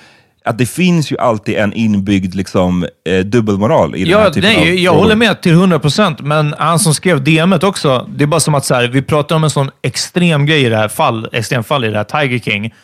[0.44, 4.50] att det finns ju alltid en inbyggd liksom, eh, dubbelmoral i den här Ja, typen
[4.50, 5.02] av nej, jag frågor.
[5.02, 8.54] håller med till 100 procent, men han som skrev DMet också, det är bara som
[8.54, 11.64] att så här, vi pratar om en sån extrem grej i det här fall, extrem
[11.64, 12.74] fall i det här Tiger King.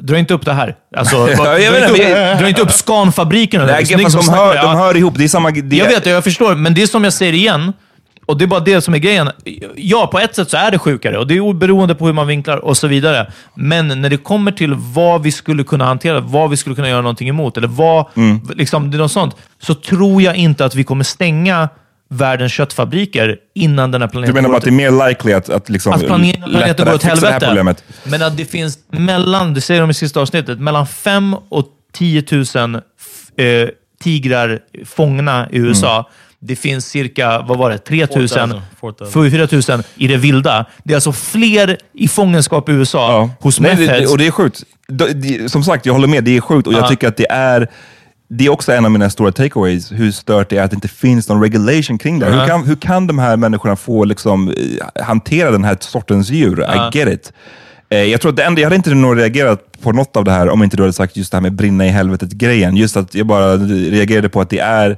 [0.00, 0.74] Dra inte upp det här.
[0.96, 1.58] Alltså, Ja, dra,
[1.88, 1.90] inte
[2.32, 3.66] upp, dra inte upp Scanfabriken.
[3.66, 5.50] Nej, ingen fast de, hör, de hör ihop, det är samma...
[5.50, 7.72] Det, Jag vet, jag förstår, men det är som jag säger igen.
[8.26, 9.30] Och det är bara det som är grejen.
[9.76, 12.26] Ja, på ett sätt så är det sjukare och det är beroende på hur man
[12.26, 13.32] vinklar och så vidare.
[13.54, 17.00] Men när det kommer till vad vi skulle kunna hantera, vad vi skulle kunna göra
[17.02, 18.40] någonting emot, eller vad, Mm.
[18.54, 21.68] liksom, det är något sånt, så tror jag inte att vi kommer stänga
[22.12, 25.32] världens köttfabriker innan den här Du planeten menar går bara att det är mer likely
[25.32, 27.46] att, att liksom att planeten, planeten går åt fixa det här helvete.
[27.46, 27.84] problemet?
[28.04, 32.24] Men att det finns mellan, det säger de i sista avsnittet, mellan 5 och 10
[32.30, 32.42] 000
[33.00, 33.68] f- eh,
[34.02, 35.94] tigrar fångna i USA.
[35.94, 36.04] Mm.
[36.44, 38.60] Det finns cirka, vad var det, 3 000, 4,000.
[39.30, 40.66] 4 000 i det vilda.
[40.84, 44.62] Det är alltså fler i fångenskap i USA hos Nej, det, och det är sjukt.
[45.46, 46.24] Som sagt, jag håller med.
[46.24, 46.78] Det är sjukt och Ja.
[46.78, 47.68] jag tycker att det är
[48.34, 50.88] det är också en av mina stora takeaways, hur stört det är att det inte
[50.88, 52.26] finns någon regulation kring det.
[52.28, 52.40] Ja.
[52.40, 56.64] Hur, kan, hur kan de här människorna få liksom, eh, hantera den här sortens djur?
[56.68, 56.90] Ja.
[56.94, 57.32] I get it.
[57.88, 60.30] Eh, Jag tror att det enda, jag hade inte nog reagerat på något av det
[60.30, 62.76] här om inte du hade sagt just det här med brinna i helvetet-grejen.
[62.76, 64.96] Just att jag bara reagerade på att det är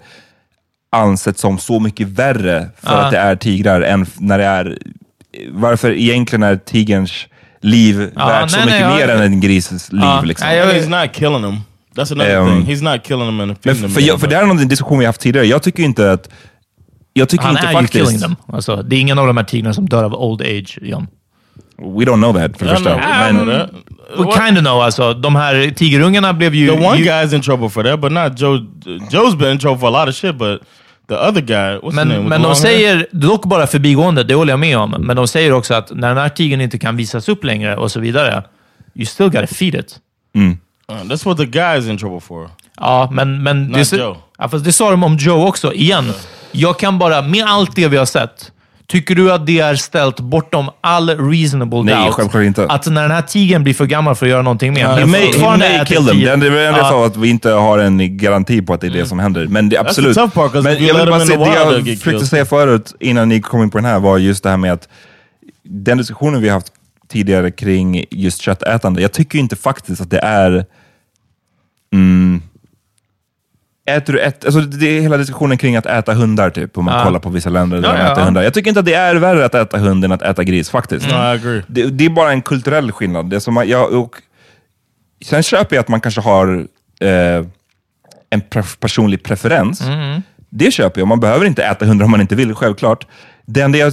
[0.92, 3.04] ansett som så mycket värre för Ja.
[3.04, 4.78] att det är tigrar än när det är...
[5.50, 7.12] Varför egentligen är tigerns
[7.60, 10.24] liv värt så nej, mycket nej, mer än en grises liv?
[10.24, 10.48] Liksom.
[10.48, 11.56] He's not killing them.
[11.96, 12.74] That's another Um, thing.
[12.76, 14.98] He's not killing them and Men feeding för, jag, för det här är en diskussion
[14.98, 15.46] vi haft tidigare.
[15.46, 16.28] Jag tycker inte att...
[17.12, 17.94] Jag tycker Han inte är faktiskt...
[17.94, 18.36] ju killing them.
[18.46, 21.06] Alltså, det är ingen av de här tigrarna som dör av old age, John.
[21.78, 22.96] We don't know that, för det första.
[22.96, 23.46] Men-.
[24.18, 25.14] We kind of know alltså.
[25.14, 26.66] De här tigerungarna blev ju...
[26.68, 28.56] The one ju- guy's in trouble for that, but not Joe.
[29.10, 30.60] Joe's been in trouble for a lot of shit, but
[31.08, 32.06] the other guy, what's his name?
[32.14, 32.54] Men, men de hair?
[32.54, 36.08] säger, dock bara förbigående, det håller jag med om, men de säger också att när
[36.08, 38.42] den här tigern inte kan visas upp längre och så vidare,
[38.94, 39.96] you still gotta feed it.
[40.34, 40.58] Mm.
[40.92, 42.50] Uh, that's what the guy's in trouble for.
[42.80, 44.16] Ja, men, men Not det, Joe.
[44.38, 45.74] Ja, fast det sa de om Joe också.
[45.74, 46.12] Igen,
[46.52, 48.50] jag kan bara, med allt det vi har sett,
[48.86, 52.14] tycker du att det är ställt bortom all reasonable Nej, doubt?
[52.14, 52.66] självklart inte.
[52.66, 55.20] Att när den här tigern blir för gammal för att göra någonting mer, men may,
[55.32, 56.16] he may kill them.
[56.16, 56.88] tigern- Det är det enda jag Ja.
[56.90, 59.46] sa, att vi inte har en garanti på att det är det som händer.
[59.46, 60.14] Men det, That's the absolut.
[60.16, 63.62] tough part, Men jag vill bara säga, det jag försökte säga förut, innan ni kom
[63.62, 64.88] in på den här, var just det här med att
[65.62, 66.72] den diskussionen vi har haft
[67.14, 70.66] tidigare kring just köttätande, jag tycker inte faktiskt att det är...
[71.92, 72.42] Mm,
[73.86, 76.98] Äter du ett, alltså det är hela diskussionen kring att äta hundar, typ, om man
[76.98, 77.04] Ja.
[77.04, 78.12] kollar på vissa länder där Ja, de ja.
[78.12, 78.42] äter hundar.
[78.42, 81.12] Jag tycker inte att det är värre att äta hund än att äta gris, faktiskt.
[81.12, 81.62] Agree.
[81.66, 83.30] Det, det är bara en kulturell skillnad.
[83.30, 84.16] Det är som, jag, och,
[85.24, 86.66] sen köper jag att man kanske har
[87.00, 87.46] eh,
[88.30, 89.80] en pref- personlig preferens.
[89.80, 90.22] Mm.
[90.56, 91.08] Det köper jag.
[91.08, 93.06] Man behöver inte äta hundar om man inte vill, självklart.
[93.46, 93.92] Det enda jag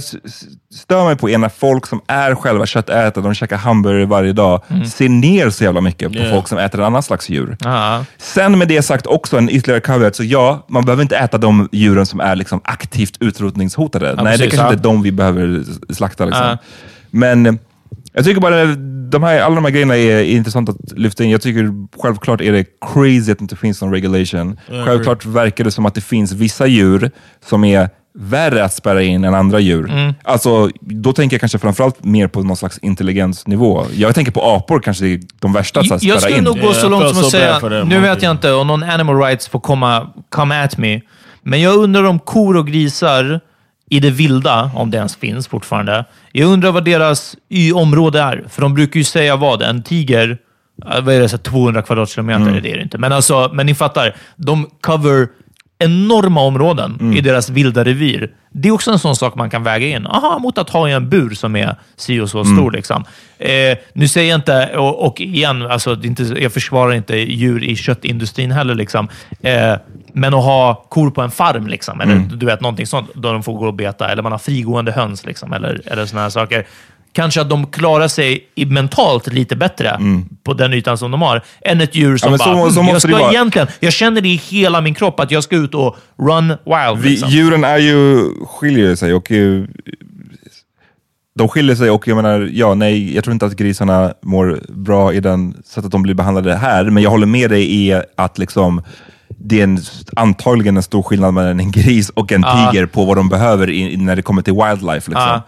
[0.74, 4.62] stör mig på är när folk som är själva köttätare, de käkar hamburgare varje dag,
[4.68, 4.84] Mm.
[4.84, 6.30] ser ner så jävla mycket på Yeah.
[6.34, 7.56] folk som äter en annan slags djur.
[7.60, 8.04] Ja.
[8.18, 11.68] Sen med det sagt också en ytterligare caveat, så ja, man behöver inte äta de
[11.72, 14.06] djuren som är liksom aktivt utrotningshotade.
[14.06, 14.72] Ja, Nej, det är precis, kanske ja.
[14.72, 16.24] inte de vi behöver slakta.
[16.24, 16.46] Liksom.
[16.46, 16.58] Ja.
[17.10, 17.54] Men eh,
[18.12, 18.56] jag tycker bara
[19.12, 21.30] de här, alla de här grejerna är intressant att lyfta in.
[21.30, 21.70] Jag tycker
[22.02, 24.58] självklart är det crazy att det inte finns någon regulation.
[24.68, 27.10] Självklart verkar det som att det finns vissa djur
[27.44, 29.90] som är värre att spärra in än andra djur.
[29.90, 30.14] Mm.
[30.24, 33.86] Alltså, då tänker jag kanske framförallt mer på någon slags intelligensnivå.
[33.94, 36.44] Jag tänker på apor kanske är de värsta att så här, Jag spärra skulle in.
[36.44, 39.48] nog gå så långt som att säga, nu vet jag inte, och någon animal rights
[39.48, 41.00] får komma come at me,
[41.42, 43.40] men jag undrar om kor och grisar
[43.92, 48.44] i det vilda, om det ens finns fortfarande, jag undrar vad deras y-område är.
[48.48, 49.62] För de brukar ju säga vad?
[49.62, 50.38] En tiger,
[50.76, 52.40] vad är det, så här 200 kvadratkilometer?
[52.40, 52.62] Mm.
[52.62, 52.98] Det är det inte.
[52.98, 55.28] Men, alltså, men ni fattar, de cover
[55.84, 57.16] enorma områden Mm.
[57.16, 58.30] i deras vilda revir.
[58.54, 60.06] Det är också en sån sak man kan väga in.
[60.06, 62.56] Aha, mot att ha en bur som är si och så Mm.
[62.56, 62.70] stor.
[62.72, 63.04] Liksom.
[63.38, 67.76] Eh, nu säger jag inte, och, och igen, alltså, inte, jag försvarar inte djur i
[67.76, 69.08] köttindustrin heller, liksom.
[69.42, 69.74] eh,
[70.14, 72.38] men att ha kor på en farm, liksom, eller Mm.
[72.38, 75.26] du vet, någonting sånt, då de får gå och beta, eller man har frigående höns,
[75.26, 76.66] liksom, eller, eller såna här saker.
[77.12, 80.00] Kanske att de klarar sig mentalt lite bättre
[80.44, 82.40] på den ytan som de har, än ett djur som Mm.
[82.46, 84.94] Ja, bara, så- så "Mm, jag ska vara." egentligen, jag känner det i hela min
[84.94, 87.02] kropp att jag ska ut och run wild.
[87.02, 87.30] Vi, Liksom.
[87.30, 89.62] djuren är ju, skiljer sig och eh,
[91.38, 95.12] de skiljer sig och jag menar, ja, nej, jag tror inte att grisarna mår bra
[95.12, 98.82] i den sättet de blir behandlade här, men jag håller med dig i att liksom
[99.28, 99.80] det är en,
[100.16, 102.70] antagligen en stor skillnad mellan en gris och en Ja.
[102.72, 105.10] tiger på vad de behöver i, när det kommer till wildlife.
[105.10, 105.12] Liksom.
[105.28, 105.42] Ja.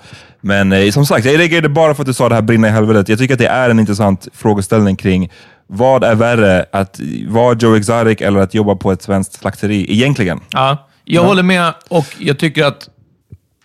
[0.45, 2.71] Men eh, som sagt, jag reagerade bara för att du sa det här brinna i
[2.71, 3.09] helvetet.
[3.09, 5.31] Jag tycker att det är en intressant frågeställning kring
[5.67, 10.41] vad är värre, att vara Joe Exotic eller att jobba på ett svenskt slakteri egentligen?
[10.51, 12.89] Ja, jag håller med och jag tycker att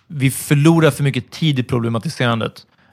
[0.06, 2.52] vi förlorar för mycket tid i problematiserandet.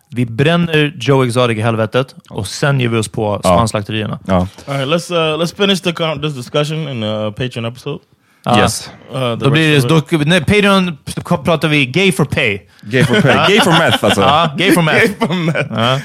[0.09, 4.19] Vi bränner Joe Exotic i helvetet och sen ger vi oss på svanslakterierna.
[4.25, 4.47] Ja.
[4.67, 7.99] All right, let's uh, let's finish the this discussion in the Patreon episode.
[8.47, 8.59] Ja.
[8.59, 8.89] Yes.
[9.13, 10.97] Uh, Då blir det, då, nej, Patreon
[11.43, 12.59] pratar vi gay for pay.
[12.81, 13.47] Gay for pay.
[13.47, 14.21] Gay for meth alltså.
[14.21, 14.99] Ja, gay for meth.
[14.99, 15.69] Gay for meth.
[15.71, 15.99] Ja.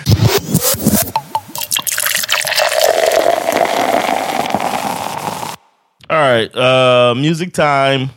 [6.08, 8.08] All right, uh, music time.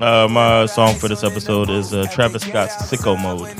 [0.00, 3.52] Uh, my song for this episode is uh, Travis Scott's "Sicko Mode."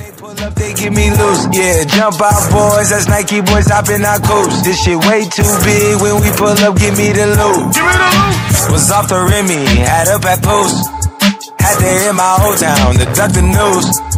[0.57, 1.85] They get me loose, yeah.
[1.85, 2.89] Jump out, boys.
[2.89, 4.65] That's Nike boys hopping our coast.
[4.65, 6.01] This shit way too big.
[6.01, 7.69] When we pull up, give me the loot.
[7.77, 8.73] Give me the loot.
[8.73, 10.89] Was off the Remy, had up at post.
[11.61, 14.10] Had to hit my old town to duck the news.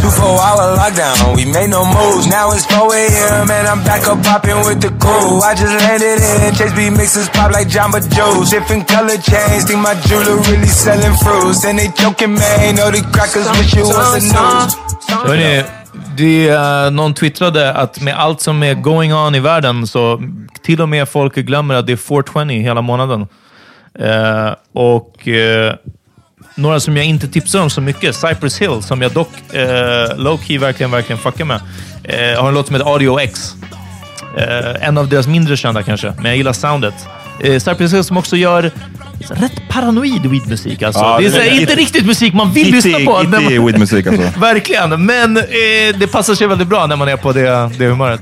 [0.00, 2.26] Two four hour lockdown, we made no moves.
[2.26, 3.50] Now it's 4 a.m.
[3.50, 5.40] and I'm back up popping with the crew.
[5.44, 8.50] I just landed in Chase B mixes pop like Jamba Joe's.
[8.50, 11.64] Different color chains, think my jeweler really selling fruits.
[11.64, 12.76] And they joking, man.
[12.76, 15.66] Know the crackers wish it was a news.
[16.16, 20.20] Det, eh, någon twittrade att med allt som är going on i världen så
[20.62, 23.26] till och med folk glömmer att det är 420 hela månaden.
[23.98, 25.74] Eh, och eh,
[26.60, 29.60] några som jag inte tipsar om så mycket, Cypress Hill, som jag dock eh,
[30.16, 31.60] low-key verkligen, verkligen fuckar med,
[32.04, 33.54] eh, har en låt som heter Audio X.
[34.38, 36.94] Eh, en av deras mindre kända kanske, men jag gillar soundet.
[37.44, 38.70] Eh, Cypress Hill som också gör
[39.30, 40.82] rätt paranoid weedmusik.
[40.82, 41.00] Alltså.
[41.00, 43.22] Ja, det är det är- inte riktigt musik man vill lyssna på.
[43.22, 44.22] när man- weedmusik alltså.
[44.40, 45.42] Verkligen, men eh,
[45.98, 48.20] det passar sig väldigt bra när man är på det, det humöret.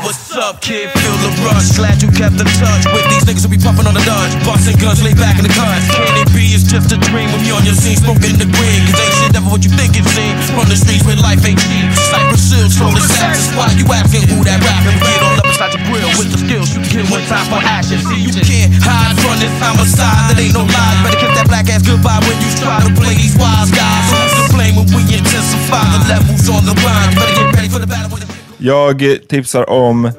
[0.00, 0.88] What's up, kid?
[0.96, 1.76] Feel the rush.
[1.76, 4.32] Glad you kept in touch with these niggas who be puffing on the dodge.
[4.48, 5.84] Busting guns, lay back in the guns.
[5.92, 6.56] Can it be?
[6.56, 8.80] It's just a dream when you're on your scene, smoking the green.
[8.88, 10.40] Cause ain't shit never what you think it seems.
[10.56, 11.84] From the streets where life ain't cheap.
[12.08, 13.52] Cypress Hill, told the sacks.
[13.52, 14.96] Why you asking who that rapping?
[15.04, 16.72] Get all up inside your grill with the skills.
[16.72, 18.00] You kill one time for action.
[18.00, 20.32] See, you can't hide from this homicide.
[20.32, 20.96] That ain't no lie.
[21.04, 24.08] Better kiss that black ass goodbye when you try to play these wise guys.
[24.16, 27.12] Who's to blame when we intensify the levels on the line?
[27.20, 28.29] Better get ready for the battle.
[28.60, 30.10] When the- Jag tipsar om,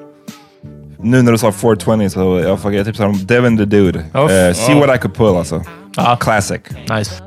[0.99, 4.03] nu när du sa 420 så jag, fuck, jag tipsar om Devin the Dude.
[4.13, 4.79] Oh, Eh, see oh.
[4.79, 5.63] what I could pull alltså.
[6.19, 6.61] Classic.
[6.89, 7.21] Nice.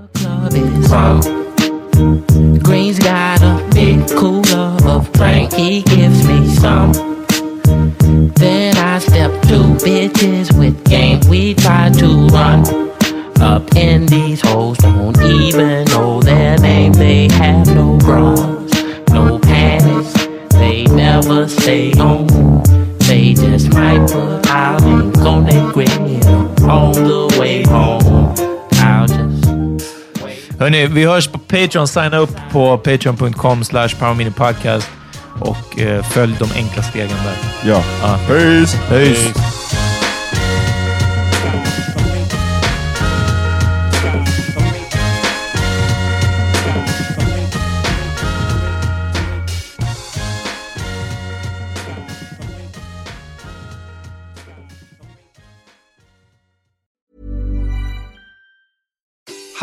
[2.62, 5.52] Green's got a big cooler of drink.
[5.52, 6.92] He gives me some.
[8.34, 11.20] Then I step two bitches with game.
[11.30, 12.64] We try to run
[13.40, 14.78] up in these hoes.
[14.78, 16.92] Don't even know their name.
[16.92, 18.40] They have no bras,
[19.10, 19.43] no panties.
[21.24, 22.26] Never stay home.
[22.98, 28.34] They just might put link on their grill on the way home.
[28.72, 31.88] I'll just Hörni, vi hörs på Patreon.
[31.88, 34.90] Signa upp på patreon.com slash powerminipodcast
[35.40, 37.68] och eh, följ de enkla stegen där.
[37.70, 37.82] Ja.
[38.02, 38.18] Ja.
[38.28, 38.78] Peace!
[38.88, 39.53] Peace!